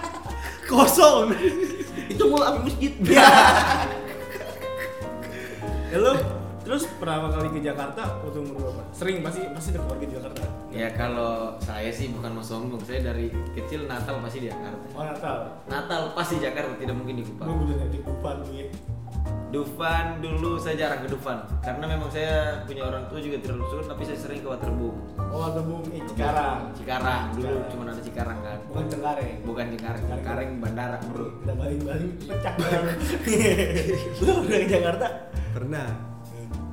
Kosong. 0.71 1.33
itu 2.05 2.23
mall 2.29 2.45
apa 2.45 2.59
masjid. 2.65 2.93
Ya 5.95 6.03
lu 6.03 6.11
terus 6.67 6.91
pertama 6.99 7.31
kali 7.31 7.55
ke 7.55 7.63
Jakarta 7.63 8.19
waktu 8.19 8.43
umur 8.43 8.67
berapa? 8.67 8.83
Sering 8.91 9.23
pasti 9.23 9.47
pasti 9.55 9.71
ada 9.71 9.87
keluarga 9.87 10.05
di 10.11 10.15
Jakarta. 10.19 10.43
Ya 10.75 10.89
kalau 10.91 11.55
saya 11.63 11.87
sih 11.95 12.11
bukan 12.11 12.35
mau 12.35 12.43
sombong. 12.43 12.83
Saya 12.83 13.15
dari 13.15 13.31
kecil 13.55 13.87
Natal 13.87 14.19
pasti 14.19 14.43
di 14.43 14.51
Jakarta. 14.51 14.83
Oh 14.91 15.07
Natal? 15.07 15.37
Natal 15.71 16.03
pasti 16.19 16.43
Jakarta 16.43 16.75
tidak 16.75 16.99
mungkin 16.99 17.23
di 17.23 17.23
gue 17.23 17.31
Kupang 17.39 17.63
udah 17.63 17.77
nanti 17.79 17.99
Kupang 18.03 18.43
nih 18.51 18.75
Dufan 19.55 20.19
dulu 20.19 20.59
saya 20.59 20.75
jarang 20.75 21.07
ke 21.07 21.15
Dufan 21.15 21.39
karena 21.63 21.87
memang 21.87 22.11
saya 22.11 22.59
punya 22.67 22.91
orang 22.91 23.07
tua 23.07 23.23
juga 23.23 23.39
tidak 23.39 23.63
lulusan 23.63 23.87
tapi 23.87 24.03
saya 24.03 24.19
sering 24.19 24.43
ke 24.43 24.49
Waterboom. 24.51 24.95
Oh 25.31 25.47
bung 25.63 25.87
eh, 25.95 26.03
Cikarang. 26.11 26.75
Cikarang 26.75 27.23
dulu 27.39 27.47
Cikarang. 27.47 27.71
cuma 27.71 27.83
ada 27.87 28.03
Cikarang 28.03 28.39
kan. 28.43 28.59
Bukan 28.67 28.85
Cengkareng. 28.91 29.37
Bukan 29.47 29.67
Cikarang 29.79 30.03
Cikarang 30.11 30.49
bandara 30.59 30.99
bro. 31.07 31.27
Kita 31.39 31.53
baling-baling 31.55 32.13
pecah 32.27 32.55
lu 34.27 34.33
udah 34.43 34.59
ke 34.59 34.67
Jakarta? 34.67 35.07
Pernah. 35.55 35.89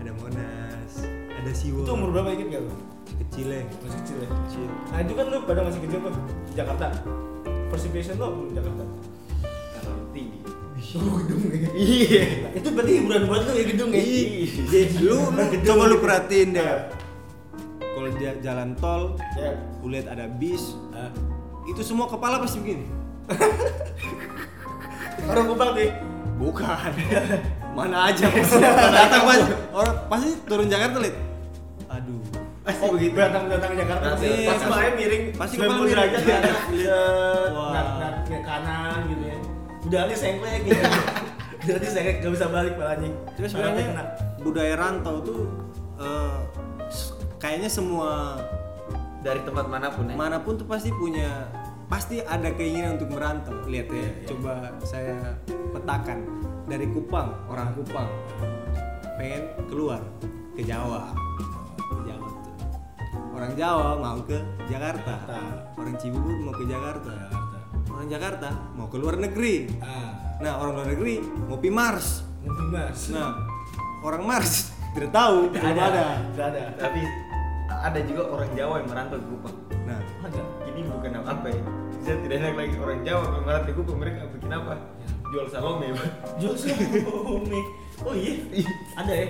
Ada 0.01 0.11
Monas, 0.17 0.93
ada 1.37 1.51
Siwo. 1.53 1.85
itu 1.85 1.91
umur 1.93 2.09
berapa 2.09 2.33
inget 2.33 2.57
gak 2.57 2.63
lu 2.65 2.73
kecil 3.21 3.53
ya. 3.53 3.61
masih 3.85 3.99
kecil 4.01 4.17
ya 4.17 4.27
Kecil. 4.49 4.65
nah 4.89 4.99
itu 5.05 5.13
kan 5.13 5.25
lu 5.29 5.37
pada 5.45 5.61
masih 5.61 5.81
kecil 5.85 5.99
tuh 6.01 6.13
di 6.49 6.53
Jakarta. 6.57 6.87
First 7.69 7.85
impression 7.93 8.17
lu 8.17 8.49
di 8.49 8.57
Jakarta? 8.57 8.83
Terlalu 9.77 10.05
tinggi 10.09 10.39
oh 10.93 11.17
gedung 11.19 11.41
ya 11.47 11.69
iya 11.71 12.23
Nah, 12.41 12.51
itu 12.53 12.67
berarti 12.69 12.91
hiburan 12.95 13.21
buat 13.25 13.41
lu 13.43 13.51
ya 13.53 13.65
gedung 13.65 13.89
ya 13.89 14.01
Iya. 14.01 14.81
lu, 14.99 15.17
coba 15.67 15.83
lu 15.85 15.97
perhatiin 15.97 16.49
deh. 16.51 16.67
Kalau 17.81 18.09
dia 18.13 18.31
jalan 18.39 18.73
tol, 18.75 19.03
ya 19.35 19.51
lu 19.79 19.87
lihat 19.89 20.07
ada 20.09 20.25
bis, 20.31 20.73
Ah. 20.91 21.11
itu 21.65 21.81
semua 21.81 22.05
kepala 22.05 22.39
pasti 22.39 22.57
begini. 22.59 22.85
orang 25.23 25.45
Kupang 25.47 25.71
nih 25.73 25.91
Bukan. 26.35 26.91
Mana 27.77 28.09
aja 28.09 28.25
pasti 28.27 28.57
datang 28.59 29.23
pasti 29.23 29.53
orang 29.71 29.95
pasti 30.07 30.29
turun 30.43 30.67
Jakarta 30.67 30.97
lihat. 30.99 31.15
Aduh. 31.87 32.19
pasti 32.61 32.79
Oh, 32.79 32.89
begitu 32.91 33.15
Datang 33.15 33.45
datang 33.47 33.71
Jakarta 33.73 34.05
Pasti, 34.11 34.29
pasti 34.43 34.65
pas 34.65 34.73
pasti. 34.73 34.91
miring 34.95 35.23
Pasti 35.33 35.55
90 35.55 35.61
kepala 35.61 35.77
miring. 35.77 35.91
derajat 35.91 36.21
ya. 36.23 36.39
Lihat 36.71 37.49
Wah. 37.51 38.13
ke 38.23 38.37
kanan 38.39 38.99
gitu 39.07 39.23
ya. 39.23 39.30
Udah 39.91 40.07
ali 40.07 40.15
sengklek 40.15 40.71
gitu. 40.71 40.79
Ali 41.75 41.83
sengklek 41.83 42.23
enggak 42.23 42.33
bisa 42.39 42.47
balik 42.47 42.73
palanya. 42.79 43.11
Tapi 43.35 43.47
sebenarnya 43.51 44.15
budaya 44.39 44.73
rantau 44.79 45.19
tuh 45.19 45.51
eh, 45.99 46.37
kayaknya 47.35 47.67
semua 47.67 48.39
dari 49.19 49.43
tempat 49.43 49.67
mana 49.67 49.91
pun 49.91 50.07
ya 50.07 50.15
mana 50.15 50.39
pun 50.39 50.55
tuh 50.55 50.63
pasti 50.63 50.95
punya 50.95 51.51
pasti 51.91 52.23
ada 52.23 52.55
keinginan 52.55 52.95
untuk 52.95 53.11
merantau. 53.11 53.51
Lihat 53.67 53.91
ya, 53.91 53.99
Iya, 53.99 54.11
coba 54.31 54.71
saya 54.87 55.35
petakan 55.75 56.23
dari 56.71 56.87
Kupang, 56.87 57.35
orang 57.51 57.75
Kupang 57.75 58.07
pengen 59.19 59.43
keluar 59.67 59.99
ke 60.55 60.63
Jawa. 60.63 61.11
Ke 61.77 62.01
Jawa 62.07 62.27
tuh. 62.31 62.55
Orang 63.35 63.51
Jawa 63.59 63.99
mau 63.99 64.23
ke 64.23 64.39
Jakarta. 64.71 65.19
Jakarta. 65.27 65.75
Orang 65.75 65.95
Cibubur 65.99 66.39
mau 66.39 66.55
ke 66.55 66.63
Jakarta. 66.63 67.30
Orang 67.91 68.07
Jakarta 68.07 68.49
mau 68.73 68.87
ke 68.87 68.97
luar 68.97 69.15
negeri. 69.17 69.67
Ah, 69.79 70.09
Nah, 70.41 70.57
orang 70.57 70.73
luar 70.73 70.87
negeri 70.89 71.21
mau 71.45 71.55
pi 71.55 71.69
Mars. 71.69 72.25
mungkin 72.41 72.73
Mas. 72.73 73.13
Nah, 73.13 73.37
orang 74.01 74.25
Mars 74.25 74.73
tidak 74.97 75.13
tahu, 75.13 75.53
belum 75.53 75.77
ada. 75.77 76.17
Tidak 76.25 76.47
ada. 76.49 76.63
tapi 76.75 77.01
ada 77.69 77.99
juga 78.01 78.23
orang 78.27 78.49
Jawa 78.51 78.73
yang 78.81 78.89
merantau 78.89 79.17
ke 79.17 79.27
Kupang 79.27 79.57
Nah, 79.85 79.99
Ada. 80.21 80.41
ini 80.65 80.81
bukan 80.85 81.11
apa 81.21 81.47
ya 81.47 81.61
saya 82.01 82.17
tidak 82.19 82.35
enak 82.41 82.53
lagi 82.57 82.75
orang 82.77 82.99
Jawa 83.01 83.21
yang 83.27 83.45
merantau 83.45 83.69
ke 83.69 83.77
Kupang 83.77 83.97
mereka 83.97 84.19
bikin 84.33 84.49
apa 84.49 84.73
jual 85.29 85.45
salome 85.47 85.87
Pak. 85.93 86.09
Jual 86.41 86.55
Xiaomi. 86.57 87.61
Oh 88.01 88.13
iya. 88.13 88.33
Ada 88.97 89.13
ya. 89.13 89.25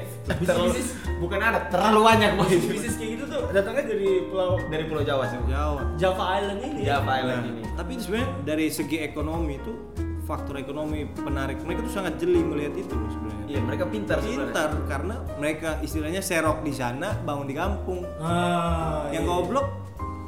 terlalu 0.48 0.72
Bisnis 0.72 0.90
bukan 1.20 1.38
ada 1.38 1.60
terlalu 1.68 2.00
banyak 2.02 2.32
bos 2.34 2.50
bisnis 2.50 2.96
kayak 2.96 3.10
gitu 3.14 3.24
tuh 3.28 3.42
datangnya 3.52 3.84
dari 3.86 4.26
pulau 4.26 4.58
dari 4.68 4.84
Pulau 4.88 5.04
Jawa 5.04 5.24
sih 5.28 5.38
Jawa. 5.46 5.82
Java 5.96 6.24
Island 6.40 6.60
ini. 6.64 6.82
Java 6.82 7.12
Island 7.14 7.42
Nah, 7.42 7.52
ini 7.52 7.62
tapi 7.72 7.92
sebenarnya 7.96 8.30
dari 8.42 8.66
segi 8.68 8.98
ekonomi 9.00 9.54
itu 9.56 9.72
faktor 10.22 10.56
ekonomi 10.56 11.04
penarik 11.12 11.60
mereka 11.62 11.84
tuh 11.84 11.94
sangat 11.94 12.16
jeli 12.16 12.40
melihat 12.40 12.72
itu 12.74 12.94
loh 12.94 13.10
sebenarnya. 13.10 13.46
iya 13.46 13.60
mereka 13.60 13.84
pintar 13.86 14.18
sebenarnya. 14.18 14.48
Pintar 14.48 14.70
karena 14.88 15.16
mereka 15.36 15.70
istilahnya 15.82 16.22
serok 16.22 16.64
di 16.64 16.72
sana, 16.72 17.10
bangun 17.20 17.46
di 17.46 17.56
kampung. 17.58 18.02
Ah, 18.18 19.12
Yang 19.12 19.24
iya. 19.24 19.30
goblok 19.30 19.68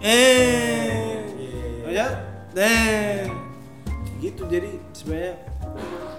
eh 0.03 1.23
Iya. 1.33 1.63
oh 1.79 1.91
ya 1.91 2.07
eh 2.53 3.23
gitu 4.19 4.43
jadi 4.45 4.67
sebenarnya 4.91 5.33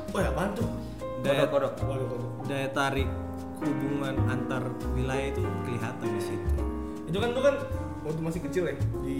Oh 0.08 0.18
ya 0.18 0.30
apaan 0.30 0.54
tuh? 0.54 0.68
Daya, 1.24 1.44
kodok 1.46 1.72
Waduh, 1.80 2.06
waduh. 2.06 2.30
daya 2.44 2.68
tarik 2.70 3.08
hubungan 3.58 4.14
antar 4.26 4.62
wilayah 4.92 5.28
itu 5.30 5.40
kelihatan 5.64 6.06
di 6.10 6.22
situ. 6.22 6.50
Itu 7.04 7.16
kan 7.16 7.30
lu 7.32 7.40
kan 7.40 7.54
waktu 8.02 8.20
masih 8.20 8.40
kecil 8.44 8.62
ya 8.66 8.74
di 9.00 9.18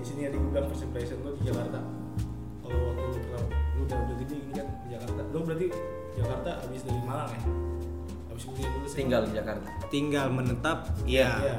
sini 0.00 0.28
ada 0.28 0.36
bilang 0.36 0.68
first 0.68 0.84
impression 0.84 1.16
lu 1.22 1.32
di 1.34 1.48
Jakarta. 1.48 1.80
Kalau 2.60 2.76
waktu 2.86 3.00
lu 3.00 3.20
pernah 3.24 3.42
lu 3.48 3.82
udah 3.82 3.98
udah 3.98 4.16
gede 4.18 4.36
ini 4.38 4.52
kan 4.52 4.66
di 4.84 4.88
Jakarta. 4.92 5.20
Lu 5.26 5.38
berarti 5.42 5.66
Jakarta 6.14 6.50
habis 6.60 6.82
dari 6.82 7.00
Malang 7.02 7.30
ya? 7.30 7.42
Habis 8.28 8.42
kuliah 8.44 8.68
dulu 8.68 8.86
sih. 8.86 8.96
tinggal 8.98 9.20
di 9.24 9.32
Jakarta 9.32 9.66
Tinggal 9.88 10.26
menetap, 10.28 10.78
Iya. 11.02 11.30
ya. 11.40 11.58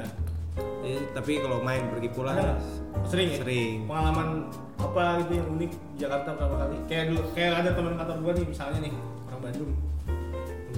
Eh, 0.80 1.00
tapi 1.12 1.40
kalau 1.40 1.60
main 1.60 1.88
pergi 1.88 2.08
pulang 2.08 2.34
Ada 2.34 2.42
nggak? 2.46 2.58
sering 3.04 3.28
ya? 3.28 3.38
Sering. 3.38 3.78
Pengalaman 3.84 4.28
apa 4.76 5.02
gitu 5.20 5.32
yang 5.34 5.48
unik 5.50 5.70
di 5.72 5.96
Jakarta 5.98 6.28
pertama 6.32 6.56
kali? 6.58 6.76
Kayak 6.86 7.04
dulu 7.10 7.20
kayak 7.32 7.52
ada 7.58 7.70
teman 7.74 7.94
kantor 7.96 8.16
gua 8.20 8.32
nih 8.32 8.46
misalnya 8.46 8.78
nih 8.80 8.92
Bandung. 9.50 9.74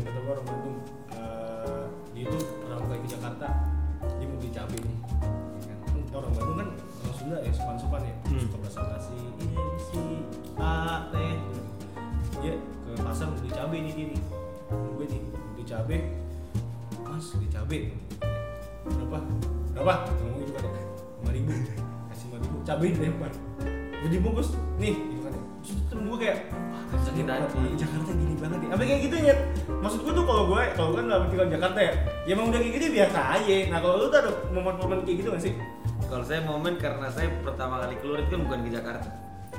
Gua 0.01 0.33
orang 0.33 0.47
Bandung. 0.49 0.79
Eh, 1.13 1.85
dia 2.17 2.25
tuh 2.25 2.41
pertama 2.65 2.85
kali 2.89 3.01
ke 3.05 3.09
Jakarta. 3.13 3.49
Dia 4.17 4.25
mau 4.25 4.37
beli 4.41 4.49
cabai 4.49 4.79
nih. 4.81 4.97
Ya 5.61 5.77
kan? 5.77 6.01
orang 6.17 6.33
Bandung 6.33 6.57
kan 6.57 6.69
orang 6.81 7.17
Sunda 7.21 7.37
ya 7.45 7.53
sopan-sopan 7.53 8.01
ya. 8.01 8.15
Hmm. 8.33 8.41
suka 8.49 8.57
bahasa 8.65 8.81
basi 8.89 9.13
ini 9.45 9.57
si 9.77 10.01
a 10.57 10.73
teh 11.13 11.37
dia 12.41 12.55
ke 12.57 12.91
pasar 12.97 13.29
mau 13.29 13.37
beli 13.45 13.53
cabai 13.53 13.79
nih 13.85 13.93
dia 13.93 14.07
nih. 14.17 14.23
Gue 14.73 15.05
nih 15.05 15.21
beli 15.53 15.65
cabai. 15.69 16.01
Mas 17.05 17.29
beli 17.37 17.49
cabai. 17.53 17.81
Berapa? 18.89 19.19
Berapa? 19.77 19.95
Ngomong 20.17 20.49
gitu 20.49 20.53
kan. 20.57 20.65
Ya 20.65 20.81
lima 21.21 21.31
ribu. 21.37 21.53
Kasih 22.09 22.25
lima 22.25 22.39
ribu. 22.41 22.57
Cabai 22.65 22.89
dilempar 22.97 23.33
gue 24.01 24.09
dibungkus. 24.09 24.57
Nih 24.81 24.97
kan 24.97 25.12
terus 25.93 26.03
gue 26.09 26.19
kayak 26.19 26.49
wah 26.49 26.81
Sakit 26.93 27.25
hati. 27.25 27.73
Jakarta 27.77 28.13
gini 28.17 28.35
banget 28.41 28.59
ya 28.65 28.69
apa 28.73 28.83
kayak 28.85 29.01
gitu 29.05 29.17
ya 29.21 29.35
maksud 29.81 30.01
gue 30.05 30.13
tuh 30.17 30.25
kalau 30.25 30.43
gue 30.49 30.63
kalau 30.73 30.91
kan 30.97 31.05
nggak 31.09 31.21
tinggal 31.29 31.49
Jakarta 31.53 31.79
ya 31.81 31.93
ya 32.25 32.31
emang 32.33 32.47
udah 32.49 32.61
kayak 32.65 32.73
gitu 32.81 32.85
ya 32.85 32.93
biasa 32.97 33.21
aja 33.37 33.57
nah 33.69 33.79
kalau 33.81 33.95
lu 34.01 34.07
tuh 34.09 34.19
ada 34.25 34.31
momen-momen 34.53 34.99
kayak 35.05 35.17
gitu 35.21 35.29
gak 35.33 35.45
sih 35.45 35.55
Kalau 36.13 36.29
saya 36.29 36.45
momen 36.45 36.77
karena 36.77 37.09
saya 37.09 37.33
pertama 37.41 37.81
kali 37.81 37.97
keluar 38.05 38.21
itu 38.21 38.37
kan 38.37 38.45
bukan 38.45 38.69
ke 38.69 38.77
Jakarta. 38.77 39.09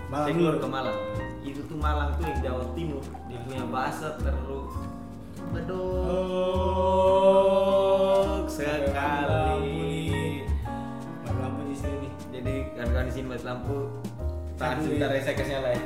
Malang 0.06 0.30
saya 0.30 0.38
keluar 0.38 0.62
ke 0.62 0.68
Malang. 0.70 0.98
Itu 1.42 1.66
tuh 1.66 1.82
Malang 1.82 2.14
tuh 2.14 2.30
yang 2.30 2.46
Jawa 2.46 2.62
Timur. 2.78 3.02
Dia 3.26 3.42
punya 3.42 3.66
bahasa 3.74 4.14
terlalu 4.22 4.70
bedok 5.50 6.86
sekali. 8.46 9.66
Lampu 11.26 11.62
di 11.66 11.74
sini 11.74 12.14
Jadi 12.30 12.54
kan 12.78 13.02
di 13.10 13.14
sini 13.18 13.26
mati 13.34 13.42
lampu. 13.50 13.90
Tahan 14.64 14.80
Aduh, 14.80 14.86
sebentar 14.88 15.10
ya 15.12 15.20
saya 15.20 15.36
kasih 15.36 15.52
nyala 15.60 15.70
ya. 15.76 15.82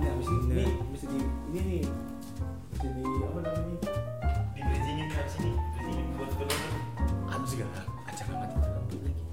ini 0.00 0.06
habis 0.08 0.28
ini. 0.32 0.40
Ini 0.48 0.64
mesti 0.88 1.06
di 1.12 1.18
ini. 1.20 1.60
Nih. 1.60 1.84
Mesti 2.72 2.86
di 2.88 3.02
apa 3.20 3.38
namanya 3.44 3.76
Di 4.56 4.80
sini 4.80 5.02
di 5.04 5.28
sini 5.28 5.50
di 5.52 5.80
sini 5.84 6.02
buat 6.16 6.30
penonton. 6.32 6.72
habis 7.28 7.50
gak 7.52 7.68
acara 8.08 8.32
mati 8.32 8.56
lampu 8.64 8.96
lagi 9.04 9.24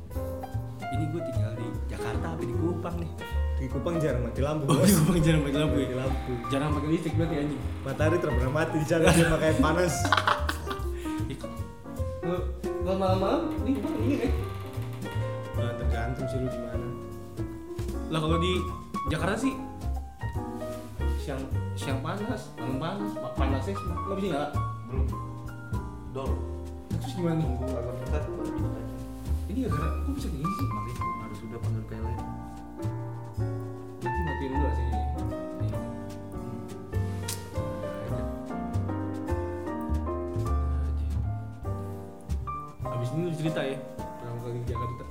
ini 0.92 1.04
gue 1.08 1.22
tinggal 1.24 1.52
di 1.56 1.68
Jakarta 1.88 2.26
apa 2.36 2.44
di 2.44 2.52
Kupang 2.52 2.96
nih. 3.00 3.12
Di 3.56 3.66
Kupang 3.72 3.96
jarang 3.96 4.24
mati 4.28 4.40
lampu. 4.44 4.64
oh 4.68 4.84
di 4.84 4.92
Kupang 4.92 5.20
jarang 5.24 5.42
pakai 5.48 5.60
lampu 5.64 5.76
ya? 5.80 5.88
Mati 5.88 5.96
lampu. 5.96 6.32
jarang 6.52 6.70
pakai 6.76 6.90
listrik 6.92 7.14
berarti 7.16 7.36
anjing? 7.40 7.62
Matahari 7.80 8.18
terpernah 8.20 8.52
mati 8.52 8.76
di 8.76 8.88
sana 8.92 9.08
dia 9.08 9.28
pakai 9.32 9.52
panas. 9.56 9.94
kalau 12.84 12.98
malam-malam 13.00 13.42
ini 13.64 13.72
Kupang 13.80 13.96
ini 14.04 14.16
kan 14.20 14.32
Nah, 15.56 15.72
tergantung 15.80 16.28
sih 16.28 16.38
lu 16.44 16.52
di 16.52 16.60
mana. 16.60 16.85
Lah 18.08 18.20
kalau 18.20 18.38
di 18.38 18.54
Jakarta 19.08 19.36
sih 19.38 19.54
siang 21.18 21.42
siang 21.74 22.00
panas 22.00 22.54
malam 22.56 22.78
panas 22.78 23.12
pa- 23.16 23.34
panasnya 23.36 23.74
nggak 23.74 24.16
bisa 24.16 24.28
nyala 24.30 24.48
Belum. 24.86 25.06
Dol. 26.12 26.32
terus 26.94 27.14
gimana 27.14 27.36
nih 27.36 27.48
Tunggu 27.50 27.74
agak 27.74 27.94
bentar 28.00 28.24
ini 29.46 29.60
gara-gara 29.64 29.90
kok 29.96 30.14
bisa 30.14 30.28
kayak 30.28 30.40
gini 30.40 30.54
sih 30.54 30.68
Makanya 30.68 31.04
harus 31.20 31.38
sudah 31.40 31.60
panggil 31.60 31.84
PLN. 31.86 32.18
berarti 34.00 34.20
matiin 34.22 34.52
dulu 34.52 34.70
sih 34.70 34.86
ini 34.86 35.02
Nih. 35.60 35.74
Abis 42.86 43.10
ini 43.12 43.22
lu 43.26 43.36
cerita 43.36 43.62
ya 43.62 43.78
pertama 43.98 44.40
kali 44.42 44.58
di 44.62 44.68
Jakarta 44.68 45.04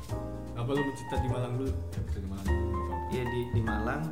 apa 0.54 0.70
lu 0.70 0.80
mau 0.80 0.94
cerita 0.94 1.16
di 1.18 1.28
Malang 1.28 1.52
dulu 1.58 1.70
cerita 1.90 2.16
di 2.16 2.28
Malang 2.30 2.46
nggak 2.46 2.83
Iya 3.14 3.30
di 3.30 3.40
di 3.54 3.62
Malang, 3.62 4.02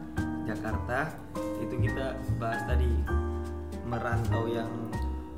Jakarta 0.46 1.10
itu 1.58 1.74
kita 1.74 2.14
bahas 2.38 2.62
tadi 2.70 2.86
merantau 3.82 4.46
yang 4.46 4.70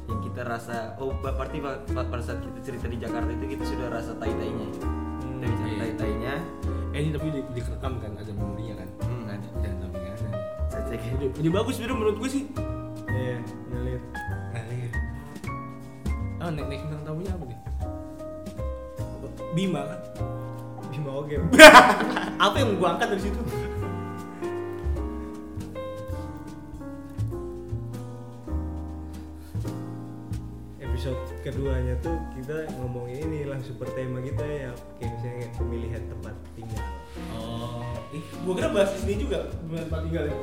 yang 0.04 0.20
kita 0.20 0.44
rasa 0.44 0.92
oh 1.00 1.16
berarti 1.16 1.64
pa- 1.64 1.80
pa- 1.80 2.04
pada 2.04 2.20
saat 2.20 2.44
kita 2.44 2.60
cerita 2.60 2.86
di 2.92 3.00
Jakarta 3.00 3.32
itu 3.32 3.56
kita 3.56 3.64
sudah 3.64 3.88
rasa 3.88 4.12
tai 4.20 4.36
tainya 4.36 4.68
kita 4.68 5.44
bicara 5.48 5.64
iya. 5.64 5.80
tai 5.80 5.92
tainya 5.96 6.34
eh 6.92 7.00
ini 7.00 7.10
tapi 7.16 7.26
di, 7.32 7.40
direkam 7.56 7.96
kan 8.04 8.12
ada 8.20 8.32
memorinya 8.36 8.74
kan? 8.84 8.88
Hmm, 9.00 9.24
ada 9.32 9.48
dan 9.64 9.72
tapi 9.80 9.96
nggak 9.96 10.12
ada 10.12 10.28
saya 10.68 10.82
cek. 10.84 11.00
Ya. 11.00 11.10
ini, 11.16 11.26
ini 11.40 11.48
bagus 11.48 11.72
sebenarnya 11.80 11.96
menurut 11.96 12.16
gue 12.20 12.30
sih. 12.30 12.44
Iya, 13.08 13.36
ngalir. 13.72 14.00
ngalir 14.52 14.92
ah 16.44 16.48
nek 16.52 16.64
nek 16.68 16.78
bintang 16.84 17.02
tamunya 17.08 17.32
apa 17.32 17.44
nih? 17.48 17.58
Bima 19.56 19.80
kan 19.88 20.00
Oge. 21.24 21.40
apa 22.44 22.56
yang 22.60 22.76
gua 22.76 23.00
angkat 23.00 23.16
dari 23.16 23.22
situ 23.24 23.40
Episode 30.84 31.20
keduanya 31.40 31.96
tuh 32.04 32.12
kita 32.36 32.68
ngomongin 32.76 33.24
ini 33.24 33.48
langsung 33.48 33.80
bertema 33.80 34.20
kita 34.20 34.44
ya 34.44 34.70
kayak 35.00 35.10
misalnya 35.16 35.48
pemilihan 35.56 36.02
tempat 36.12 36.34
tinggal. 36.52 36.84
oh 37.40 37.96
ih 38.12 38.24
gua 38.44 38.54
kira 38.60 38.68
bahas 38.68 38.92
di 38.92 38.98
sini 39.08 39.14
juga 39.24 39.48
tempat 39.48 40.00
tinggal 40.04 40.24
ya 40.28 40.36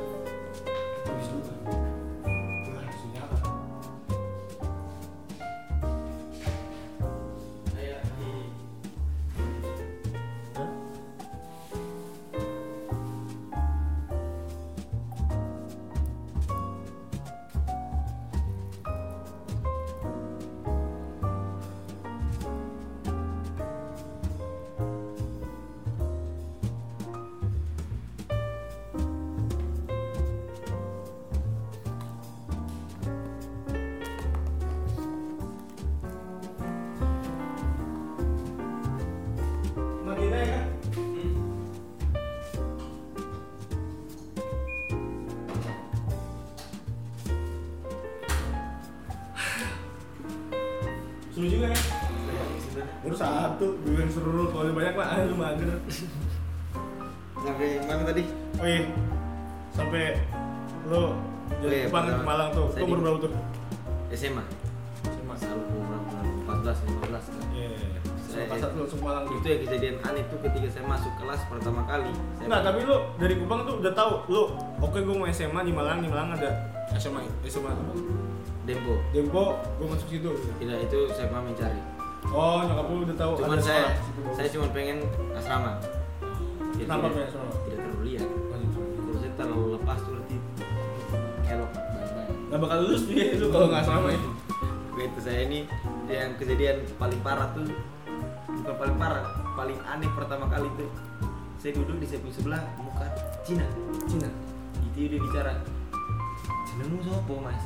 SMA 64.12 64.44
SMA 65.02 65.34
selalu 65.34 65.62
berapa 65.82 66.18
14 66.46 66.78
15 66.84 67.24
kan. 67.32 67.44
Iya, 67.50 67.68
iya, 67.72 67.86
iya. 67.96 68.00
Saya- 68.32 68.48
itu 68.48 69.44
ya 69.44 69.56
kejadian 69.60 69.96
aneh 70.08 70.24
tuh 70.32 70.40
ketika 70.40 70.68
saya 70.72 70.84
masuk 70.88 71.12
kelas 71.20 71.40
pertama 71.52 71.84
kali. 71.84 72.08
Saya 72.40 72.46
Enggak, 72.48 72.62
tapi 72.64 72.78
lu 72.88 72.96
dari 73.20 73.34
Kupang 73.36 73.60
tuh 73.68 73.74
udah 73.84 73.92
tahu 73.92 74.12
lu 74.32 74.42
oke 74.80 74.98
gue 75.04 75.14
mau 75.16 75.28
SMA 75.28 75.60
di 75.64 75.72
Malang, 75.72 76.00
di 76.00 76.08
Malang 76.08 76.32
ada 76.32 76.50
SMA 76.96 77.20
SMA 77.44 77.68
apa? 77.72 77.92
Dempo. 78.64 78.94
Dempo, 79.12 79.44
gue 79.80 79.86
masuk 79.90 80.08
situ. 80.08 80.30
tidak 80.60 80.78
itu 80.86 80.98
saya 81.12 81.28
mau 81.28 81.44
mencari. 81.44 81.80
Oh, 82.30 82.62
nyokap 82.64 82.86
lu 82.88 83.02
udah 83.04 83.16
tahu 83.18 83.32
cuman 83.42 83.58
saya 83.58 83.98
sekolah 83.98 84.34
saya 84.38 84.48
cuma 84.54 84.66
pengen 84.70 84.98
asrama. 85.34 85.72
Kenapa 86.78 87.10
pengen 87.10 87.26
asrama? 87.28 87.52
Nggak 92.52 92.68
bakal 92.68 92.78
lulus 92.84 93.08
dia 93.08 93.32
itu 93.32 93.48
kalau 93.48 93.64
nggak 93.72 93.80
asrama 93.80 94.12
ya. 94.12 94.20
begitu 94.92 95.18
saya 95.24 95.48
ini 95.48 95.64
yang 96.04 96.36
kejadian 96.36 96.84
paling 97.00 97.16
parah 97.24 97.48
tuh. 97.56 97.64
Bukan 98.44 98.76
paling 98.76 98.96
parah 99.00 99.24
paling 99.56 99.80
aneh 99.88 100.04
pertama 100.12 100.44
kali 100.52 100.68
tuh. 100.76 100.84
Saya 101.56 101.80
duduk 101.80 101.96
di 101.96 102.04
samping 102.04 102.28
sebelah 102.28 102.60
muka 102.76 103.08
Cina. 103.40 103.64
Cina. 104.04 104.28
itu 104.92 105.08
dia 105.08 105.16
bicara 105.16 105.64
jenengmu 106.68 107.00
sopo 107.00 107.40
mas? 107.40 107.56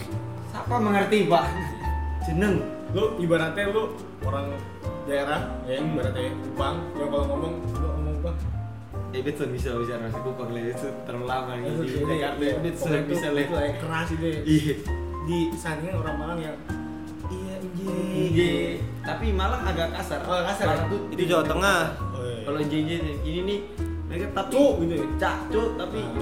Siapa 0.56 0.80
mengerti 0.80 1.28
pak? 1.28 1.44
Jeneng. 2.24 2.64
Lu 2.96 3.20
ibaratnya 3.20 3.68
lu 3.68 3.92
orang 4.24 4.56
daerah 5.04 5.44
ya 5.68 5.76
ibaratnya 5.76 6.32
Kupang. 6.40 6.80
Yang 6.96 7.08
kalau 7.12 7.24
ngomong 7.36 7.54
lu 7.68 7.84
ngomong 7.84 8.16
apa? 8.24 8.32
Eh, 9.12 9.20
Betson 9.20 9.48
bisa 9.48 9.68
bicara 9.72 10.00
nasi 10.02 10.16
kupang 10.18 10.48
lah 10.48 10.62
itu 10.62 10.88
terlalu 11.04 11.26
lama 11.26 11.52
nih 11.54 11.68
Itu 11.68 11.82
di 11.82 11.92
Jakarta. 11.92 12.40
iya, 12.40 12.56
pokoknya 12.72 13.00
bisa 13.04 13.26
kayak 13.28 13.74
keras 13.78 14.08
itu 14.10 14.24
ya. 14.26 14.40
Iya. 14.42 14.74
di 15.22 15.36
sandingan 15.54 15.94
orang 15.96 16.16
Malang 16.16 16.40
yang 16.40 16.56
iya 17.28 17.54
Iya. 18.10 18.52
Tapi 19.02 19.26
Malang 19.30 19.62
agak 19.62 19.88
kasar. 19.92 20.20
Oh, 20.22 20.40
kasar 20.42 20.66
Malang 20.66 20.80
ya? 20.80 20.90
tuh 20.90 21.00
Itu 21.10 21.22
Jawa 21.26 21.44
Tengah. 21.44 21.80
oh, 22.10 22.22
iya. 22.22 22.42
Kalau 22.42 22.58
JJ 22.60 22.90
ini 23.22 23.40
nih 23.42 23.58
mereka 24.06 24.26
tapi 24.34 24.64
gitu 24.80 24.94
ya? 24.94 25.06
Cak, 25.18 25.36
cuk, 25.48 25.68
tapi 25.76 26.00
Ah. 26.00 26.12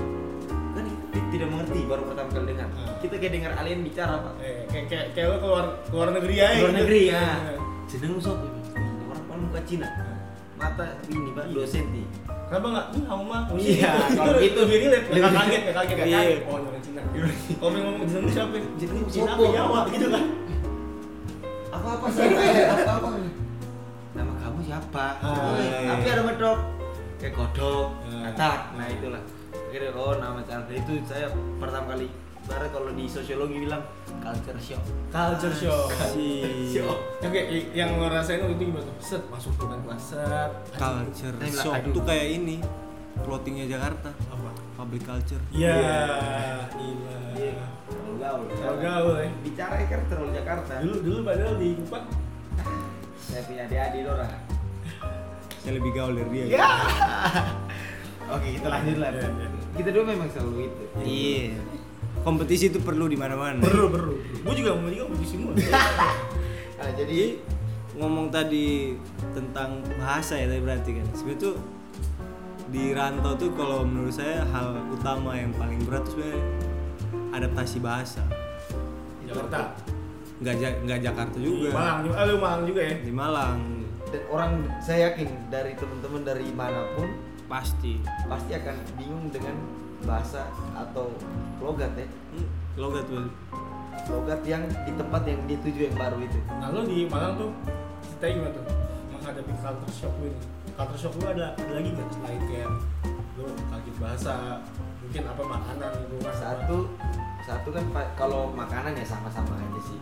kan 0.72 0.84
di 0.84 0.94
tidak 1.30 1.48
mengerti 1.48 1.78
baru 1.84 2.02
pertama 2.04 2.28
kali 2.28 2.46
dengar 2.48 2.68
Ah. 2.72 2.98
kita 2.98 3.14
kayak 3.16 3.32
dengar 3.32 3.52
alien 3.56 3.80
bicara 3.80 4.14
pak 4.18 4.34
Eh, 4.40 4.66
kayak 4.66 4.84
kayak 4.88 5.06
kayak 5.12 5.26
lo 5.28 5.36
keluar 5.38 5.64
keluar 5.86 6.08
negeri 6.10 6.36
aja. 6.36 6.58
luar 6.58 6.68
gitu. 6.68 6.80
negeri 6.80 7.00
ya 7.04 7.14
Iya. 7.14 7.54
jeneng 7.88 8.14
sok 8.18 8.38
orang 9.06 9.24
paling 9.24 9.44
muka 9.44 9.60
Cina 9.64 9.88
mata 10.54 10.86
ini 11.08 11.30
pak 11.32 11.46
dua 11.48 11.64
senti 11.64 12.02
Kenapa 12.50 12.66
nggak? 12.68 12.86
Ini 12.90 13.02
kamu 13.06 13.24
mah. 13.24 13.42
Iya, 13.54 13.92
kalau 14.18 14.38
itu 14.42 14.60
gitu. 14.60 14.62
relate. 14.66 15.06
Nggak 15.08 15.32
kaget, 15.32 15.60
nggak 15.62 15.76
kaget, 15.78 15.94
nggak 15.94 16.08
Iya. 16.10 16.18
kaget. 16.18 16.40
Oh, 16.42 16.54
orang 16.58 16.82
Cina. 16.82 17.00
Kalau 17.54 17.78
ngomong 17.78 18.04
jeneng 18.04 18.26
siapa? 18.28 18.56
Jeneng 18.74 19.04
Cina 19.06 19.30
apa 19.30 19.44
Jawa 19.48 19.80
gitu 19.88 20.06
kan? 20.08 20.24
apa 21.70 21.88
apa 21.96 22.06
sih 22.10 22.26
apa 22.66 22.92
apa 22.98 23.08
nama 24.10 24.32
kamu 24.36 24.58
siapa 24.60 25.06
Ah, 25.16 25.54
iya, 25.54 25.76
iya. 25.80 25.88
tapi 25.88 26.06
ada 26.10 26.22
medok 26.26 26.58
kayak 27.16 27.32
kodok 27.32 27.86
Ah. 28.04 28.28
atak 28.28 28.60
nah 28.74 28.84
itulah 28.84 29.22
akhirnya 29.48 29.90
oh 29.94 30.18
nama 30.18 30.42
Chandra 30.42 30.74
itu 30.74 30.98
saya 31.06 31.30
pertama 31.56 31.94
kali 31.94 32.10
baru 32.42 32.66
kalau 32.68 32.90
di 32.90 33.06
sosiologi 33.06 33.64
bilang 33.64 33.86
culture 34.16 34.58
shock 34.58 34.82
Culture 35.08 35.52
shock. 35.52 35.88
Si 36.08 36.26
shock 36.70 36.98
Yang 37.20 37.30
kayak 37.32 37.46
yang 37.72 37.90
lo 37.96 38.06
rasain 38.06 38.40
waktu 38.40 38.54
itu 38.54 38.64
gimana 38.66 38.84
tuh? 38.84 38.94
Set 38.98 39.22
masuk 39.26 39.52
ke 39.54 39.64
kan 39.64 39.78
kelas 39.80 40.02
set. 40.04 40.50
culture 40.72 41.34
shock 41.46 41.82
tuh 41.90 42.02
kayak 42.02 42.26
ini 42.34 42.56
clothingnya 43.20 43.66
Jakarta 43.68 44.10
Apa? 44.26 44.50
public 44.76 45.02
culture 45.02 45.42
Iya. 45.50 45.74
Iya. 45.74 45.98
Gila. 46.72 47.66
Terlalu 47.86 48.14
gaul 48.16 48.42
Terlalu 48.48 48.78
gaul 48.80 49.14
ya. 49.16 49.30
bicara 49.40 49.74
kan 49.82 50.00
terlalu 50.06 50.30
Jakarta 50.32 50.72
Dulu 50.80 50.96
dulu 51.00 51.18
padahal 51.22 51.54
di 51.56 51.68
Kupang. 51.76 52.04
saya 53.20 53.42
punya 53.44 53.62
adik-adik 53.64 54.02
Dora 54.04 54.26
saya 55.56 55.72
lebih 55.76 55.92
gaul 55.92 56.12
dari 56.14 56.30
dia 56.32 56.44
ya 56.50 56.66
oke 58.26 58.48
kita 58.50 58.66
lanjut 58.66 58.96
lah 58.96 59.10
Iya, 59.12 59.28
iya. 59.28 59.48
kita 59.76 59.88
dua 59.90 60.04
memang 60.04 60.28
selalu 60.28 60.52
itu 60.64 60.82
iya 60.98 61.60
kompetisi 62.20 62.68
itu 62.68 62.78
perlu 62.78 63.06
di 63.06 63.16
mana-mana 63.16 63.60
Perlu 63.60 63.86
perlu. 63.88 64.12
Gue 64.40 64.54
juga 64.54 64.74
mau 64.74 64.86
juga 64.86 65.12
di 65.14 65.26
semua. 65.26 65.52
nah, 66.78 66.90
jadi 66.92 67.40
ngomong 67.96 68.28
tadi 68.28 68.96
tentang 69.30 69.80
bahasa 69.96 70.34
ya 70.34 70.46
tadi 70.46 70.60
berarti 70.60 70.90
kan 70.94 71.06
sebenarnya 71.12 71.42
tuh 71.42 71.54
di 72.70 72.94
rantau 72.94 73.34
tuh 73.34 73.50
kalau 73.52 73.82
menurut 73.82 74.14
saya 74.14 74.46
hal 74.46 74.78
utama 74.88 75.34
yang 75.34 75.50
paling 75.52 75.82
berat 75.82 76.06
tuh 76.06 76.16
sebenarnya 76.16 76.40
adaptasi 77.30 77.78
bahasa 77.78 78.22
Jakarta. 79.26 79.74
nggak 80.40 80.54
Ja- 80.56 80.78
nggak 80.80 81.00
Jakarta 81.02 81.36
juga 81.36 81.68
Malang 81.70 81.98
juga. 82.02 82.14
Lu 82.24 82.36
Malang 82.38 82.62
juga 82.64 82.80
ya. 82.80 82.94
di 82.96 83.12
Malang 83.12 83.58
dan 84.10 84.22
orang 84.26 84.52
saya 84.80 85.10
yakin 85.10 85.28
dari 85.46 85.72
teman-teman 85.74 86.22
dari 86.24 86.46
mana 86.50 86.82
pun 86.94 87.06
pasti 87.46 87.98
pasti 88.24 88.54
akan 88.54 88.76
bingung 88.96 89.26
dengan 89.28 89.54
bahasa 90.04 90.48
atau 90.72 91.12
logat 91.60 91.92
ya? 91.96 92.06
Hmm, 92.06 92.48
logat 92.76 93.04
tuh 93.06 93.28
logat 94.08 94.40
yang 94.42 94.64
di 94.66 94.92
tempat 94.96 95.22
yang 95.28 95.40
dia 95.44 95.58
tuju 95.60 95.80
yang 95.92 95.96
baru 95.96 96.18
itu. 96.24 96.38
Nah 96.48 96.68
lo 96.72 96.80
di 96.82 97.04
Malang 97.06 97.36
tuh 97.36 97.50
ceritanya 98.02 98.32
gimana 98.32 98.52
tuh? 98.56 98.64
Menghadapi 99.12 99.52
culture 99.60 99.92
shock 99.92 100.14
lu 100.18 100.26
ini. 100.32 100.40
Culture 100.74 100.98
shock 100.98 101.14
lu 101.20 101.24
ada, 101.28 101.46
ada 101.54 101.72
lagi 101.76 101.88
nggak? 101.92 102.08
Selain 102.16 102.42
kayak 102.48 102.70
lu 103.36 103.44
kaget 103.68 103.96
bahasa 104.00 104.32
mungkin 105.00 105.22
apa 105.26 105.42
makanan 105.42 105.90
gitu 106.06 106.14
kan 106.22 106.34
satu 106.36 106.76
satu 107.42 107.68
kan 107.74 107.84
kalau 108.14 108.52
makanan 108.52 108.92
ya 108.94 109.04
sama-sama 109.04 109.58
aja 109.58 109.80
sih. 109.84 109.98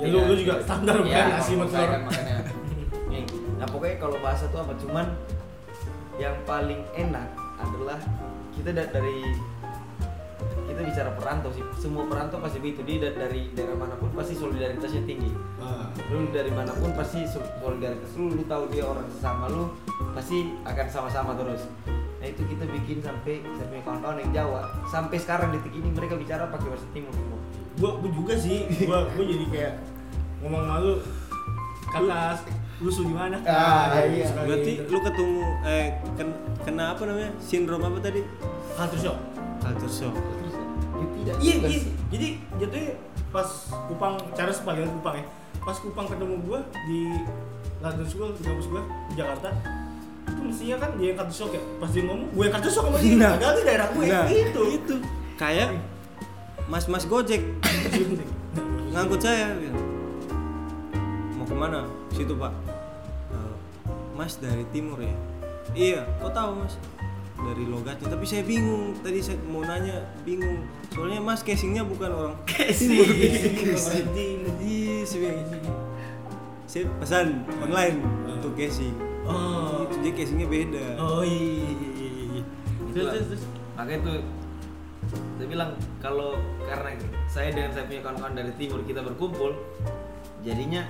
Ya, 0.00 0.06
lu- 0.08 0.24
lu 0.24 0.34
juga 0.34 0.56
standar 0.64 0.96
ya, 1.04 1.04
bukan 1.04 1.26
nasi 1.36 1.52
sama 1.52 1.66
saya 1.68 1.84
telur. 1.84 1.92
kan 1.92 2.02
nah 3.60 3.66
pokoknya 3.70 3.96
kalau 4.02 4.16
bahasa 4.18 4.44
tuh 4.50 4.58
apa? 4.58 4.74
Cuman 4.74 5.06
yang 6.18 6.34
paling 6.42 6.82
enak 6.98 7.28
adalah 7.60 7.98
kita 8.52 8.70
da- 8.70 8.90
dari 8.90 9.32
kita 10.62 10.80
bicara 10.82 11.10
perantau 11.12 11.50
sih 11.52 11.64
semua 11.76 12.08
perantau 12.08 12.40
pasti 12.40 12.58
begitu. 12.58 12.80
Dia 12.84 13.08
da- 13.08 13.16
dari 13.28 13.52
daerah 13.52 13.76
mana 13.76 13.94
pun 13.96 14.08
pasti 14.12 14.32
solidaritasnya 14.32 15.04
tinggi. 15.04 15.30
Ah, 15.60 15.88
lu 16.08 16.32
dari 16.32 16.48
mana 16.48 16.72
pun 16.72 16.90
pasti 16.92 17.24
sol- 17.24 17.48
solidaritas 17.60 18.10
lu 18.16 18.32
lu 18.32 18.42
tahu 18.44 18.72
dia 18.72 18.84
orang 18.84 19.04
sesama 19.12 19.52
lu 19.52 19.68
pasti 20.12 20.52
akan 20.64 20.86
sama-sama 20.88 21.36
terus. 21.36 21.68
Nah 22.22 22.26
itu 22.26 22.42
kita 22.46 22.64
bikin 22.70 23.02
sampai 23.02 23.42
punya 23.42 23.82
kawan-kawan 23.82 24.22
yang 24.22 24.32
Jawa. 24.32 24.62
Sampai 24.86 25.18
sekarang 25.18 25.50
detik 25.50 25.74
ini 25.74 25.90
mereka 25.90 26.14
bicara 26.16 26.46
pakai 26.48 26.70
bahasa 26.70 26.86
timur. 26.94 27.12
Semua 27.12 27.38
gua, 27.76 27.90
gua 27.98 28.10
juga 28.12 28.34
sih 28.36 28.64
gua, 28.84 29.08
gua 29.12 29.24
jadi 29.26 29.46
kayak 29.48 29.74
ngomong 30.40 30.64
malu 30.66 30.94
kakak 31.88 32.40
lu 32.82 32.90
su 32.90 33.06
di 33.06 33.14
mana? 33.14 33.38
Ah, 33.46 34.02
iya. 34.02 34.26
suka 34.26 34.42
berarti 34.42 34.72
lu 34.84 34.98
ketemu 34.98 35.38
eh 35.62 35.86
ken- 36.18 36.38
kena 36.62 36.84
apa 36.92 37.02
namanya 37.06 37.30
sindrom 37.38 37.78
apa 37.80 37.98
tadi 38.02 38.20
culture 38.74 38.98
shock 39.00 39.18
culture 39.62 39.92
shock 39.92 40.14
ya 40.18 41.06
tidak 41.14 41.34
Iya, 41.38 41.54
iya. 41.64 41.80
Jadi 42.10 42.28
jatuhnya 42.58 42.92
pas 43.30 43.48
Kupang, 43.88 44.14
cara 44.34 44.50
panggilan 44.52 44.90
Kupang 44.98 45.14
ya. 45.16 45.24
Pas 45.58 45.76
Kupang 45.78 46.06
ketemu 46.06 46.34
gua 46.42 46.60
di 46.84 47.14
London 47.78 48.06
School, 48.06 48.30
di 48.34 48.42
kampus 48.42 48.66
gua 48.66 48.82
di 49.08 49.14
Jakarta. 49.16 49.48
Itu 50.28 50.40
mestinya 50.42 50.76
kan 50.78 50.90
dia 50.98 51.06
yang 51.10 51.18
kartu 51.18 51.34
shock 51.34 51.50
ya. 51.54 51.62
Pas 51.78 51.90
dia 51.90 52.02
ngomong, 52.02 52.30
gue 52.30 52.42
yang 52.42 52.54
kartu 52.54 52.68
shock 52.68 52.86
sama 52.86 52.98
dia. 52.98 53.14
Nah. 53.16 53.30
Padahal 53.34 53.54
di 53.54 53.62
daerah 53.64 53.88
gue. 53.90 54.04
Nah, 54.06 54.26
itu. 54.28 54.62
itu 54.76 54.94
kayak 55.34 55.68
mas-mas 56.66 57.04
gojek 57.06 57.42
ngangkut 58.92 59.20
saya 59.22 59.54
gitu. 59.58 59.78
Ke 61.52 61.56
mana 61.60 61.84
situ 62.16 62.32
pak. 62.40 62.48
"Eh, 63.28 63.52
mas 64.16 64.40
dari 64.40 64.64
timur 64.72 64.96
ya? 64.96 65.12
Iya 65.76 66.00
kok 66.24 66.32
tahu 66.32 66.64
mas? 66.64 66.80
Dari 67.36 67.68
logatnya. 67.68 68.08
Tapi 68.08 68.24
saya 68.24 68.40
bingung. 68.48 68.96
Tadi 69.04 69.20
saya 69.20 69.36
mau 69.44 69.60
nanya 69.60 70.00
bingung. 70.24 70.64
Soalnya 70.88 71.20
mas 71.20 71.44
casingnya 71.44 71.84
bukan 71.84 72.08
orang 72.08 72.34
timur. 72.48 73.04
Iya 73.04 75.04
saya 75.04 75.28
bilang 75.28 75.60
gitu. 75.60 75.70
saya 76.64 76.88
pesan 76.96 77.44
online 77.60 78.00
untuk 78.24 78.56
casing. 78.56 78.96
Oh. 79.28 79.84
itu 79.84 79.96
dia 80.00 80.12
casingnya 80.24 80.48
beda. 80.48 80.86
Oh 80.96 81.20
iya. 81.20 81.68
iya, 81.68 81.88
iya, 82.00 82.24
iya. 82.40 82.42
Terus, 82.96 83.08
terus, 83.12 83.26
terus. 83.36 83.44
makanya 83.76 84.00
tuh 84.08 84.16
saya 85.36 85.46
bilang 85.50 85.70
kalau 86.00 86.38
karena 86.64 86.96
saya 87.28 87.52
dengan 87.52 87.76
saya 87.76 87.84
punya 87.84 88.00
kawan-kawan 88.00 88.34
dari 88.38 88.52
timur 88.56 88.80
kita 88.86 89.04
berkumpul 89.04 89.52
jadinya 90.42 90.82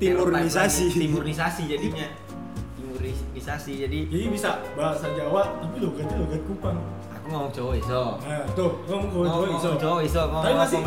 Timurnisasi. 0.00 0.84
lagi, 0.88 0.98
timurnisasi 0.98 1.62
jadinya 1.68 2.06
timurnisasi 2.74 3.72
jadi 3.78 3.98
Jadi 4.08 4.26
bisa 4.28 4.50
bahasa 4.72 5.12
Jawa, 5.12 5.60
tapi 5.60 5.76
logatnya 5.78 6.16
logat 6.16 6.40
Kupang. 6.42 6.76
aku 7.10 7.26
ngomong 7.28 7.50
cowok 7.50 7.74
iso 7.76 8.02
Nah, 8.18 8.42
tuh, 8.52 8.70
ngomong 8.86 9.08
ngomong 9.12 9.52
iso. 9.54 9.70
cowok 9.76 10.00
iso 10.02 10.20
ngomong 10.24 10.42
Tapi 10.42 10.54
masih, 10.56 10.80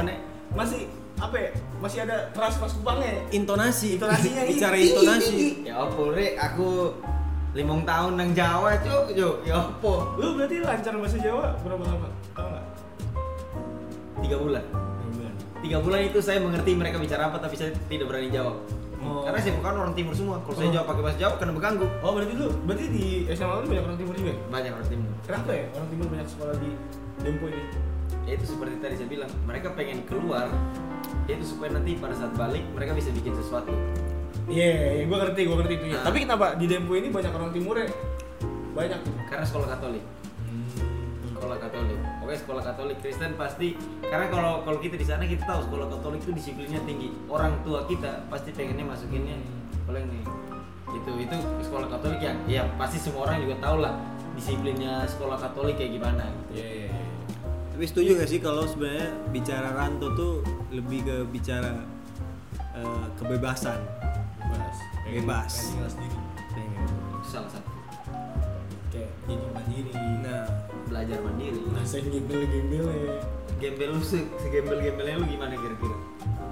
masih 0.52 0.82
apa 1.16 1.36
ya? 1.38 1.50
Masih 1.78 2.00
ada 2.02 2.18
keras-keras 2.32 2.74
Kupangnya. 2.74 3.14
intonasi 3.30 3.88
Intonasinya 3.96 4.42
ini. 4.42 4.52
bicara 4.52 4.76
intonasi 4.76 5.38
ya 5.64 5.74
opo 5.80 6.10
rek 6.10 6.34
aku 6.36 6.68
limong 7.54 7.86
tahun 7.86 8.18
nang 8.18 8.34
Jawa 8.34 8.74
cuk 8.80 9.14
cuk 9.14 9.36
ya 9.44 9.62
opo 9.62 10.18
Lu 10.18 10.34
berarti 10.34 10.58
lancar 10.60 10.94
bahasa 10.96 11.18
Jawa 11.18 11.54
berapa 11.62 11.84
lama? 11.86 12.10
Tahu 12.34 12.48
nggak? 12.50 12.66
tiga 14.20 14.38
bulan 14.40 14.64
tiga 15.60 15.78
bulan 15.80 16.00
itu 16.02 16.20
saya 16.20 16.40
mengerti 16.40 16.72
mereka 16.74 16.96
bicara 16.96 17.28
apa 17.28 17.38
tapi 17.38 17.56
saya 17.56 17.72
tidak 17.88 18.08
berani 18.08 18.28
jawab 18.28 18.56
Oh. 19.04 19.24
karena 19.24 19.40
saya 19.40 19.54
bukan 19.56 19.74
orang 19.78 19.94
timur 19.94 20.14
semua 20.14 20.36
kalau 20.42 20.56
saya 20.56 20.68
Oh. 20.68 20.74
jawab 20.74 20.88
pakai 20.90 21.04
bahasa 21.04 21.18
Jawa 21.20 21.34
kena 21.36 21.52
mengganggu 21.52 21.88
Oh 22.00 22.12
berarti 22.12 22.34
lu, 22.34 22.48
berarti 22.64 22.86
di 22.88 23.06
SMA 23.30 23.54
lu 23.54 23.68
banyak 23.68 23.84
orang 23.84 23.98
timur 23.98 24.14
juga 24.16 24.32
ya? 24.32 24.38
banyak 24.48 24.72
orang 24.72 24.88
timur 24.88 25.10
Kenapa 25.24 25.50
ya 25.52 25.66
orang 25.72 25.90
timur 25.90 26.06
banyak 26.08 26.28
sekolah 26.28 26.56
di 26.58 26.70
Dempo 27.20 27.46
ini? 27.48 27.64
ya 28.24 28.32
itu 28.34 28.46
seperti 28.48 28.76
tadi 28.80 28.96
saya 28.96 29.10
bilang 29.12 29.32
mereka 29.44 29.68
pengen 29.76 30.00
keluar 30.08 30.48
itu 31.26 31.44
supaya 31.44 31.76
nanti 31.76 31.96
pada 31.96 32.16
saat 32.16 32.32
balik 32.34 32.64
mereka 32.72 32.96
bisa 32.96 33.12
bikin 33.12 33.36
sesuatu 33.36 33.76
Iya, 34.44 35.00
yeah, 35.00 35.08
gue 35.08 35.18
ngerti, 35.18 35.42
gue 35.48 35.56
ngerti 35.56 35.74
itu 35.74 35.86
ya. 35.88 35.96
Nah. 35.96 36.04
Tapi 36.04 36.18
kenapa 36.20 36.46
di 36.56 36.66
Dempo 36.68 36.96
ini 36.96 37.08
banyak 37.08 37.32
orang 37.32 37.52
timur 37.52 37.80
ya? 37.80 37.88
Banyak 38.74 39.00
karena 39.26 39.46
sekolah 39.46 39.68
Katolik 39.70 40.04
sekolah 41.34 41.58
Katolik 41.60 42.00
oke 42.34 42.42
sekolah 42.50 42.66
Katolik 42.66 42.98
Kristen 42.98 43.38
pasti 43.38 43.78
karena 44.02 44.26
kalau 44.34 44.66
kalau 44.66 44.82
kita 44.82 44.98
di 44.98 45.06
sana 45.06 45.22
kita 45.22 45.46
tahu 45.46 45.70
sekolah 45.70 45.86
Katolik 45.86 46.26
itu 46.26 46.34
disiplinnya 46.34 46.82
tinggi 46.82 47.14
orang 47.30 47.62
tua 47.62 47.86
kita 47.86 48.26
pasti 48.26 48.50
pengennya 48.50 48.90
masukinnya 48.90 49.38
paling 49.86 50.10
nih 50.10 50.26
itu 50.98 51.12
itu 51.30 51.38
sekolah 51.62 51.86
Katolik 51.94 52.26
yang 52.26 52.38
ya 52.50 52.66
pasti 52.74 52.98
semua 52.98 53.30
orang 53.30 53.38
juga 53.46 53.62
tahu 53.62 53.86
lah 53.86 53.94
disiplinnya 54.34 55.06
sekolah 55.06 55.38
Katolik 55.38 55.78
kayak 55.78 55.94
gimana 55.94 56.26
gitu. 56.26 56.58
Iya, 56.58 56.66
iya, 56.66 56.88
iya. 56.90 57.06
Tapi 57.70 57.86
setuju 57.86 58.10
gak 58.18 58.30
sih 58.30 58.40
kalau 58.42 58.66
sebenarnya 58.66 59.14
bicara 59.30 59.70
rantau 59.78 60.10
tuh 60.18 60.34
lebih 60.74 61.06
ke 61.06 61.16
bicara 61.30 61.86
eh, 62.74 63.06
kebebasan. 63.14 63.78
Bebas. 64.42 64.78
Pengen- 65.06 65.22
Bebas. 65.22 65.54
salah 67.22 67.50
satu 67.50 67.70
Kayak 68.90 69.10
jadi 69.30 69.46
mandiri. 69.54 69.94
Nah, 70.26 70.46
belajar 70.94 71.18
mandiri 71.20 71.58
Rasain 71.74 72.06
gembel-gembel 72.06 72.86
ya. 72.88 73.18
gembel 73.60 73.90
lu 73.92 74.02
se 74.02 74.22
gembel-gembelnya 74.46 75.16
lu 75.18 75.26
gimana 75.26 75.54
kira-kira 75.54 75.98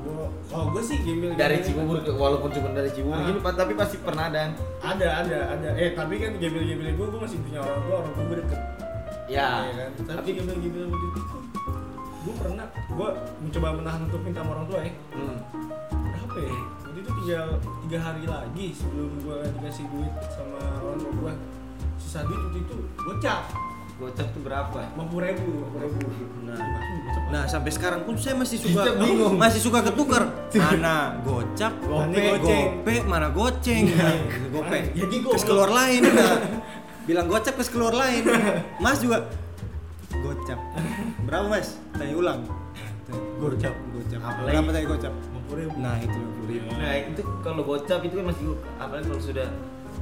Gua, 0.01 0.25
kalau 0.49 0.73
gue 0.73 0.81
sih 0.81 0.97
gembel 0.99 1.37
dari 1.37 1.61
Cibubur 1.61 2.01
ke- 2.01 2.09
walaupun 2.11 2.49
cuma 2.49 2.73
dari 2.73 2.89
Cibubur 2.89 3.15
Ah. 3.15 3.23
gini 3.23 3.37
pa- 3.37 3.53
tapi 3.53 3.73
pasti 3.75 4.01
pernah 4.01 4.27
ada 4.27 4.49
Ada, 4.81 5.07
ada, 5.21 5.37
ada. 5.51 5.69
Eh 5.75 5.93
tapi 5.93 6.17
kan 6.17 6.33
gembel-gembel 6.35 6.89
gue, 6.89 7.05
gue 7.07 7.19
masih 7.21 7.37
punya 7.39 7.61
orang 7.61 7.79
tua, 7.79 7.95
orang 7.99 8.11
tua 8.11 8.23
gue 8.25 8.37
deket. 8.41 8.59
Ya. 9.29 9.47
Iya 9.63 9.73
kan 9.77 9.89
tapi 10.17 10.29
gembel-gembel 10.33 10.83
waktu 10.89 11.07
itu 11.07 11.21
gue 12.21 12.33
pernah 12.35 12.65
gue 12.67 13.09
mencoba 13.39 13.67
menahan 13.75 14.01
untuk 14.03 14.21
minta 14.21 14.39
sama 14.39 14.51
orang 14.51 14.65
tua 14.67 14.79
ya 14.79 14.93
Hmm. 15.11 15.37
berapa 15.91 16.37
ya 16.39 16.53
waktu 16.79 16.97
itu 16.99 17.11
tinggal 17.15 17.47
tiga 17.79 17.97
hari 17.99 18.23
lagi 18.25 18.67
sebelum 18.71 19.09
gue 19.19 19.37
dikasih 19.51 19.85
duit 19.87 20.13
sama 20.27 20.59
orang 20.79 20.97
tua 20.99 21.13
gue 21.15 21.33
sisa 21.97 22.19
duit 22.23 22.39
waktu 22.39 22.59
itu 22.59 22.75
gocap 22.99 23.41
Gocap 24.01 24.27
tuh 24.27 24.41
berapa? 24.41 24.79
lima 24.89 25.03
puluh 25.05 25.23
ribu 25.23 25.45
lima 25.45 25.67
puluh 25.69 26.09
ribu 26.09 26.37
Nah. 26.41 26.57
gocap 26.57 27.23
Nah 27.29 27.43
sampai 27.45 27.69
sekarang 27.69 28.01
pun 28.01 28.17
saya 28.17 28.33
masih 28.33 28.57
suka 28.57 28.97
bingung. 28.97 29.37
masih 29.37 29.61
suka 29.61 29.79
ketukar 29.83 30.23
mana 30.57 31.21
gocap, 31.21 31.69
Gope, 31.79 32.23
gope, 32.41 32.95
mana 33.05 33.27
goceng, 33.29 33.85
Nah, 33.87 34.17
gope, 34.53 34.79
Jadi 34.91 35.15
goblok. 35.21 35.45
keluar 35.45 35.69
lain, 35.69 36.01
nah. 36.09 36.37
bilang 37.01 37.25
gocap 37.25 37.53
ke 37.53 37.63
keluar 37.67 37.93
lain, 37.93 38.25
Mas 38.77 38.99
juga 38.99 39.29
gocap, 40.13 40.59
berapa 41.23 41.45
Mas? 41.47 41.77
Tanya 41.93 42.15
ulang, 42.15 42.39
gocap, 43.37 43.73
gocap, 43.91 44.19
Apalagi- 44.19 44.49
berapa 44.51 44.69
tadi 44.71 44.85
gocap? 44.87 45.13
lima 45.13 45.39
puluh 45.45 45.59
ribu 45.61 45.75
Nah 45.77 45.95
itu 45.99 46.17
lima 46.17 46.31
puluh 46.33 46.49
ribu. 46.49 46.67
Nah 46.73 46.91
itu 46.97 47.21
kalau 47.39 47.61
gocap 47.63 47.99
itu 48.01 48.13
kan 48.15 48.25
masih 48.25 48.43
apalagi 48.77 49.05
kalau 49.07 49.21
sudah 49.21 49.47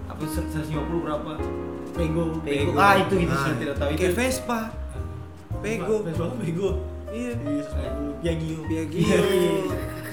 apa 0.07 0.21
150 0.23 0.65
berapa? 0.99 1.31
Pego 1.91 2.23
Pego. 2.41 2.71
Ah 2.75 2.93
itu 2.97 3.13
gitu 3.17 3.31
Nah, 3.31 3.43
saya 3.43 3.55
tidak 3.57 3.75
tahu 3.77 3.89
itu. 3.91 3.99
Kayak 3.99 4.13
Vespa, 4.15 4.59
Pego, 5.59 5.95
pego 6.05 6.25
pego 6.37 6.69
iya, 7.09 7.31
Iya, 7.35 7.63
Piagio 8.19 8.59
Piagio. 8.63 9.19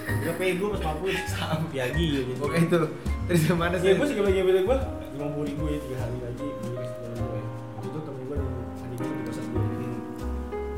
Udah 0.07 0.35
pego 0.35 0.65
pas 0.73 0.81
mampu 0.83 1.07
sama 1.27 1.67
Piagio 1.73 2.21
gitu 2.25 2.39
Pokoknya 2.39 2.63
itu 2.65 2.79
terus 3.27 3.41
yang 3.45 3.59
mana 3.59 3.75
Iya, 3.75 3.83
sih? 3.83 3.99
gue 3.99 4.07
sih 4.07 4.17
kalau 4.17 4.31
gembel 4.31 4.59
gue 4.63 4.79
lima 5.17 5.27
puluh 5.33 5.47
ribu 5.47 5.65
ya 5.67 5.79
tiga 5.81 5.97
hari 5.99 6.19
lagi 6.21 6.45
gue. 6.45 6.77
Waktu 7.73 7.87
itu 7.87 7.99
temen 8.01 8.23
gue 8.23 8.37
adik 8.37 8.99
gue 8.99 9.09
di 9.09 9.23
kosan 9.25 9.45
gue. 9.49 9.63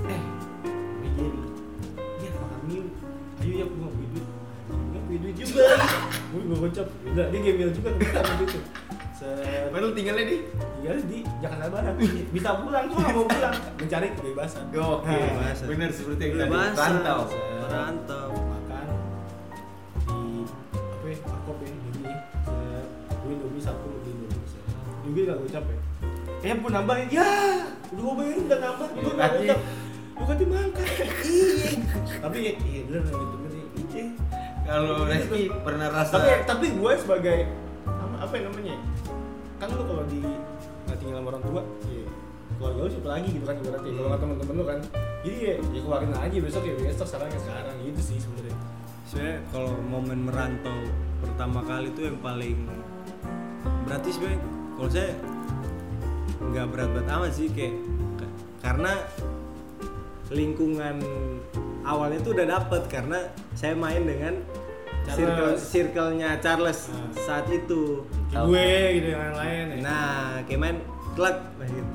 Eh, 0.06 0.22
nih. 1.18 1.32
Dia 2.16 2.30
makan 2.34 2.60
mie. 2.64 2.82
Ayo 3.38 3.52
ya, 3.52 3.64
gue 3.66 3.78
mau 3.78 3.90
beli 3.90 4.06
duit. 4.08 4.26
Gue 4.68 5.00
punya 5.02 5.18
duit 5.20 5.34
juga. 5.36 5.62
Gue 6.28 6.40
gue 6.44 6.56
gocap. 6.60 6.86
Udah, 7.02 7.26
dia 7.32 7.40
gembel 7.40 7.70
juga 7.72 7.88
ternyata 7.90 8.20
waktu 8.20 8.58
Padahal 9.68 9.92
tinggalnya 9.92 10.24
di 10.24 10.36
Tinggal 10.78 10.98
di 11.10 11.18
Jakarta 11.42 11.66
Barat. 11.68 11.94
Bisa 12.30 12.50
pulang, 12.54 12.84
cuma 12.86 13.00
nggak 13.02 13.14
mau 13.14 13.26
pulang. 13.26 13.54
Mencari 13.82 14.08
kebebasan. 14.14 14.64
Oke, 14.70 15.10
Kebebasan. 15.10 15.66
benar 15.66 15.90
seperti 15.90 16.22
yang 16.22 16.34
tadi. 16.38 16.78
Rantau. 16.78 17.20
Merantau. 17.58 18.28
makan 18.38 18.86
di 20.06 20.46
apa 20.70 21.06
ya 21.06 21.18
akop 21.20 21.58
ya 21.58 21.68
jadi 21.68 22.04
set, 22.46 22.86
gue 23.10 23.32
indomie 23.34 23.60
satu 23.60 23.86
di 24.00 24.08
indomie 24.08 24.38
juga 25.04 25.20
gak 25.26 25.36
gue 25.36 25.50
capek 25.50 25.78
eh 26.38 26.54
pun 26.54 26.70
nambahin 26.70 27.08
ya 27.10 27.28
udah 27.90 27.98
gue 27.98 28.14
bayangin 28.14 28.44
udah 28.46 28.58
nambah 28.62 28.88
gue 28.88 29.02
gak 29.02 29.18
Kasih. 29.18 29.38
gocap 29.42 29.58
gue 30.08 30.24
kan 30.24 30.36
dimangkat 30.38 30.88
iya 31.26 31.70
tapi 32.18 32.38
ya 32.38 32.52
iya 32.62 32.80
bener 32.86 33.00
gitu 33.04 33.36
bener 33.36 33.52
iya 33.52 34.06
Kalau 34.64 34.96
Reski 35.04 35.42
pernah 35.58 35.88
rasa 35.88 36.12
tapi 36.14 36.30
tapi 36.44 36.66
gue 36.72 36.92
sebagai 36.96 37.38
apa, 38.18 38.32
yang 38.36 38.46
namanya? 38.50 38.74
Ya? 38.74 38.80
kan 39.58 39.68
lu 39.74 39.84
kalau 39.90 40.04
di 40.06 40.22
nggak 40.86 40.96
tinggal 41.02 41.18
sama 41.18 41.28
orang 41.34 41.42
tua 41.42 41.62
ya 41.90 42.06
keluarga 42.58 42.80
lu 42.86 42.90
siapa 42.90 43.08
lagi 43.10 43.28
gitu 43.34 43.44
kan 43.44 43.56
ibaratnya 43.58 43.90
kalau 43.90 44.08
nggak 44.08 44.20
temen-temen 44.22 44.54
lu 44.54 44.64
kan. 44.64 44.78
Jadi 45.18 45.36
ya, 45.42 45.54
ya 45.58 45.80
keluarin 45.82 46.14
aja 46.14 46.36
besok 46.38 46.62
ya 46.62 46.74
besok 46.78 47.06
sekarang 47.10 47.28
ya 47.34 47.40
sekarang 47.42 47.76
gitu 47.82 48.00
sih 48.02 48.16
sebenarnya. 48.22 48.56
Saya 49.08 49.32
kalau 49.50 49.72
momen 49.82 50.30
merantau 50.30 50.78
pertama 51.18 51.60
kali 51.66 51.90
itu 51.90 52.00
yang 52.06 52.18
paling 52.22 52.58
berarti 53.86 54.08
sebenarnya. 54.14 54.40
Kalau 54.78 54.90
saya 54.94 55.10
nggak 56.38 56.66
berat-berat 56.70 57.08
amat 57.18 57.32
sih 57.34 57.50
kayak 57.50 57.74
ka- 58.14 58.34
karena 58.62 58.92
lingkungan 60.30 61.02
awalnya 61.82 62.22
tuh 62.22 62.32
udah 62.38 62.46
dapet 62.46 62.82
karena 62.86 63.18
saya 63.58 63.74
main 63.74 64.06
dengan 64.06 64.38
circle 65.12 65.52
Charles. 65.54 65.62
circle-nya 65.62 66.30
Charles 66.40 66.80
Ah. 66.88 67.08
saat 67.14 67.46
itu. 67.48 68.04
Kayak 68.28 68.44
gue 68.44 68.68
gitu 68.98 69.08
yang 69.12 69.22
lain-lain 69.22 69.64
ya. 69.68 69.76
Nah, 69.82 70.16
kayak 70.44 70.60
main 70.60 70.76
nah, 71.18 71.66
gitu. 71.66 71.92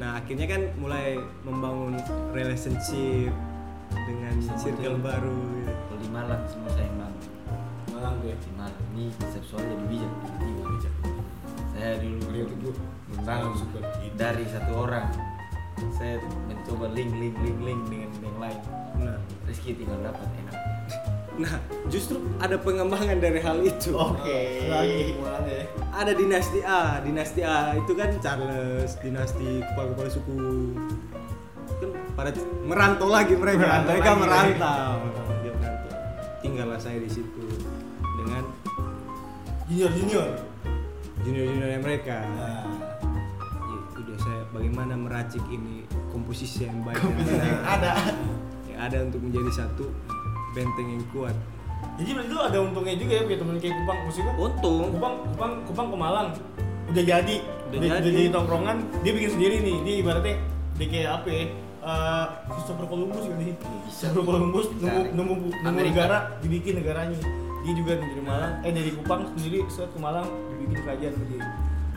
Nah, 0.00 0.10
akhirnya 0.16 0.46
kan 0.48 0.62
mulai 0.80 1.20
membangun 1.44 1.92
relationship 2.32 3.32
dengan 3.92 4.34
Sama 4.40 4.56
circle 4.56 4.96
tuh. 4.96 5.04
baru 5.04 5.38
gitu. 5.60 5.72
kalau 5.88 5.98
di 6.00 6.08
Malang 6.08 6.42
semua 6.48 6.70
sayang 6.72 6.96
banget. 6.96 7.22
Malang 7.92 8.14
gue. 8.22 8.32
Di 8.32 8.50
Malang 8.56 8.84
ini 8.94 9.04
seksual 9.28 9.60
jadi 9.60 9.84
bijak, 9.90 10.12
tiba-tiba 10.24 10.62
bijak. 10.72 10.94
Saya 11.70 11.92
dulu 11.96 12.18
Beliau 12.28 12.46
tuh 12.46 12.74
membangun 13.10 13.54
dari 14.14 14.44
satu 14.46 14.72
orang. 14.86 15.08
Saya 15.96 16.20
mencoba 16.44 16.92
link 16.92 17.08
link 17.16 17.36
link 17.40 17.58
link 17.64 17.80
dengan 17.88 18.10
yang 18.20 18.38
lain. 18.38 18.60
Nah, 19.00 19.16
Rizky 19.48 19.72
tinggal 19.74 19.96
dapat 20.04 20.28
enak. 20.44 20.69
Nah 21.40 21.56
justru 21.88 22.20
ada 22.36 22.54
pengembangan 22.54 23.16
dari 23.16 23.40
hal 23.40 23.58
itu. 23.60 23.96
Lagi 24.68 25.16
mulanya 25.16 25.52
ya. 25.54 25.66
Ada 25.90 26.12
dinasti 26.12 26.58
A, 26.60 27.00
dinasti 27.00 27.40
A 27.40 27.74
itu 27.74 27.92
kan 27.92 28.12
Charles, 28.20 29.00
dinasti 29.00 29.64
kepala-kepala 29.64 30.08
suku. 30.08 30.36
Kan 31.80 31.90
pada 32.12 32.30
merantau 32.62 33.08
lagi 33.08 33.34
mereka, 33.34 33.64
Merantau 33.80 33.88
mereka 33.90 34.10
lagi. 34.10 34.20
merantau. 34.20 34.92
Dia 35.40 35.52
merantau. 35.54 35.90
Tinggallah 36.40 36.78
saya 36.78 36.98
di 36.98 37.08
situ 37.08 37.44
dengan 38.16 38.44
Junior 39.66 39.90
junior. 39.92 40.28
junior-juniornya 41.20 41.80
mereka. 41.80 42.16
Nah, 42.28 42.64
Ya, 43.60 43.78
udah 43.96 44.16
saya 44.18 44.40
bagaimana 44.50 44.92
meracik 44.94 45.44
ini 45.46 45.84
komposisi 46.08 46.64
yang 46.64 46.82
baik 46.82 46.98
Komposisi 46.98 47.38
yang 47.38 47.62
ada. 47.62 47.92
yang 48.66 48.78
ada 48.82 48.98
untuk 49.04 49.20
menjadi 49.22 49.50
satu 49.56 49.86
benteng 50.54 50.88
yang 50.98 51.04
kuat. 51.14 51.36
Jadi 52.00 52.10
berarti 52.16 52.32
lu 52.32 52.40
ada 52.40 52.58
untungnya 52.60 52.96
juga 52.96 53.12
ya 53.12 53.22
punya 53.28 53.38
temen 53.40 53.56
kayak 53.60 53.74
Kupang. 53.82 53.98
Maksudnya 54.08 54.34
Untung. 54.40 54.76
Kupang 54.96 55.14
Kupang 55.32 55.52
Kupang 55.68 55.86
ke 55.92 55.96
Malang. 55.96 56.28
Udah 56.88 57.04
jadi. 57.04 57.36
Udah 57.70 57.76
udah, 57.76 57.88
jadi. 57.88 58.00
udah 58.00 58.12
jadi 58.12 58.28
tongkrongan. 58.32 58.76
Dia 59.04 59.12
bikin 59.16 59.30
sendiri 59.36 59.56
nih. 59.60 59.76
Dia 59.84 59.94
ibaratnya 60.00 60.36
dia 60.80 60.86
kayak 60.88 61.10
apa 61.12 61.28
ya 61.28 61.44
eh 61.80 62.26
Christopher 62.48 62.86
Columbus 62.88 63.24
gitu 63.24 63.42
sih. 63.44 63.54
Christopher 63.88 64.24
Columbus 64.24 64.66
nemu 64.80 65.00
nemu 65.16 65.34
nemu 65.64 65.78
negara 65.92 66.18
dibikin 66.40 66.74
negaranya. 66.80 67.20
Dia 67.60 67.72
juga 67.76 67.92
dari 68.00 68.22
Malang. 68.24 68.52
Eh 68.64 68.72
dari 68.72 68.90
Kupang 68.96 69.20
sendiri 69.36 69.64
set 69.68 69.88
ke 69.92 69.98
Malang 70.00 70.28
dibikin 70.56 70.80
kerajaan 70.84 71.14
dia. 71.28 71.44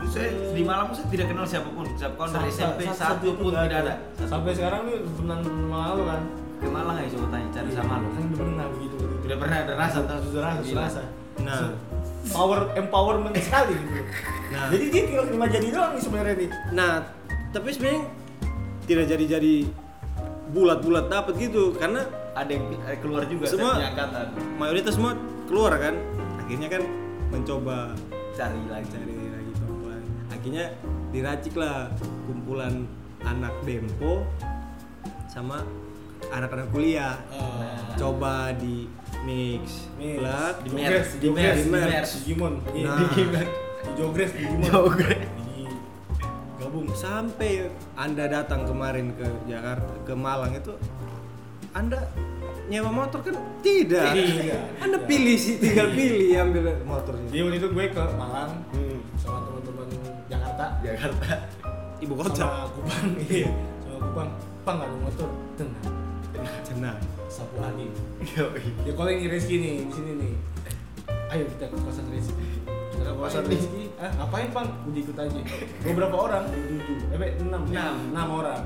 Saya 0.04 0.28
di 0.52 0.60
Malang 0.60 0.92
saya 0.92 1.08
tidak 1.08 1.32
kenal 1.32 1.48
siapa 1.48 1.68
pun, 1.72 1.88
siapa 1.96 2.12
pun 2.12 2.28
dari 2.28 2.52
SMP 2.52 2.80
satu 2.92 3.40
pun 3.40 3.56
tidak 3.56 3.88
ada. 3.88 3.94
sampai 4.28 4.52
sekarang 4.52 4.84
nih 4.84 5.00
temenan 5.00 5.40
Malang 5.72 6.04
kan 6.04 6.22
Ke 6.56 6.68
Malang 6.68 6.96
aja 6.96 7.08
coba 7.10 7.26
tanya 7.30 7.48
cari 7.50 7.70
sama 7.70 7.94
lo. 7.96 8.08
kan 8.08 8.22
udah 8.24 8.38
pernah 8.40 8.66
begitu 8.70 8.96
Tidak 9.20 9.38
pernah 9.38 9.56
ada 9.58 9.72
rasa 9.74 9.98
tahu 10.02 10.20
sudah 10.24 10.42
rasa 10.42 10.60
sudah 10.60 10.70
Gila. 10.70 10.82
rasa 10.82 11.02
Nah. 11.36 11.60
Power 12.26 12.72
empowerment 12.74 13.34
sekali 13.36 13.74
gitu 13.74 14.00
Nah. 14.48 14.68
jadi 14.70 14.84
dia 14.86 15.02
tinggal 15.04 15.24
terima 15.24 15.46
jadi 15.46 15.66
doang 15.68 15.92
nih 15.92 16.02
sebenarnya 16.02 16.34
nih 16.36 16.50
Nah, 16.72 16.92
tapi 17.50 17.68
sebenarnya 17.68 18.02
tidak 18.84 19.04
jadi-jadi 19.08 19.54
bulat-bulat 20.46 21.06
dapat 21.06 21.34
gitu 21.38 21.72
karena 21.74 22.04
Ada 22.32 22.50
yang 22.50 22.66
keluar 22.98 23.22
juga 23.24 23.46
Semua- 23.46 23.78
angkatan. 23.78 24.26
mayoritas 24.56 24.92
semua 24.92 25.14
keluar 25.44 25.70
kan. 25.76 25.94
Akhirnya 26.36 26.66
kan 26.68 26.82
mencoba 27.30 27.94
Cari 28.32 28.58
lagi. 28.66 28.90
cari 28.90 29.06
lagi 29.24 29.50
perempuan. 29.54 30.02
Akhirnya 30.28 30.64
diraciklah 31.08 31.94
kumpulan 32.24 32.90
anak 33.22 33.54
Dempo 33.62 34.26
sama 35.24 35.62
anak-anak 36.30 36.68
kuliah. 36.68 37.18
Ah. 37.28 37.92
Coba 37.94 38.52
di 38.52 38.88
mix, 39.22 39.88
Plug, 39.96 40.54
di 40.60 40.70
Merz, 40.70 41.08
di 41.16 41.28
Merz, 41.28 41.58
di 41.58 41.70
Merz. 41.70 42.10
Digimon, 42.18 42.54
Nah. 42.60 42.72
di 42.72 42.80
Digimon, 43.06 43.46
Jogres, 43.94 44.30
di 44.30 44.40
Digimon, 44.40 44.64
Jogres. 44.64 45.22
gabung. 46.56 46.88
sampai 46.90 47.68
anda 47.94 48.24
datang 48.26 48.64
kemarin 48.64 49.12
ke 49.12 49.26
Jakarta 49.44 49.92
ke 50.02 50.12
Malang 50.12 50.52
itu 50.52 50.72
anda 51.70 52.08
nyewa 52.64 52.88
motor 52.90 53.20
kan 53.20 53.34
tidak 53.60 54.10
Tidak. 54.10 54.80
anda 54.80 54.96
pilih 55.00 55.36
sih 55.36 55.58
tinggal 55.58 55.92
pilih 55.92 56.32
ambil 56.34 56.62
motornya 56.82 57.28
Jadi 57.28 57.40
waktu 57.42 57.56
itu 57.58 57.68
gue 57.68 57.86
ke 57.90 58.02
Malang 58.14 58.52
Hmm. 58.70 58.98
sama 59.14 59.38
teman-teman 59.44 59.86
Jakarta, 60.26 60.64
Jakarta. 60.80 61.28
ibu 62.00 62.12
kota 62.12 62.32
sama 62.34 62.66
Kupang, 62.70 63.08
iya, 63.22 63.48
sama 63.80 63.98
Kupang, 64.02 64.28
Pang 64.64 64.78
ada 64.80 64.96
motor, 64.96 65.28
tenang, 65.54 65.94
tenang 66.62 66.98
sapu 67.26 67.56
angin. 67.58 67.90
Yoi. 68.34 68.62
Dia 68.82 68.92
calling 68.92 69.18
nih 69.18 69.28
Rizky 69.28 69.56
nih 69.56 69.72
di 69.84 69.92
sini 69.92 70.12
nih. 70.16 70.32
Ayo 71.28 71.44
kita 71.48 71.66
ke 71.66 71.76
kosan 71.76 72.06
Rizky. 72.08 72.46
Kita 72.64 73.02
ke 73.04 73.14
kosan? 73.16 73.42
Rizky. 73.44 73.82
Ah, 73.96 74.10
ngapain 74.16 74.48
bang? 74.50 74.68
Udah 74.84 75.00
ikut 75.00 75.16
aja. 75.16 75.38
Beberapa 75.82 76.16
orang? 76.16 76.44
Tujuh. 76.46 76.96
Eh, 77.10 77.32
enam. 77.40 77.62
Enam. 77.66 77.94
Enam 78.12 78.28
orang. 78.34 78.62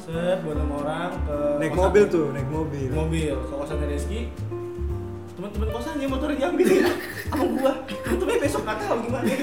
Set, 0.00 0.38
buat 0.40 0.56
enam 0.56 0.70
orang 0.74 1.12
ke 1.22 1.36
naik 1.60 1.70
kosan- 1.70 1.82
mobil 1.86 2.04
tuh 2.08 2.26
naik 2.32 2.48
mobil 2.48 2.88
Mobil 2.90 3.32
ke 3.36 3.52
kosan 3.52 3.78
Rizky. 3.84 4.20
Teman-teman 5.36 5.68
kosannya 5.70 6.06
motornya 6.06 6.36
diambil 6.36 6.68
sama 7.30 7.44
gua. 7.54 7.72
Untungnya 8.08 8.38
besok 8.38 8.62
nggak 8.64 8.78
tahu 8.80 8.96
gimana. 9.04 9.28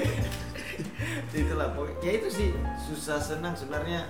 itulah 1.38 1.70
pokoknya 1.70 2.02
ya 2.02 2.12
itu 2.18 2.28
sih 2.34 2.48
susah 2.82 3.22
senang 3.22 3.54
sebenarnya 3.54 4.10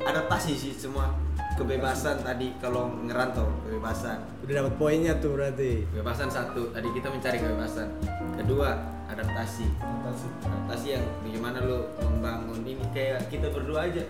adaptasi 0.00 0.52
sih 0.52 0.72
semua 0.72 1.10
kebebasan 1.54 2.20
tadi 2.20 2.50
kalau 2.58 2.90
ngerantau 3.00 3.46
kebebasan 3.62 4.18
Udah 4.42 4.54
dapat 4.60 4.74
poinnya 4.74 5.14
tuh 5.16 5.34
berarti. 5.34 5.86
kebebasan 5.88 6.26
satu 6.26 6.70
tadi 6.70 6.88
kita 6.90 7.08
mencari 7.08 7.38
kebebasan 7.38 7.88
kedua 8.34 8.74
adaptasi 9.06 9.66
Fantasi. 9.78 10.26
adaptasi 10.42 10.86
yang 10.92 11.04
bagaimana 11.20 11.58
lo 11.60 11.78
membangun 12.00 12.60
ini 12.60 12.82
kayak 12.90 13.28
kita 13.28 13.48
berdua 13.48 13.86
aja 13.86 14.02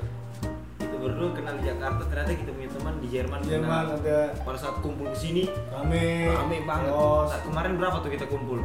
kita 0.74 0.96
berdua 0.96 1.28
kenal 1.32 1.54
di 1.54 1.64
Jakarta 1.66 2.02
ternyata 2.06 2.32
kita 2.34 2.50
punya 2.50 2.70
teman 2.70 2.94
di 2.98 3.08
Jerman 3.08 3.40
Jerman 3.42 3.68
kenal. 3.84 3.98
ada 3.98 4.18
pada 4.38 4.58
saat 4.58 4.76
kumpul 4.80 5.06
ke 5.06 5.18
sini 5.18 5.42
rame 5.68 6.26
rame 6.26 6.56
banget 6.64 6.90
Los. 6.90 7.28
Saat 7.28 7.42
kemarin 7.44 7.72
berapa 7.74 7.96
tuh 7.98 8.10
kita 8.10 8.24
kumpul 8.24 8.64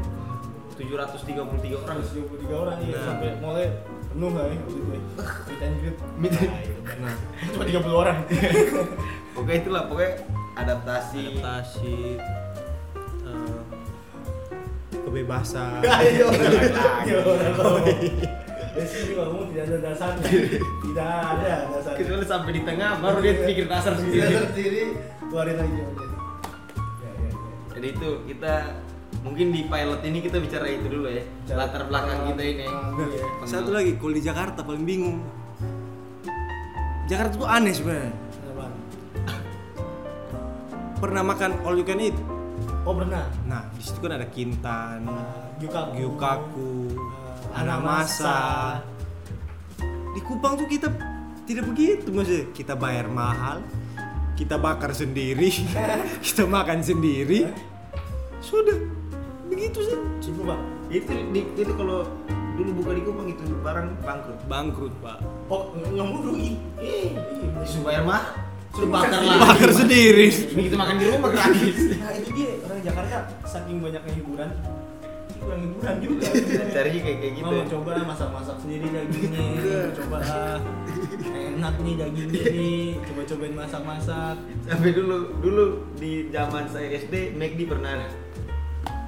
733 0.73 1.35
orang 1.77 1.97
123 1.99 2.55
orang 2.55 2.77
iya 2.79 2.95
Nah. 2.95 3.03
sampai 3.05 3.29
mulai 3.37 3.67
penuh 4.09 4.31
lah 4.31 4.45
ya 4.45 4.57
waktu 4.57 4.73
itu 4.73 4.89
ya 4.89 5.01
meet 5.47 5.61
and 5.61 5.75
greet. 5.79 5.97
Meet 6.17 6.33
and- 6.35 6.53
Nah, 6.89 7.13
benar. 7.13 7.15
cuma 7.53 7.63
30 7.63 7.93
orang. 7.95 8.17
Pokoknya 9.37 9.57
itulah 9.57 9.83
pokoknya 9.85 10.11
adaptasi. 10.57 11.21
Adaptasi 11.31 11.95
eh, 13.23 13.59
kebebasan. 14.99 15.79
ayo. 16.01 16.27
Ayo 16.27 17.17
di 18.69 18.85
sini 18.85 19.11
ngomong 19.13 19.51
tidak 19.51 19.65
ada 19.65 19.77
dasarnya. 19.85 20.23
Tidak 20.59 21.03
ada 21.35 21.53
dasarnya. 21.67 21.97
Kecuali 21.99 22.25
sampai 22.25 22.51
di 22.53 22.61
tengah 22.63 22.91
baru 22.97 23.17
dia 23.19 23.33
pikir 23.43 23.65
dasar 23.65 23.91
Dasar 23.91 24.01
sendiri. 24.01 24.33
sendiri 24.45 24.83
keluarin 25.21 25.55
lagi. 25.57 25.73
Ya 25.75 25.83
ya 25.83 27.11
ya. 27.19 27.31
Jadi 27.75 27.87
itu 27.91 28.09
kita 28.25 28.53
mungkin 29.19 29.51
di 29.51 29.67
pilot 29.67 30.01
ini 30.07 30.19
kita 30.23 30.37
bicara 30.39 30.65
itu 30.71 30.87
dulu 30.87 31.07
ya 31.11 31.23
latar 31.55 31.85
belakang 31.91 32.31
kita 32.33 32.43
ini 32.43 32.63
ya. 32.63 32.71
Satu 33.43 33.69
lagi, 33.75 33.99
kalau 33.99 34.13
di 34.15 34.23
Jakarta 34.23 34.59
paling 34.63 34.85
bingung. 34.87 35.19
Jakarta 37.09 37.33
tuh 37.41 37.49
aneh 37.49 37.73
sebenarnya. 37.73 38.13
Pernah 40.99 41.23
makan 41.23 41.51
all 41.63 41.79
you 41.79 41.87
can 41.87 41.99
eat? 42.03 42.17
oh 42.83 42.93
pernah 42.95 43.23
Nah, 43.47 43.69
di 43.71 43.81
situ 43.85 44.01
kan 44.03 44.19
ada 44.19 44.27
Kintan, 44.27 45.07
Gyukaku 45.61 45.91
Gyukaku, 45.95 46.73
Ah, 47.49 47.65
Anamasa. 47.65 48.39
Di 50.13 50.21
Kupang 50.21 50.59
tuh 50.59 50.67
kita 50.69 50.91
tidak 51.49 51.65
begitu 51.71 52.13
maksudnya. 52.13 52.45
Kita 52.53 52.73
bayar 52.77 53.09
mahal, 53.09 53.63
kita 54.37 54.59
bakar 54.61 54.93
sendiri, 54.93 55.49
kita 56.25 56.45
makan 56.45 56.83
sendiri. 56.83 57.49
Sudah 58.43 58.98
begitu 59.69 59.79
sih. 59.85 59.97
Cukup 60.25 60.43
pak. 60.49 60.59
Itu 60.89 61.13
di, 61.29 61.41
itu 61.53 61.73
kalau 61.77 62.09
dulu 62.57 62.69
buka 62.81 62.91
di 62.97 63.01
Kupang 63.05 63.27
itu 63.29 63.43
barang 63.61 63.87
bangkrut. 64.01 64.39
Bangkrut, 64.49 64.93
Pak. 65.05 65.17
oh 65.47 65.71
nggak 65.77 66.05
mau 66.09 66.19
rugi 66.25 66.57
sudah 67.63 67.83
bayar 67.85 68.03
mah 68.03 68.23
sudah 68.73 68.89
Bakar 68.89 69.21
sendiri. 69.21 69.29
lah. 69.29 69.37
Bakar 69.45 69.71
sendiri. 69.71 70.27
ini 70.29 70.61
kita 70.69 70.77
makan 70.77 70.95
di 70.97 71.05
rumah 71.05 71.29
gratis. 71.29 71.77
Nah 72.01 72.11
itu 72.17 72.29
dia 72.33 72.51
orang 72.65 72.81
Jakarta 72.81 73.15
saking 73.45 73.77
banyaknya 73.81 74.13
hiburan. 74.17 74.49
Kurang 75.39 75.59
hiburan 75.63 75.95
juga. 76.03 76.25
Carinya 76.75 77.01
kayak 77.05 77.17
kayak 77.21 77.33
gitu 77.37 77.45
mau 77.45 77.53
ya. 77.53 77.65
coba 77.69 77.91
masak-masak 78.03 78.57
sendiri 78.65 78.85
dagingnya. 78.91 79.45
Coba 79.95 80.17
ah, 80.25 80.57
enak 81.29 81.75
nih 81.85 81.93
dagingnya 81.95 82.43
nih. 82.49 82.85
Coba-cobain 83.07 83.55
masak-masak. 83.55 84.35
Sampai 84.65 84.91
dulu 84.93 85.17
dulu 85.39 85.65
di 86.01 86.27
zaman 86.33 86.65
saya 86.69 86.87
SD 86.97 87.37
McD 87.37 87.59
pernah 87.69 87.93
ada 87.93 88.09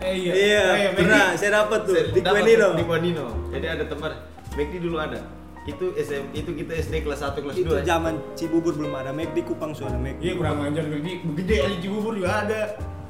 eh 0.01 0.13
iya 0.19 0.31
Iya, 0.33 0.61
Eh, 0.81 0.91
pernah 0.95 1.23
Maggi. 1.27 1.37
saya 1.37 1.51
dapat 1.57 1.79
tuh 1.83 1.93
Saya 1.93 2.05
di 2.09 2.21
Kuenino. 2.21 2.67
di 2.73 2.83
Kuenino. 2.83 3.25
jadi 3.49 3.65
ada 3.71 3.83
tempat 3.85 4.11
McD 4.51 4.73
dulu 4.79 4.97
ada 4.97 5.19
itu 5.61 5.93
SM 5.93 6.33
itu 6.33 6.49
kita 6.55 6.73
SD 6.75 7.05
kelas 7.05 7.21
1 7.21 7.37
kelas 7.37 7.53
2 7.53 7.61
Itu 7.61 7.73
zaman 7.83 8.13
Cibubur 8.33 8.73
belum 8.73 8.91
ada 8.91 9.11
McD 9.11 9.37
Kupang 9.43 9.71
sudah 9.71 9.93
ada 9.93 9.99
McD. 9.99 10.19
iya 10.19 10.33
kurang 10.33 10.57
ajar 10.63 10.83
Maggi 10.83 11.13
gede 11.35 11.55
di 11.67 11.77
Cibubur 11.79 12.13
juga 12.13 12.41
ada 12.41 12.61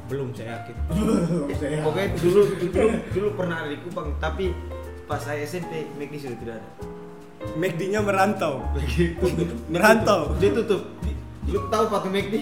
Belum 0.06 0.36
saya 0.36 0.60
yakin. 0.60 0.76
saya 1.60 1.80
pokoknya 1.82 2.08
dulu 2.20 2.42
dulu 2.60 2.88
dulu 3.10 3.28
pernah 3.34 3.56
ada 3.58 3.72
di 3.72 3.80
Kupang 3.80 4.12
tapi 4.20 4.52
pas 5.06 5.18
saya 5.18 5.40
SMP 5.42 5.88
McD 5.96 6.14
sudah 6.20 6.38
tidak 6.38 6.56
ada 6.58 6.70
McD-nya 7.42 8.00
merantau. 8.00 8.62
Begitu. 8.72 9.18
Merantau. 9.66 10.38
dia 10.38 10.54
tutup 10.54 10.86
lu 11.52 11.60
tahu 11.68 11.84
patung 11.88 12.14
McD 12.16 12.36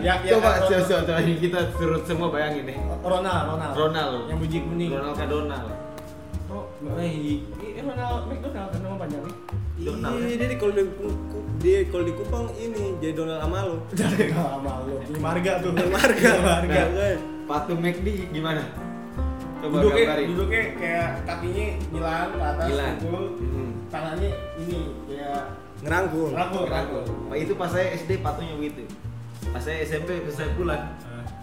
Ya, 0.00 0.14
ya, 0.22 0.38
coba 0.38 0.48
ya, 0.62 0.78
coba 0.80 1.02
coba 1.02 1.20
kita 1.20 1.60
suruh 1.74 2.00
semua 2.06 2.28
bayangin 2.30 2.70
deh 2.70 2.76
Ronald 3.02 3.44
Ronald. 3.50 3.74
Ronald. 3.74 4.14
Yang 4.30 4.38
biji 4.46 4.58
kuning. 4.62 4.90
Ronald 4.94 5.16
Kadonal 5.18 5.64
oh 6.54 6.64
eh 7.02 7.42
eh, 7.42 7.82
Ronald 7.82 8.30
McDonald 8.30 8.68
kan 8.70 8.78
nama 8.78 8.96
panjangnya? 8.96 9.32
Donald. 9.74 10.14
Iya, 10.22 10.34
dia 10.38 10.48
di 10.48 10.56
kalau 10.56 10.72
di, 10.72 10.82
dia 11.58 11.78
kalau 11.90 12.04
di 12.06 12.14
Kupang 12.14 12.46
ini 12.54 12.94
jadi 13.02 13.12
Donald 13.12 13.42
Amalo. 13.42 13.82
dari 13.90 14.30
lama 14.30 14.86
lu. 14.86 15.02
Di 15.02 15.18
marga 15.18 15.58
tuh. 15.58 15.74
Marga, 15.74 16.30
marga. 16.38 16.82
Nah, 16.94 17.16
patung 17.50 17.82
McD 17.82 18.30
gimana? 18.30 18.62
Coba 19.58 19.74
duduknya 19.82 20.04
gambarin. 20.06 20.26
duduknya 20.30 20.62
kayak 20.78 21.08
kakinya 21.26 21.66
nyilang 21.90 22.28
ke 22.30 22.38
atas 22.38 22.66
Nyilang. 22.70 22.94
gitu 23.00 23.18
Hmm. 23.34 23.70
tangannya 23.90 24.30
ini 24.60 24.80
kayak 25.08 25.42
Ngerangkul. 25.84 26.32
rangkul 26.32 26.64
Rangkul. 26.64 27.02
Pak 27.28 27.36
itu 27.36 27.52
pas 27.54 27.68
saya 27.68 27.92
SD 27.92 28.24
patungnya 28.24 28.56
begitu. 28.56 28.88
Pas 29.52 29.60
saya 29.60 29.84
SMP 29.84 30.16
pas 30.24 30.32
saya 30.32 30.48
pulang, 30.56 30.82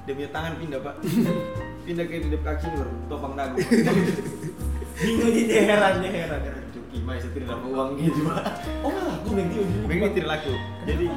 dia 0.10 0.14
punya 0.18 0.30
tangan 0.34 0.54
pindah 0.58 0.80
pak. 0.82 0.96
pindah 1.86 2.06
ke 2.06 2.26
di 2.26 2.38
kaki 2.42 2.68
baru 2.74 2.94
topang 3.10 3.34
dagu. 3.38 3.58
bingung 5.02 5.34
gitu 5.34 5.54
heran 5.66 5.98
dia 5.98 6.12
heran 6.14 6.42
Cuki, 6.70 7.02
mas 7.02 7.26
saya 7.26 7.34
tidak 7.34 7.58
dapat 7.58 7.70
uang 7.74 7.90
gitu 7.98 8.20
pak. 8.26 8.44
oh 8.86 8.92
lah 8.94 9.16
gue 9.22 9.34
McD 9.34 9.54
ujungnya 9.62 9.88
Begini 9.90 10.10
tidak 10.14 10.30
laku. 10.30 10.54
Jadi 10.86 11.08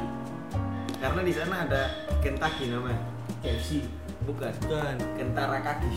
karena 1.01 1.21
di 1.21 1.33
sana 1.33 1.55
ada 1.65 1.81
Kentucky 2.21 2.65
namanya. 2.69 3.01
KFC 3.45 3.85
Bukan. 4.25 4.53
Bukan. 4.65 4.95
Kentara 5.21 5.57
kaki. 5.61 5.91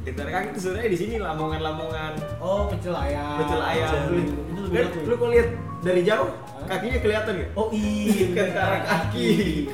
Kentara 0.00 0.30
kaki 0.32 0.46
itu 0.56 0.60
sebenarnya 0.64 0.90
di 0.90 0.98
sini 0.98 1.14
lamongan-lamongan. 1.20 2.12
oh 2.40 2.72
pecel 2.72 2.96
ayam 2.96 3.36
Pecel 3.44 3.60
ayam. 3.60 3.92
Itu 4.48 4.60
lebih 4.64 4.78
laku 4.88 4.96
ya? 4.96 5.04
lu 5.04 5.14
kalau 5.20 5.32
lihat 5.36 5.48
dari 5.80 6.02
jauh 6.02 6.28
kakinya 6.62 6.98
kelihatan 6.98 7.32
nggak? 7.34 7.50
oh 7.54 7.68
iya 7.70 8.26
Kentara 8.30 8.78
kaki. 8.82 9.28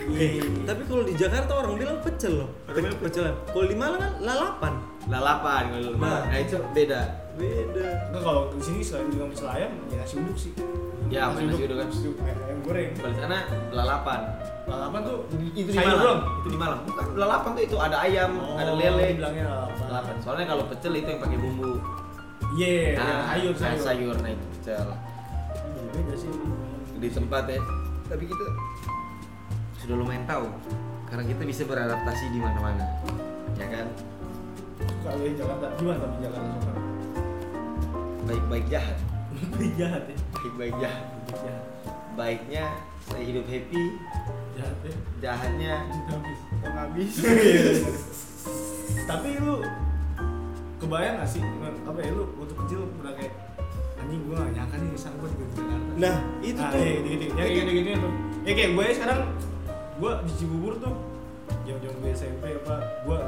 Iya. 0.08 0.42
Tapi 0.62 0.82
kalau 0.84 1.02
di 1.02 1.14
Jakarta 1.14 1.52
orang 1.56 1.74
bilang 1.74 1.98
pecel 1.98 2.32
loh. 2.38 2.50
Orang 2.64 2.94
pecel. 2.96 3.26
Kalau 3.44 3.66
di 3.66 3.74
Malang 3.74 3.98
kan 3.98 4.12
lalapan. 4.20 4.74
Lalapan 5.06 5.62
kalau 5.68 5.88
lu. 5.88 5.98
Nah. 5.98 6.22
Nah, 6.24 6.38
itu 6.38 6.56
beda. 6.70 7.00
Beda. 7.34 7.86
Nah, 8.10 8.20
kalau 8.20 8.42
di 8.50 8.62
sini 8.62 8.80
selain 8.80 9.06
bilang 9.08 9.28
pecel 9.28 9.48
ayam 9.48 9.70
ya 9.86 9.96
nasi 9.98 10.14
uduk 10.16 10.36
sih 10.36 10.52
Ya, 11.06 11.26
apa 11.26 11.38
nasi 11.38 11.62
uduk 11.62 11.76
kan? 11.76 11.86
nasi 11.86 12.00
uduk 12.04 12.18
ayam, 12.20 12.38
ayam 12.40 12.58
goreng 12.62 12.90
Kalau 12.94 13.10
di 13.10 13.18
sana 13.18 13.38
lalapan. 13.70 14.20
lalapan 14.64 15.00
tuh 15.02 15.18
Itu 15.52 15.68
di 15.68 15.76
Malang. 15.76 15.98
doang. 16.00 16.20
Itu 16.36 16.48
di 16.48 16.58
Malang. 16.58 16.80
Bukan 16.82 17.04
lalapan 17.14 17.50
tuh 17.52 17.62
itu 17.62 17.76
ada 17.76 17.96
ayam, 18.00 18.30
Oh, 18.36 18.56
ada 18.56 18.72
lele. 18.72 19.06
bilangnya 19.12 19.44
lalapan. 19.44 19.84
Lalapan. 19.86 20.14
Soalnya 20.18 20.46
kalau 20.48 20.64
pecel 20.66 20.92
itu 20.94 21.08
yang 21.08 21.20
pakai 21.20 21.36
bumbu. 21.36 21.72
Iya, 22.54 22.70
yang 22.88 22.96
Nah, 22.96 23.20
sayur 23.28 23.54
sayur. 23.54 23.80
sayur 23.80 24.16
nah 24.16 24.30
itu 24.30 24.44
pecel. 24.54 24.86
Beda 25.92 26.14
sih. 26.16 26.30
Di 26.96 27.08
tempat 27.12 27.44
ya. 27.50 27.60
Tapi 28.06 28.24
kita 28.24 28.44
sudah 29.82 29.96
lumayan 29.98 30.24
tahu 30.26 30.46
karena 31.06 31.24
kita 31.26 31.42
bisa 31.46 31.62
beradaptasi 31.66 32.24
di 32.34 32.38
mana-mana. 32.42 32.86
Ya 33.54 33.66
kan? 33.70 33.86
Suka 34.82 35.10
lu 35.16 35.22
yang 35.26 35.36
Jakarta. 35.38 35.66
Gimana 35.78 35.98
tapi 36.02 36.16
Jakarta 36.22 36.48
suka? 36.58 36.72
Baik-baik 38.26 38.66
jahat. 38.66 38.98
Lebih 39.36 39.70
jahat 39.78 40.02
ya. 40.08 40.16
Baik-baik 40.34 40.74
jahat. 40.82 41.04
Lebih 41.06 41.36
jahat. 41.44 41.64
Baiknya 42.16 42.64
saya 43.04 43.22
hidup 43.22 43.44
happy, 43.44 43.84
Jahat 44.56 44.76
ya. 44.80 44.94
jahatnya 45.20 45.74
Habis. 45.84 46.40
habis. 46.64 47.12
Tapi 49.10 49.36
lu 49.36 49.60
kebayang 50.80 51.20
gak 51.20 51.28
sih 51.28 51.44
apa 51.84 51.98
ya 52.00 52.10
lu 52.16 52.24
waktu 52.40 52.54
kecil 52.56 52.80
pernah 52.96 53.12
kayak 53.16 53.32
anjing 54.06 54.22
gue 54.22 54.36
gak 54.38 54.52
nyangka 54.54 54.76
nih 54.78 54.90
sangkut 54.94 55.30
gue 55.34 55.46
di 55.50 55.54
Jakarta. 55.58 55.90
Nah, 55.98 56.16
itu 56.38 56.60
Nah, 56.62 56.70
tuh. 56.70 56.78
iya, 56.78 56.90
gitu-gitu. 56.94 57.24
Ya 57.26 57.42
kayak 57.42 57.54
gitu-gitu 57.58 57.90
tuh. 57.98 58.12
Ya 58.46 58.52
kayak 58.54 58.70
gue 58.78 58.84
sekarang 58.94 59.20
gue 59.96 60.12
di 60.22 60.32
Cibubur 60.38 60.72
tuh 60.78 60.94
jam-jam 61.66 61.92
gue 61.98 62.10
SMP 62.14 62.44
apa 62.62 62.76
gue 63.02 63.18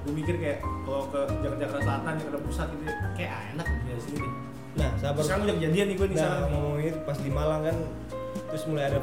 gue 0.00 0.12
mikir 0.14 0.34
kayak 0.38 0.58
kalau 0.86 1.02
ke 1.10 1.20
Jakarta, 1.42 1.58
Jakarta 1.60 1.78
Selatan 1.82 2.12
Jakarta 2.22 2.38
Pusat 2.46 2.66
gitu 2.78 2.84
kayak 3.18 3.30
ah, 3.34 3.42
enak 3.52 3.66
di 3.66 3.90
sini 3.98 4.16
deh. 4.22 4.32
Nah, 4.70 4.90
sabar. 5.02 5.22
Sekarang 5.26 5.42
udah 5.50 5.54
kejadian 5.58 5.86
nih 5.90 5.96
gue 5.98 6.08
di 6.08 6.16
sana. 6.16 6.34
Nah, 6.38 6.48
ngomongin 6.54 6.86
itu 6.94 6.98
pas 7.02 7.18
di 7.18 7.30
Malang 7.34 7.62
kan 7.66 7.76
terus 8.46 8.62
mulai 8.70 8.84
ada 8.86 8.98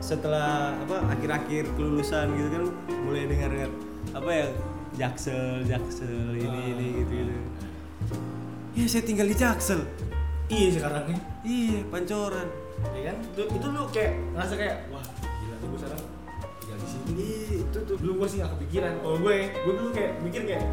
setelah 0.00 0.76
apa 0.84 0.96
akhir-akhir 1.16 1.64
kelulusan 1.80 2.28
gitu 2.36 2.48
kan 2.52 2.64
mulai 3.08 3.24
dengar 3.24 3.48
dengar 3.52 3.70
apa 4.12 4.30
ya 4.32 4.46
jaksel 5.00 5.64
jaksel 5.64 6.36
ini 6.36 6.60
ini 6.76 6.86
gitu 7.00 7.12
gitu 7.24 7.34
ya 8.74 8.84
saya 8.84 9.02
tinggal 9.02 9.26
di 9.26 9.36
jaksel 9.36 9.80
Iya 10.44 10.76
sekarang 10.76 11.08
nih. 11.08 11.18
iya 11.42 11.78
pancoran 11.88 12.48
Ya 12.92 13.00
kan? 13.08 13.16
Itu, 13.32 13.42
itu 13.48 13.66
lu 13.70 13.82
kayak 13.88 14.12
ngerasa 14.34 14.54
kayak 14.54 14.76
wah 14.90 15.04
gila 15.16 15.56
nih 15.56 15.66
gue 15.66 15.78
sekarang 15.80 16.02
tinggal 16.60 16.76
di 16.76 16.86
sini. 16.86 17.08
iya 17.16 17.54
itu 17.62 17.78
tuh 17.80 17.96
Dulu 17.96 18.12
gue 18.18 18.28
sih 18.28 18.38
gak 18.38 18.50
kepikiran. 18.52 18.92
Kalau 19.00 19.16
gue, 19.18 19.36
gue 19.48 19.72
dulu 19.72 19.90
kayak 19.90 20.12
mikir 20.20 20.42
kayak 20.44 20.64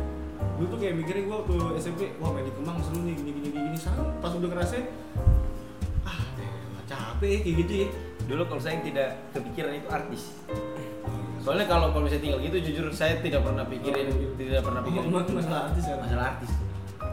dulu 0.57 0.65
tuh 0.67 0.79
kayak 0.81 0.95
mikirin 0.97 1.23
gue 1.25 1.37
waktu 1.37 1.55
SMP 1.77 2.01
wah 2.17 2.33
main 2.33 2.43
di 2.43 2.53
Kemang 2.53 2.77
seru 2.81 3.01
nih 3.01 3.13
gini 3.13 3.29
gini 3.31 3.47
gini, 3.49 3.59
gini. 3.61 3.77
sekarang 3.77 4.09
pas 4.17 4.33
udah 4.33 4.49
ngerasain 4.49 4.85
ah 6.03 6.21
deh 6.33 6.49
capek 6.85 7.29
ya 7.29 7.39
kayak 7.39 7.55
gitu 7.61 7.73
ya 7.73 7.87
dulu 8.25 8.41
kalau 8.45 8.61
saya 8.61 8.77
tidak 8.81 9.09
kepikiran 9.31 9.73
itu 9.77 9.87
artis 9.89 10.23
soalnya 11.41 11.65
kalau 11.65 11.89
kalau 11.89 12.05
misalnya 12.05 12.23
tinggal 12.25 12.39
gitu 12.41 12.57
jujur 12.61 12.85
saya 12.89 13.21
tidak 13.21 13.41
pernah 13.41 13.65
pikirin 13.65 14.05
Oh, 14.09 14.33
tidak 14.33 14.61
pernah 14.61 14.81
pikirin 14.81 15.07
Emang 15.09 15.25
masalah 15.29 15.61
artis 15.69 15.83
ya 15.85 15.95
masalah 15.97 16.25
artis 16.35 16.51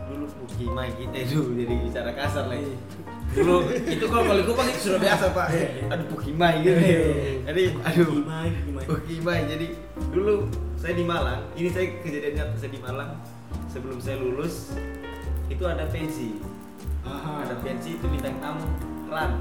dulu 0.09 0.25
Puki 0.45 0.67
Mai 0.73 0.91
kita 0.97 1.17
itu 1.21 1.41
jadi 1.55 1.75
bicara 1.85 2.11
kasar 2.17 2.45
lagi 2.49 2.75
dulu 3.29 3.69
itu 3.85 4.05
kalau 4.09 4.25
kalau 4.25 4.43
kupang 4.49 4.69
itu 4.73 4.81
sudah 4.89 5.01
biasa 5.05 5.25
pak. 5.37 5.49
Aduh 5.93 6.07
Puki 6.09 6.33
Mai 6.33 6.65
gitu. 6.65 6.81
Jadi 7.45 7.63
aduh 7.85 8.09
gimana 8.09 8.59
gimana 8.65 8.87
Puki 8.89 9.17
Mai 9.21 9.45
jadi 9.45 9.67
dulu 10.09 10.49
saya 10.81 10.95
di 10.97 11.05
Malang 11.05 11.43
ini 11.53 11.69
saya 11.69 11.87
kejadian 12.01 12.33
nyata 12.41 12.57
saya 12.57 12.71
di 12.73 12.81
Malang 12.81 13.11
sebelum 13.69 13.99
saya 14.01 14.17
lulus 14.17 14.73
itu 15.53 15.65
ada 15.65 15.85
pensi 15.93 16.41
aha. 17.05 17.45
Ada 17.45 17.55
pensi 17.61 18.01
itu 18.01 18.05
bintang 18.09 18.37
tamu 18.41 18.65
Ran. 19.13 19.41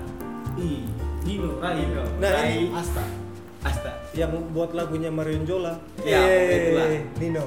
Ih 0.59 0.87
Nino. 1.27 1.59
Rai. 1.59 1.83
Nino. 1.83 2.03
Nah, 2.23 2.31
Rai. 2.31 2.71
Asta. 2.71 3.03
Asta. 3.63 3.91
Yang 4.15 4.47
buat 4.55 4.71
lagunya 4.71 5.11
Marion 5.11 5.43
Jola 5.43 5.75
Iya, 6.03 6.23
itulah. 6.55 6.87
Nino 7.19 7.45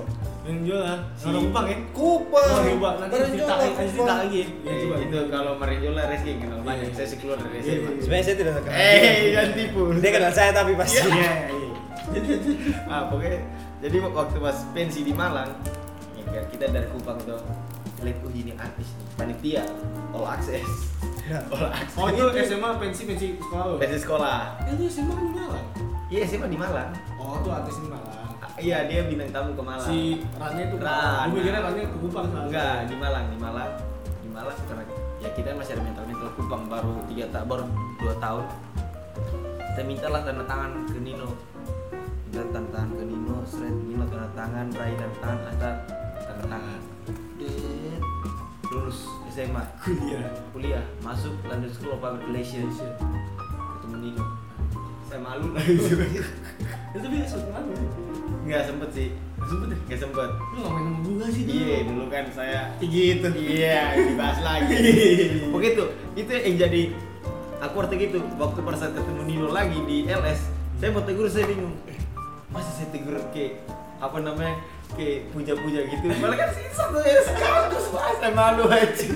yang 0.51 0.61
jual 0.63 0.81
lah 0.81 0.99
Si- 1.13 1.25
orang 1.25 1.43
Kupang 1.45 1.67
ya 1.67 1.77
Kupang 1.91 2.49
Oh, 2.51 2.61
coba 2.61 2.91
nanti 2.99 3.15
cerita 3.17 3.45
nanti 3.49 3.69
cerita 3.79 3.95
Kupang. 3.97 4.19
lagi 4.21 4.37
ya. 4.37 4.49
Ya, 4.61 4.67
Eh, 4.67 4.79
coba. 4.83 4.95
itu 5.01 5.19
kalau 5.29 5.53
Marinjola 5.55 6.03
Reski 6.07 6.29
yang 6.29 6.41
kenal 6.43 6.59
banyak 6.61 6.85
Iya. 6.85 6.95
saya 6.95 7.07
sih 7.07 7.19
keluar 7.19 7.39
dari 7.39 7.51
Iya, 7.53 7.63
SMA 7.63 7.71
iya. 7.87 8.01
sebenarnya 8.01 8.25
saya 8.25 8.37
tidak 8.37 8.53
kenal 8.59 8.77
eh 8.77 9.01
jangan 9.31 9.51
tipu 9.59 9.81
dia 9.97 10.11
kenal 10.11 10.33
saya 10.33 10.51
tapi 10.53 10.73
pasti 10.75 10.99
Iya, 11.01 11.33
iya. 11.49 11.71
ah 12.87 13.03
pokoknya 13.07 13.39
jadi 13.81 13.97
waktu 14.05 14.37
pas 14.39 14.59
pensi 14.71 15.01
di 15.01 15.13
Malang 15.13 15.51
ya 16.29 16.43
kita 16.47 16.65
dari 16.69 16.87
Kupang 16.89 17.19
tuh 17.21 17.39
lihat 18.01 18.17
oh 18.19 18.33
ini 18.33 18.53
artis 18.55 18.89
nih 18.91 19.07
panitia 19.15 19.63
all 20.11 20.27
access 20.27 20.65
Nah. 21.23 21.43
all 21.53 21.69
access 21.69 21.95
Oh 21.95 22.09
itu 22.09 22.23
SMA 22.45 22.71
pensi 22.77 23.03
pensi 23.05 23.27
sekolah 23.37 23.77
pensi 23.77 23.99
sekolah 23.99 24.39
Itu 24.67 24.83
SMA 24.89 25.13
kan 25.13 25.23
di 25.23 25.35
Malang. 25.35 25.65
iya 26.09 26.21
SMA 26.25 26.47
di 26.47 26.57
Malang 26.57 26.91
Oh 27.15 27.37
itu 27.37 27.49
artis 27.49 27.77
di 27.77 27.89
Malang. 27.89 28.20
Iya 28.61 28.79
dia 28.85 29.01
bintang 29.09 29.31
tamu 29.33 29.51
ke 29.57 29.63
Malang. 29.65 29.89
Si 29.89 30.21
Rani 30.37 30.63
itu 30.69 30.77
Ran. 30.77 31.27
Gue 31.33 31.41
mikirnya 31.41 31.61
Rani 31.65 31.81
ke 31.81 31.97
Kupang 31.97 32.27
enggak 32.29 32.77
di 32.87 32.97
Malang 33.01 33.25
di 33.33 33.39
Malang. 33.41 33.73
Di 34.21 34.29
Malang 34.29 34.59
karena 34.69 34.85
ya 35.21 35.29
kita 35.33 35.57
masih 35.57 35.73
ada 35.81 35.83
mental 35.85 36.05
mental 36.05 36.29
Kupang 36.37 36.63
baru 36.69 36.93
tiga 37.09 37.25
tahun 37.33 37.47
baru 37.49 37.65
dua 37.97 38.15
tahun. 38.21 38.45
Kita 39.57 39.83
mintalah 39.89 40.21
tanda 40.21 40.45
tangan 40.45 40.71
ke 40.93 40.99
Nino. 41.01 41.29
Minta 42.29 42.45
tanda 42.53 42.69
tangan 42.69 42.91
ke 42.93 43.05
Nino 43.09 43.37
seret 43.49 43.77
Nino 43.81 44.05
tanda 44.13 44.29
tangan 44.37 44.67
Rai 44.77 44.93
tanda 44.93 45.17
tangan 45.19 45.39
Asta 45.49 45.71
tanda 46.21 46.45
tanganDet. 46.53 48.03
lulus 48.71 49.03
SMA 49.33 49.65
Kuliah. 49.83 50.31
kuliah. 50.53 50.85
Masuk 51.01 51.33
London 51.49 51.71
School 51.73 51.97
of 51.97 52.05
Public 52.05 52.29
Relations. 52.29 52.77
Ketemu 52.77 53.97
Nino. 54.05 54.25
Saya 55.09 55.19
malu. 55.25 55.49
Itu 56.95 57.07
dia 57.09 57.25
suka 57.25 57.51
apa? 57.57 57.73
Nggak 58.47 58.63
sempet 58.67 58.91
sih 58.97 59.09
sempet 59.41 59.69
ya? 59.73 59.77
nggak 59.89 60.01
sempet 60.01 60.31
Lu 60.55 60.59
main 60.69 60.85
sama 60.85 60.99
gua 61.05 61.27
sih 61.29 61.43
dulu. 61.45 61.61
Iya, 61.61 61.79
dulu 61.85 62.05
kan 62.09 62.27
saya 62.33 62.61
gitu. 62.81 63.29
Iya, 63.37 63.81
dibahas 63.97 64.39
lagi. 64.41 64.77
Begitu. 65.55 65.83
Itu 66.17 66.31
yang 66.33 66.57
jadi 66.57 66.83
aku 67.61 67.75
waktu 67.81 67.95
gitu 68.09 68.19
waktu 68.41 68.59
pada 68.65 68.77
saat 68.79 68.93
ketemu 68.97 69.23
Nino 69.29 69.49
lagi 69.53 69.79
di 69.85 70.09
LS, 70.09 70.49
saya 70.81 70.91
mau 70.93 71.05
tegur 71.05 71.29
saya 71.29 71.45
bingung. 71.49 71.77
Eh, 71.89 71.99
masa 72.53 72.71
saya 72.73 72.89
tegur 72.93 73.17
ke 73.33 73.61
apa 74.01 74.17
namanya? 74.21 74.57
ke 74.91 75.23
puja-puja 75.31 75.87
gitu. 75.87 76.07
Malah 76.19 76.35
kan 76.35 76.51
sih 76.51 76.67
satu 76.75 76.99
ya 76.99 77.23
sekarang 77.23 77.71
terus 77.71 77.87
bahas 77.95 78.17
saya 78.19 78.33
malu 78.35 78.67
aja. 78.67 79.07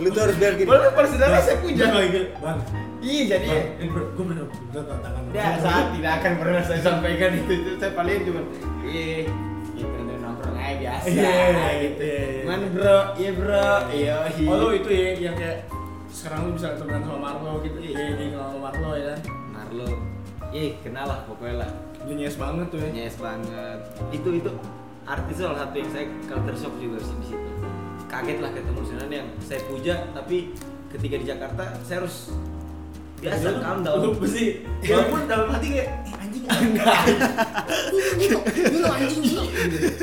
lu 0.00 0.08
tuh 0.16 0.20
harus 0.24 0.36
biar 0.40 0.56
gini 0.56 0.64
Boleh 0.64 0.96
persaudara 0.96 1.44
saya 1.44 1.60
puja. 1.60 1.92
Bang. 2.40 2.64
Iya, 3.00 3.20
jadi 3.32 3.48
gue 3.88 4.24
bener 4.28 4.44
bener 4.44 4.84
tantangan. 4.84 5.22
Ya, 5.32 5.56
saat 5.56 5.86
tidak 5.96 6.12
akan 6.20 6.32
pernah 6.36 6.62
saya 6.62 6.80
sampaikan 6.84 7.32
itu, 7.32 7.52
itu 7.64 7.70
saya 7.80 7.92
paling 7.96 8.28
cuma 8.28 8.40
iya 8.84 9.24
gitu 9.72 9.88
udah 9.88 10.16
nongkrong 10.20 10.56
aja 10.60 10.76
biasa 10.76 11.06
Iya, 11.08 11.32
gitu. 11.80 12.04
iya. 12.04 12.44
Mana 12.44 12.66
bro? 12.68 12.98
Iya 13.16 13.30
bro. 13.32 13.70
Iya. 13.88 14.14
Oh 14.44 14.56
lu 14.60 14.68
itu 14.76 14.88
ya 14.92 15.08
yang 15.16 15.36
kayak 15.40 15.58
sekarang 16.12 16.40
lu 16.44 16.50
bisa 16.60 16.76
temenan 16.76 17.02
sama 17.08 17.18
Marlo 17.18 17.52
gitu. 17.64 17.78
Iya, 17.80 17.96
dia 18.20 18.26
kenal 18.36 18.44
sama 18.52 18.60
Marlo 18.68 18.90
ya 18.92 19.04
kan. 19.16 19.20
Marlo. 19.48 19.88
Ih, 20.50 20.70
kenal 20.84 21.06
lah 21.08 21.20
pokoknya 21.24 21.56
lah. 21.64 21.70
Dia 22.04 22.14
nyes 22.16 22.36
banget 22.36 22.66
tuh 22.68 22.78
ya. 22.84 22.88
Nyes 22.92 23.16
banget. 23.16 23.78
Itu 24.12 24.28
itu 24.36 24.50
artis 25.08 25.36
salah 25.40 25.58
satu 25.64 25.74
yang 25.80 25.88
saya 25.88 26.04
culture 26.28 26.58
shock 26.58 26.74
juga 26.76 26.98
sih 27.00 27.16
di 27.16 27.26
situ. 27.32 27.50
Kaget 28.04 28.38
lah 28.44 28.50
ketemu 28.52 28.80
sebenarnya 28.84 29.16
yang 29.24 29.30
saya 29.40 29.60
puja 29.64 29.94
tapi 30.12 30.52
ketika 30.90 31.16
di 31.16 31.24
Jakarta 31.24 31.64
saya 31.86 32.02
harus 32.02 32.34
biasa 33.20 33.46
Lu- 33.46 33.60
calm 33.60 33.78
down. 33.84 33.98
Lu 34.00 34.10
pasti 34.16 34.44
walaupun 34.82 35.20
dalam 35.28 35.48
hati 35.52 35.66
kayak 35.70 35.88
eh, 36.08 36.16
anjing 36.24 36.44
Enggak. 36.50 36.98
Lu 38.72 38.84
anjing 38.88 39.20
gitu. 39.22 39.42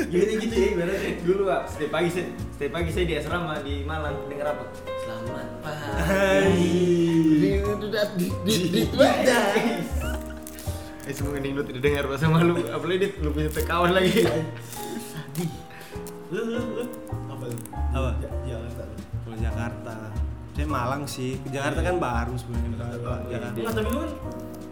Gitu 0.08 0.54
ya, 0.54 0.66
ibaratnya 0.72 1.10
dulu 1.22 1.42
pak. 1.46 1.60
Setiap 1.68 1.90
pagi 1.92 2.08
saya, 2.08 2.24
setiap 2.54 2.70
pagi 2.72 2.90
saya 2.90 3.04
di 3.04 3.14
asrama 3.18 3.54
di 3.60 3.74
Malang 3.82 4.16
dengar 4.30 4.54
apa? 4.54 4.64
Selamat 5.02 5.48
pagi. 5.60 6.78
Di 7.42 7.50
di 8.16 8.26
di 8.46 8.54
di 8.70 8.82
Eh 11.08 11.16
semoga 11.16 11.40
Nino 11.40 11.64
tidak 11.64 11.80
dengar 11.80 12.04
bahasa 12.04 12.28
malu. 12.28 12.60
Apalagi 12.68 12.98
dia 13.00 13.10
lu 13.24 13.32
punya 13.32 13.48
kawan 13.50 13.96
lagi. 13.96 14.28
Lu 16.28 16.40
lu 16.44 16.60
lu 16.60 16.84
apa 17.32 17.44
lu? 17.48 17.56
Apa? 17.96 18.10
Ja- 18.20 18.36
Jakarta. 18.44 18.82
lu. 18.84 18.96
kalau 19.24 19.36
Jakarta 19.40 19.92
saya 20.58 20.66
Malang 20.68 21.02
sih. 21.06 21.38
Jakarta 21.48 21.80
kan 21.80 21.96
baru 21.96 22.34
sebenarnya 22.34 22.70
Jakarta. 22.74 23.12
Jakarta. 23.30 23.56
Enggak, 23.56 23.74
tapi 23.76 23.88
lu 23.88 24.00
kan 24.00 24.12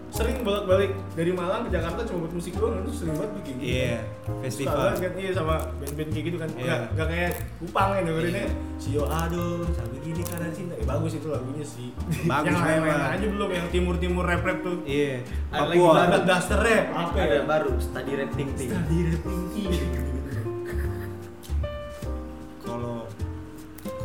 sering 0.07 0.39
bolak-balik 0.41 0.97
dari 1.13 1.29
Malang 1.31 1.63
ke 1.63 1.71
Jakarta 1.71 2.01
cuma 2.03 2.25
buat 2.25 2.33
musik 2.33 2.57
doang 2.57 2.81
itu 2.81 2.93
sering 2.95 3.15
banget 3.15 3.33
bikin 3.37 3.55
gitu. 3.55 3.69
iya 3.69 3.97
Suka 4.25 4.41
festival. 4.41 4.75
Banget 4.81 4.99
kan 4.99 5.13
iya 5.15 5.31
sama 5.31 5.55
band-band 5.77 6.11
kayak 6.11 6.25
gitu 6.25 6.37
kan. 6.37 6.49
Iya. 6.49 6.65
nggak 6.65 6.81
nggak 6.91 7.07
kayak 7.07 7.31
Kupang 7.57 7.89
ya 7.91 8.01
dengerinnya 8.03 8.47
Sio 8.77 9.03
aduh 9.05 9.67
sampai 9.71 9.99
gini 10.01 10.23
karena 10.25 10.49
cinta. 10.51 10.73
Eh, 10.75 10.87
bagus 10.87 11.13
itu 11.13 11.29
lagunya 11.29 11.65
sih. 11.65 11.89
Bagus 12.25 12.49
yang 12.49 12.65
lain-lain 12.65 13.03
aja 13.13 13.27
belum 13.29 13.51
yang 13.53 13.67
timur-timur 13.69 14.25
rap-rap 14.25 14.59
tuh. 14.61 14.77
Iya. 14.83 15.21
Ada 15.53 15.63
lagi 15.65 15.77
Papua. 15.77 15.93
baru. 15.93 16.01
ada 16.03 16.19
duster 16.25 16.59
rap. 16.59 16.85
Apa 16.89 17.19
Ada 17.19 17.29
ya? 17.29 17.43
baru 17.45 17.71
study 17.77 18.13
rap 18.17 18.31
ting 18.33 18.51
ting. 18.57 18.69
Study 18.73 18.99
rap 19.05 19.21
tinggi 19.53 19.63
kalau 19.93 20.25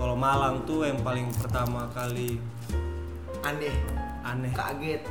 kalau 0.02 0.18
Malang 0.18 0.66
tuh 0.66 0.82
yang 0.82 0.98
paling 1.00 1.30
pertama 1.32 1.86
kali 1.92 2.42
Aneh, 3.42 3.74
aneh. 4.22 4.50
Kaget. 4.52 5.02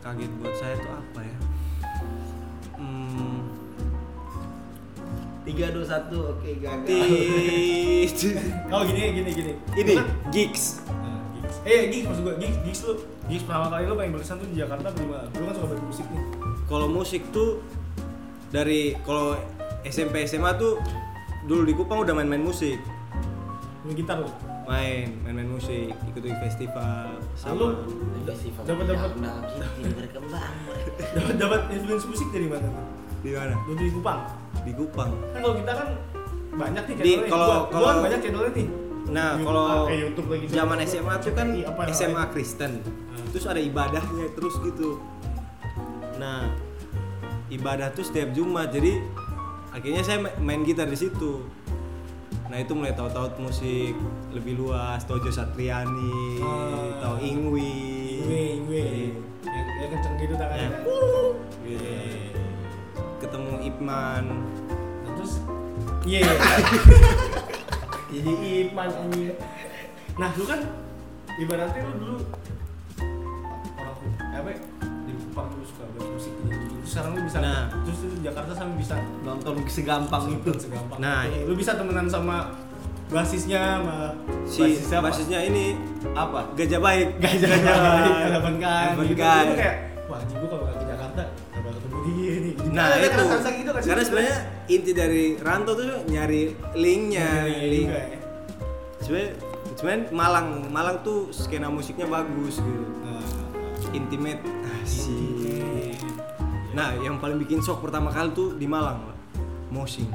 kaget 0.00 0.30
buat 0.36 0.54
saya 0.54 0.74
tuh 0.76 0.90
apa 0.92 1.20
ya? 1.20 1.36
Hmm, 2.76 3.42
Tiga 5.40 5.70
dua 5.70 5.82
satu, 5.84 6.30
oke 6.30 6.50
gagal. 6.56 6.86
oh 8.72 8.82
gini 8.84 9.00
gini 9.12 9.30
gini. 9.32 9.52
Ini 9.72 9.92
kan- 9.96 10.10
gigs 10.30 10.78
Nah, 10.86 11.18
gigs. 11.34 11.56
eh 11.64 11.80
gigs 11.88 12.06
maksud 12.06 12.22
gua 12.22 12.34
gigs 12.36 12.56
gigs 12.62 12.80
lu 12.84 12.92
gigs 13.26 13.42
pertama 13.42 13.66
kali 13.68 13.82
lu 13.84 13.94
paling 13.94 14.12
berkesan 14.12 14.36
tuh 14.36 14.46
di 14.46 14.56
Jakarta 14.56 14.86
apa 14.86 14.96
di 14.96 15.06
mana? 15.06 15.26
Lu 15.28 15.42
kan 15.44 15.54
suka 15.56 15.66
banget 15.66 15.84
musik 15.84 16.06
nih. 16.06 16.22
Kalau 16.64 16.86
musik 16.86 17.22
tuh 17.30 17.50
dari 18.50 18.80
kalau 19.02 19.34
SMP 19.82 20.22
SMA 20.24 20.54
tuh 20.54 20.78
dulu 21.42 21.62
di 21.64 21.72
Kupang 21.72 22.00
udah 22.00 22.12
main-main 22.12 22.40
musik 22.40 22.78
main 23.80 23.94
gitar 23.94 24.16
lu 24.18 24.28
main 24.64 25.08
main-main 25.24 25.48
musik 25.48 25.88
ikut 25.88 26.22
festival 26.38 27.16
Lu? 27.16 27.32
sama 27.34 27.72
Festival 28.22 28.62
Dapat- 28.62 28.86
dapat. 28.86 29.10
Berkembang. 29.90 30.52
dapat 31.16 31.34
dapat 31.36 31.60
influence 31.72 32.04
musik 32.04 32.28
dari 32.28 32.46
mana 32.46 32.66
tuh 32.66 32.86
di 33.20 33.30
mana 33.32 33.56
lu 33.58 33.72
di 33.74 33.88
Kupang 33.90 34.20
di 34.62 34.72
Kupang 34.72 35.10
kan 35.30 35.40
kalau 35.40 35.54
kita 35.56 35.72
kan 35.72 35.88
banyak 36.52 36.82
nih 36.84 36.94
Di- 36.98 37.20
kalau- 37.26 37.48
Gua- 37.48 37.64
gua 37.64 37.72
kalau- 37.72 37.88
kan 37.90 37.96
banyak 38.04 38.20
channelnya 38.20 38.52
nih 38.54 38.68
Nah, 39.10 39.34
YouTube- 39.34 39.46
kalau 39.48 39.62
ah, 39.64 39.82
kayak 39.84 40.00
YouTube 40.04 40.28
lagi 40.30 40.44
zaman 40.46 40.78
SMA 40.80 41.14
tuh 41.18 41.32
kan 41.34 41.46
apa 41.50 41.80
yang 41.82 41.90
SMA 41.90 42.14
lain? 42.16 42.30
Kristen. 42.30 42.72
Hmm. 42.78 43.26
Terus 43.32 43.44
ada 43.44 43.58
ibadahnya 43.58 44.26
terus 44.30 44.54
gitu. 44.60 45.02
Nah, 46.14 46.46
ibadah 47.50 47.90
tuh 47.90 48.06
setiap 48.06 48.30
Jumat. 48.30 48.70
Jadi 48.70 49.02
akhirnya 49.72 50.02
saya 50.04 50.18
ma- 50.20 50.36
main 50.38 50.62
gitar 50.62 50.86
di 50.86 50.94
situ. 50.94 51.42
Nah, 52.50 52.58
itu 52.58 52.72
mulai 52.74 52.90
tahu-tahu 52.90 53.46
musik 53.46 53.94
lebih 54.34 54.58
luas, 54.58 55.06
tahu 55.06 55.22
Jo 55.22 55.30
Satriani, 55.30 56.42
Ah. 56.42 56.98
tahu 56.98 57.16
Ingwi. 57.22 57.78
gue 58.20 58.42
gue 58.66 58.82
yang, 59.40 59.68
yang 59.80 59.90
kenceng 59.92 60.14
gitu 60.18 60.34
tangannya 60.34 60.60
Ya. 60.60 60.70
kan? 60.70 60.82
Gitu. 61.62 61.94
Ketemu 63.22 63.52
Ipman. 63.64 64.24
Nah, 65.00 65.12
terus 65.14 65.32
iya 66.02 66.24
jadi 68.10 68.30
Iman 68.66 68.88
anjir 68.90 69.34
nah 70.18 70.32
lu 70.34 70.44
kan 70.44 70.60
ibaratnya 71.38 71.80
lu 71.86 71.92
dulu 71.94 72.18
orang 73.78 73.96
apa 74.34 74.50
sekarang 76.90 77.10
lu 77.14 77.22
bisa 77.22 77.38
Nah. 77.38 77.70
terus 77.80 77.98
di 78.02 78.18
Jakarta 78.20 78.52
sama 78.52 78.72
bisa 78.74 78.94
Nonton 79.22 79.54
segampang 79.64 80.24
itu. 80.28 80.50
segampang 80.58 80.98
Nah, 80.98 81.22
itu. 81.24 81.46
lu 81.46 81.54
bisa 81.54 81.72
temenan 81.72 82.04
sama 82.04 82.50
basisnya 83.06 83.78
sama 83.78 83.98
si 84.44 84.62
Basisnya 84.64 84.98
apa? 84.98 85.06
basisnya 85.08 85.38
ini 85.42 85.64
Apa? 86.12 86.40
gajah 86.54 86.78
baik 86.78 87.08
gajah 87.18 87.48
baik 87.50 88.14
delapan 88.28 88.54
kan 88.56 88.86
gitu 89.00 89.14
kan. 89.16 89.44
Gua 89.44 89.56
kayak 89.56 89.76
wah 90.06 90.18
anjing 90.18 90.38
gua 90.38 90.48
kalau 90.48 90.64
ke 90.68 90.84
Jakarta 90.84 91.22
nggak 91.22 91.60
bakal 91.60 91.72
ketemu 91.76 91.98
dia 92.04 92.34
nih 92.36 92.54
nah 92.70 92.84
Ada 92.88 92.96
itu 93.00 93.22
rasa 93.28 93.48
gitu 93.52 93.70
kan 93.70 93.82
karena 93.82 94.02
sebenarnya 94.02 94.36
inti 94.68 94.90
dari 94.92 95.24
Ranto 95.36 95.72
tuh 95.72 95.86
nyari 96.04 96.42
linknya 96.76 97.28
Iya, 97.46 97.66
link 97.68 97.88
ya. 97.88 98.04
sebenarnya 99.00 99.30
sebenarnya 99.72 100.02
Malang 100.10 100.46
Malang 100.68 100.96
tuh 101.00 101.30
skena 101.30 101.66
musiknya 101.66 102.06
bagus 102.06 102.58
gitu 102.58 102.84
Nah, 103.00 103.26
intimate 103.90 104.42
sih 104.82 105.39
nah 106.70 106.94
yang 106.96 107.18
paling 107.18 107.36
bikin 107.36 107.58
shock 107.58 107.80
pertama 107.80 108.08
kali 108.08 108.30
tuh 108.30 108.54
di 108.54 108.66
Malang 108.66 109.02
Pak. 109.02 109.16
Mosing 109.70 110.10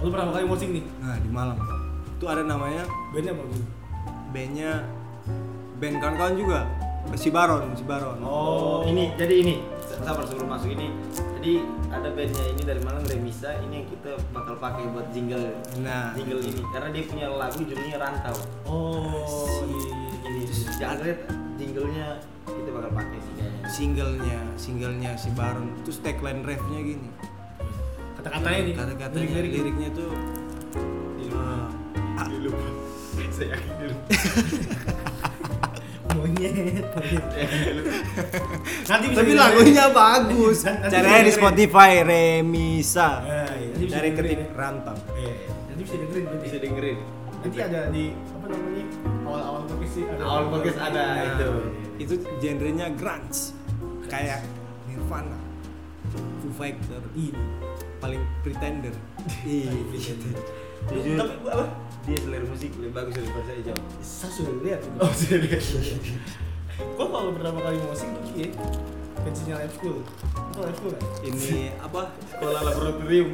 lu 0.00 0.08
pertama 0.08 0.32
kali 0.32 0.48
mosing 0.48 0.70
nih 0.72 0.84
nah 0.98 1.16
di 1.16 1.28
Malang 1.28 1.58
Pak. 1.58 1.78
itu 2.16 2.24
ada 2.24 2.42
namanya 2.42 2.84
bandnya 3.12 3.32
apa 3.32 3.42
lu? 3.42 3.56
bandnya 4.30 4.70
band 5.76 5.96
kawan-kawan 5.98 6.34
juga 6.36 6.60
si 7.16 7.28
Baron 7.28 7.72
si 7.74 7.84
Baron 7.84 8.16
Oh. 8.20 8.84
ini 8.84 9.12
jadi 9.16 9.34
ini 9.40 9.54
sabar 10.00 10.24
sebelum 10.24 10.48
masuk 10.48 10.72
ini. 10.72 10.88
Jadi 11.40 11.60
ada 11.88 12.08
bandnya 12.12 12.44
ini 12.52 12.62
dari 12.64 12.80
Malang 12.80 13.04
Remisa 13.04 13.52
ini 13.60 13.80
yang 13.80 13.88
kita 13.88 14.12
bakal 14.32 14.56
pakai 14.56 14.84
buat 14.92 15.08
jingle 15.08 15.40
nah 15.80 16.12
jingle 16.12 16.40
ini 16.40 16.60
karena 16.68 16.88
dia 16.92 17.02
punya 17.04 17.26
lagu 17.32 17.60
judulnya 17.60 17.96
Rantau. 17.96 18.36
oh 18.64 19.64
iya, 19.64 19.92
Ini 20.24 20.42
jangan 20.76 20.96
lihat 21.00 21.18
jinglenya 21.56 22.06
kita 22.44 22.70
bakal 22.72 22.90
pakai 22.92 23.18
sih. 23.20 23.39
Singlenya 23.70 24.40
singlenya 24.58 25.14
si 25.14 25.30
Baron 25.32 25.70
terus 25.82 26.02
tagline 26.02 26.42
refnya 26.42 26.80
gini. 26.82 27.08
Kata-katanya 28.18 28.60
nih 28.60 28.74
kata-katanya 28.76 29.24
lirik-lirik. 29.32 29.52
liriknya 29.54 29.88
tuh 29.94 30.12
eh, 31.16 31.30
ah, 32.18 32.28
Saya 33.34 33.56
yakin 33.56 33.72
monyet 36.10 36.52
monyet. 36.52 36.84
nanti 38.84 39.06
bisa 39.08 39.20
tapi 39.22 39.32
lagunya 39.32 39.84
bagus. 39.88 40.66
Cari 40.66 40.90
di. 41.06 41.30
Spotify 41.30 42.02
Remisa. 42.02 43.22
Nah, 43.22 43.46
iya, 43.54 43.86
dari 43.88 44.10
dengerin 44.10 44.36
ketik 44.42 44.52
rantau 44.52 44.96
Iya, 45.14 45.34
nanti 45.70 45.80
bisa 45.80 45.96
dengerin 45.96 46.24
berarti. 46.26 46.42
Bisa 46.44 46.58
dengerin. 46.58 46.98
nanti 47.40 47.56
ada 47.62 47.80
di 47.88 48.04
apa 48.12 48.46
namanya? 48.50 48.84
Awal-awal 49.24 49.60
podcast 49.64 49.92
sih 49.94 50.04
ada. 50.04 50.20
Awal 50.20 50.44
podcast 50.50 50.78
ada 50.82 51.02
Nah, 51.06 51.24
itu. 51.24 51.50
itu 52.00 52.14
genrenya 52.42 52.86
grunge 52.92 53.40
kayak 54.10 54.42
Nirvana 54.84 55.38
Foo 56.10 56.50
Fighter 56.52 56.98
Iya. 57.12 57.38
paling 57.98 58.22
pretender 58.42 58.90
iya 59.42 59.70
Jujur. 60.82 61.14
tapi 61.14 61.34
gua 61.38 61.52
apa 61.54 61.66
Dia 62.00 62.16
selera 62.16 62.42
musik 62.42 62.72
lebih 62.74 62.92
bagus 62.92 63.12
daripada 63.14 63.44
saya 63.44 63.60
jauh. 63.62 63.84
saya 64.00 64.30
sudah 64.32 64.54
lihat 64.60 64.80
Oh 64.98 65.12
serius. 65.12 65.66
gua 66.90 67.06
kalau 67.06 67.30
pertama 67.30 67.58
kali 67.60 67.76
mosing 67.78 68.10
tuh 68.14 68.32
ya 68.34 68.48
pensinya 69.20 69.54
live 69.58 69.74
school 69.74 70.00
itu 70.00 70.58
live 70.58 70.74
school 70.74 70.92
kan 70.92 71.02
ini 71.22 71.68
apa 71.86 72.00
Sekolah 72.26 72.60
laboratorium. 72.64 73.30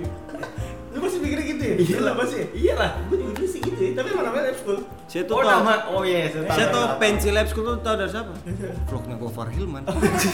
Lu 1.06 1.08
masih 1.08 1.20
mikir 1.20 1.38
gitu 1.46 1.62
ya 1.62 1.74
Iya 1.78 1.96
lah 1.96 2.02
lah. 2.02 2.14
masih 2.18 2.36
ya? 2.36 2.46
Iyalah. 2.52 2.90
gua 3.00 3.16
juga 3.16 3.32
dulu 3.32 3.46
sih 3.46 3.60
gitu 3.60 3.78
ya 3.78 3.90
tapi 3.94 4.08
emang 4.10 4.24
namanya 4.26 4.44
live 4.44 4.58
school 4.58 4.78
saya 5.06 5.22
tuh 5.22 5.32
Oh 5.32 5.40
tau 5.40 5.50
nama. 5.56 5.74
Oh 5.88 6.02
iya. 6.02 6.20
saya 6.28 6.66
tau 6.68 6.84
pensi 6.96 7.28
lab 7.30 7.46
school 7.46 7.64
tuh 7.64 7.76
tau 7.78 7.94
dari 7.94 8.10
siapa 8.10 8.32
vlognya 8.88 9.14
Gofar 9.16 9.46
Hilman 9.48 9.82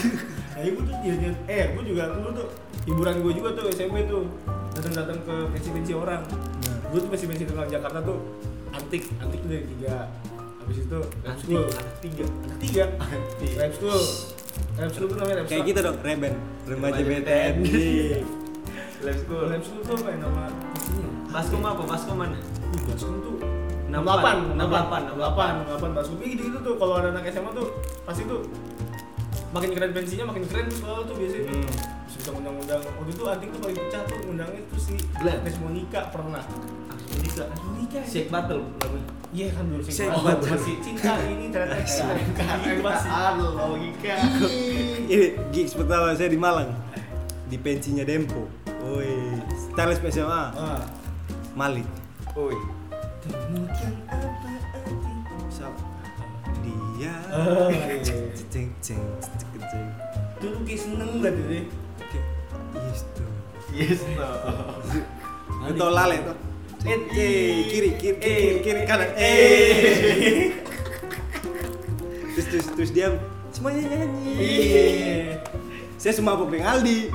nah 0.53 0.61
ibu 0.61 0.79
tuh 0.81 0.95
dia, 0.99 1.13
dia 1.15 1.31
eh 1.47 1.65
gua 1.71 1.83
juga 1.83 2.03
dulu 2.11 2.29
tuh 2.35 2.47
hiburan 2.83 3.15
gua 3.19 3.31
juga 3.31 3.49
tuh 3.53 3.65
SMP 3.69 4.05
tuh 4.05 4.25
datang-datang 4.71 5.17
ke 5.19 5.35
pensi-pensi 5.51 5.93
orang 5.93 6.21
Nah. 6.63 6.77
gua 6.89 6.99
tuh 6.99 7.09
pensi-pensi 7.09 7.43
tentang 7.45 7.67
Jakarta 7.67 7.99
tuh 7.99 8.17
antik 8.71 9.03
antik 9.17 9.39
tuh 9.39 9.49
dari 9.49 9.65
tiga 9.69 9.95
habis 10.57 10.77
itu 10.79 10.99
Antik, 11.21 11.43
school 11.43 11.65
anak 11.67 11.95
tiga. 11.99 12.23
anak 12.25 12.57
tiga 12.59 12.83
Antik. 12.97 13.51
live 13.53 13.73
school 13.75 14.01
live 14.73 14.91
school 14.91 15.07
tuh 15.07 15.17
namanya 15.17 15.35
kayak 15.39 15.49
school 15.51 15.67
kita 15.67 15.79
dong 15.81 15.97
Reben 15.99 16.33
remaja 16.63 16.95
Remaja 16.95 17.01
BTN 17.03 17.55
Live 19.03 19.19
school. 19.21 19.43
live 19.45 19.59
school 19.61 19.81
tuh 19.83 19.97
kayak 19.99 20.17
nama 20.17 20.47
pastinya 20.71 21.09
Baskom 21.27 21.61
apa? 21.61 21.83
Baskom 21.83 22.15
mana? 22.15 22.37
Ih, 22.71 22.81
Baskom 22.85 23.15
tuh 23.19 23.35
68, 23.91 24.55
68, 24.55 25.19
68, 25.19 25.67
68 25.69 25.97
Baskom. 25.97 26.17
Iya 26.17 26.27
gitu-gitu 26.31 26.57
tuh 26.61 26.75
kalau 26.79 26.93
ada 26.97 27.09
anak 27.11 27.27
SMA 27.27 27.51
tuh 27.51 27.67
pasti 28.03 28.23
tuh 28.23 28.41
makin 29.51 29.69
keren 29.69 29.91
pensinya 29.91 30.25
makin 30.31 30.43
keren 30.47 30.65
tuh 30.65 30.77
selalu 30.79 31.01
tuh 31.03 31.15
biasanya. 31.19 31.51
Hmm. 31.51 31.67
Bisa 32.03 32.15
bisa 32.15 32.29
ngundang-undang. 32.31 32.81
Waktu 32.81 33.11
itu 33.11 33.23
anting 33.27 33.49
tuh 33.51 33.59
paling 33.59 33.77
pecah 33.77 34.01
tuh 34.07 34.17
ngundangnya 34.23 34.61
tuh 34.65 34.79
si 34.79 34.93
Glenn. 35.13 35.37
Agnes 35.37 35.57
Monica 35.59 36.01
pernah. 36.07 36.43
Agnes 36.87 37.35
Monica. 37.59 37.99
ya? 37.99 38.05
Shake 38.07 38.29
battle 38.31 38.61
lagunya. 38.79 39.07
Iya 39.33 39.47
kan 39.51 39.63
dulu. 39.65 39.81
Shake 39.83 40.13
Oh, 40.13 40.21
Battle. 40.21 40.47
masih 40.47 40.75
cinta 40.79 41.13
ini 41.25 41.45
ternyata 41.49 41.75
itu 41.83 42.81
masih. 42.81 43.09
logika. 43.51 44.15
ini 45.09 45.27
gigs 45.51 45.73
pertama 45.73 46.13
saya 46.13 46.29
di 46.29 46.39
Malang 46.39 46.71
di 47.43 47.57
pensinya 47.57 48.05
Dempo 48.05 48.62
Woi, 48.83 49.39
Stylist 49.55 50.03
SMA 50.11 50.43
Ah. 50.59 50.83
Malik 51.55 51.87
Oi. 52.35 52.57
Temukan 53.23 53.93
apa 54.11 54.49
arti 54.75 55.13
Siapa? 55.47 55.83
Dia 56.59 56.75
iya. 56.99 57.15
Ceng 58.51 58.69
ceng 58.83 59.01
ceng 59.23 59.63
ceng 59.71 59.87
Dulu 60.43 60.57
kayak 60.67 60.79
seneng 60.83 61.11
deh. 61.23 61.65
Yes 62.75 63.01
tuh 63.15 63.29
Yes 63.71 64.01
lale 65.79 66.17
tuh 66.27 66.37
Eh, 66.83 66.99
kiri, 67.71 67.95
kiri, 67.95 67.95
kiri, 67.95 68.19
kiri, 68.19 68.59
kiri, 68.59 68.81
kanan, 68.83 69.07
eh. 69.15 70.51
Terus, 72.35 72.47
terus, 72.51 72.67
terus 72.75 72.91
dia 72.91 73.07
semuanya 73.55 73.87
nyanyi. 73.87 74.35
Iya. 74.35 74.85
Saya 75.95 76.19
semabuk 76.19 76.51
dengan 76.51 76.75
Aldi. 76.75 77.07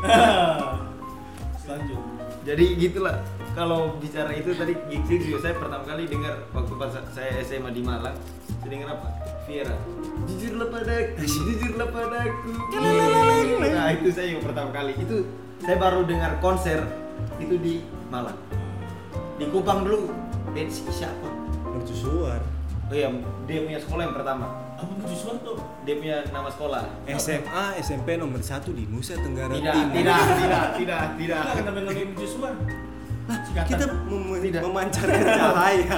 Lanjut. 1.68 2.00
Jadi 2.48 2.64
gitulah. 2.80 3.20
Kalau 3.52 3.98
bicara 3.98 4.32
itu 4.32 4.54
tadi 4.54 4.72
gigs 4.88 5.24
juga 5.28 5.38
saya 5.50 5.54
pertama 5.58 5.82
kali 5.84 6.06
dengar 6.06 6.46
waktu 6.54 6.72
pas 6.78 6.94
saya 7.12 7.42
SMA 7.44 7.70
di 7.74 7.82
Malang. 7.84 8.16
Saya 8.62 8.68
dengar 8.70 8.88
apa? 8.96 9.08
Viera. 9.44 9.76
Jujurlah 10.24 10.68
padaku, 10.72 11.24
jujurlah 11.48 11.88
padaku. 11.92 12.50
Nah 13.60 13.88
itu 13.92 14.08
saya 14.14 14.26
yang 14.32 14.42
pertama 14.44 14.70
kali. 14.72 14.92
Itu 14.96 15.28
saya 15.60 15.76
baru 15.76 16.06
dengar 16.06 16.38
konser 16.40 16.86
itu 17.42 17.58
di 17.60 17.74
Malang. 18.08 18.38
Di 19.36 19.44
Kupang 19.50 19.84
dulu. 19.84 20.08
Band 20.54 20.70
si 20.72 20.86
siapa? 20.88 21.28
Mercusuar. 21.68 22.40
Oh 22.88 22.96
iya, 22.96 23.12
dia 23.44 23.60
punya 23.60 23.76
sekolah 23.84 24.02
yang 24.08 24.16
pertama. 24.16 24.67
Apa 24.78 24.92
mercusuar 24.94 25.34
tuh? 25.42 25.58
Dia 25.82 25.94
punya 25.98 26.16
nama 26.30 26.46
sekolah. 26.46 26.82
SMA, 27.18 27.64
SMP 27.82 28.14
nomor 28.14 28.38
satu 28.40 28.70
di 28.70 28.86
Nusa 28.86 29.18
Tenggara 29.18 29.50
Tidak, 29.50 29.74
Timur. 29.74 29.90
tidak, 29.92 30.18
tidak, 30.40 30.64
tidak, 30.78 31.02
tidak. 31.18 31.40
Kita 31.42 31.54
kenapa 31.58 31.78
namanya 31.80 32.04
mercusuar? 32.06 32.52
Kita 33.60 33.84
mem- 34.06 34.40
Tidak. 34.40 34.60
memancarkan 34.62 35.20
cahaya. 35.26 35.96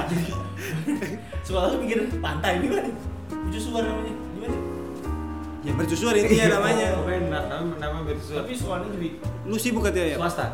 Soalnya 1.45 1.69
lu 1.71 1.77
mikir 1.79 1.99
pantai 2.17 2.59
gimana? 2.59 2.89
Mercusuar 3.31 3.83
namanya. 3.85 4.13
Gimana? 4.35 4.57
ya 5.61 5.71
mercusuar 5.77 6.13
intinya 6.17 6.57
namanya. 6.57 6.87
Oh, 6.97 7.05
nama 7.05 7.73
nama 7.77 7.97
bersuara. 8.01 8.41
Tapi 8.41 8.51
sekolahnya 8.51 8.89
jadi 8.97 9.09
Lu 9.45 9.55
sibuk 9.55 9.85
katanya 9.85 10.07
ya? 10.09 10.17
swasta. 10.17 10.45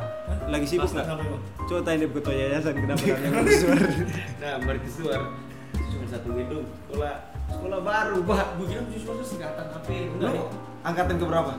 Lagi 0.51 0.67
sibuk 0.67 0.83
Swasta 0.85 1.15
nggak? 1.15 1.39
Coba 1.63 1.79
tanya 1.81 1.97
dia 1.97 2.09
ketua 2.11 2.35
yayasan 2.35 2.73
kenapa 2.75 3.03
namanya 3.07 3.29
mercusuar. 3.39 3.79
Nah, 4.37 4.55
mercusuar 4.61 5.19
itu 5.71 5.87
cuma 5.95 6.05
satu 6.05 6.29
gedung. 6.29 6.65
Sekolah 6.85 7.15
sekolah 7.49 7.79
baru, 7.79 8.17
Pak. 8.23 8.45
Gue 8.55 8.65
kira 8.67 8.81
mercusuar 8.81 9.15
tuh 9.15 9.27
singkatan 9.27 9.65
apa? 9.67 9.87
Lu 9.87 10.13
Enggak 10.17 10.33
ya? 10.33 10.43
angkatan 10.83 11.15
ke 11.15 11.25
berapa? 11.25 11.53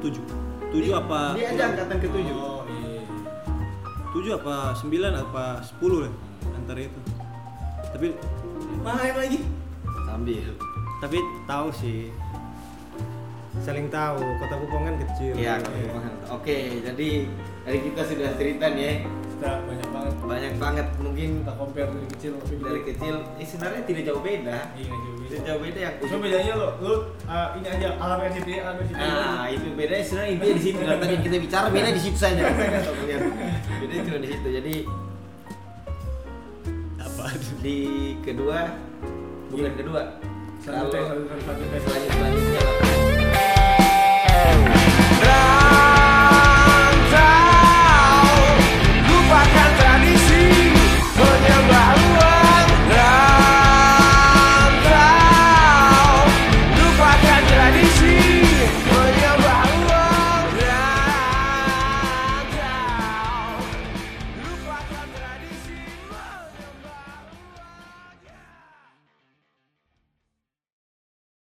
Tujuh. 0.00 0.24
Tujuh 0.68 0.90
Dia- 0.90 1.00
apa? 1.00 1.20
Dia 1.34 1.46
aja 1.50 1.62
angkatan 1.66 1.96
ke 1.98 2.08
tujuh. 2.08 2.36
Oh 2.36 2.62
iya. 2.66 3.02
Tujuh 4.10 4.32
apa 4.34 4.54
sembilan 4.74 5.12
apa 5.18 5.44
sepuluh 5.60 5.98
lah 6.04 6.12
antara 6.54 6.80
itu. 6.80 7.00
Tapi 7.88 8.06
Main 8.78 9.14
lagi. 9.16 9.40
Sambil. 10.04 10.48
tapi 10.98 11.18
tahu 11.46 11.68
sih. 11.70 12.10
Saling 13.58 13.86
tahu. 13.88 14.18
Kota 14.18 14.54
Kupang 14.56 14.82
kan 14.84 14.94
kecil. 14.98 15.34
Iya, 15.34 15.58
Kabupaten. 15.58 16.14
Oke, 16.30 16.56
jadi 16.80 17.08
dari 17.62 17.78
kita 17.82 18.02
sudah 18.02 18.30
cerita 18.34 18.66
nih 18.68 18.82
ya. 18.82 18.94
Kita 19.38 19.62
banyak 19.62 19.88
banget. 19.94 20.12
Banyak 20.18 20.54
banget 20.58 20.86
mungkin 20.98 21.30
Kita 21.46 21.52
compare 21.54 21.90
dari 21.94 22.08
kecil 22.10 22.32
dari 22.58 22.82
kecil 22.82 23.14
eh, 23.38 23.46
sebenarnya 23.46 23.82
tidak 23.86 24.02
jauh 24.10 24.18
beda. 24.18 24.58
Iya 24.74 24.90
jauh 24.90 25.14
beda. 25.14 25.28
Tidak 25.30 25.42
jauh 25.46 25.60
beda 25.62 25.78
yang 25.78 25.94
Cuma 26.02 26.18
bedanya 26.26 26.52
lo, 26.58 26.68
lo 26.82 26.92
uh, 27.30 27.48
ini 27.54 27.66
aja 27.70 27.88
alam 28.02 28.18
RCTI, 28.18 28.58
alam 28.66 28.76
RCTI. 28.82 28.98
Nah, 28.98 29.46
itu 29.46 29.66
bedanya 29.78 30.02
sebenarnya 30.02 30.30
intinya 30.34 30.54
di 30.58 30.62
situ. 30.66 30.80
Kalau 30.82 30.98
tadi 30.98 31.14
kita 31.22 31.36
bicara 31.38 31.66
beda 31.70 31.88
di 31.94 32.02
situ 32.02 32.18
saja. 32.18 32.42
Bedanya 33.78 34.02
cuma 34.02 34.18
di 34.18 34.28
situ. 34.34 34.48
Jadi 34.50 34.74
Apa? 36.98 37.24
di 37.62 37.78
kedua 38.26 38.58
bukan 39.54 39.72
kedua 39.78 40.02
Selanjutnya, 40.58 41.00
kalau 41.06 41.22
selanjutnya, 41.24 41.38
selanjutnya. 41.46 41.80
selanjut 41.86 42.10
selanjutnya 42.10 42.87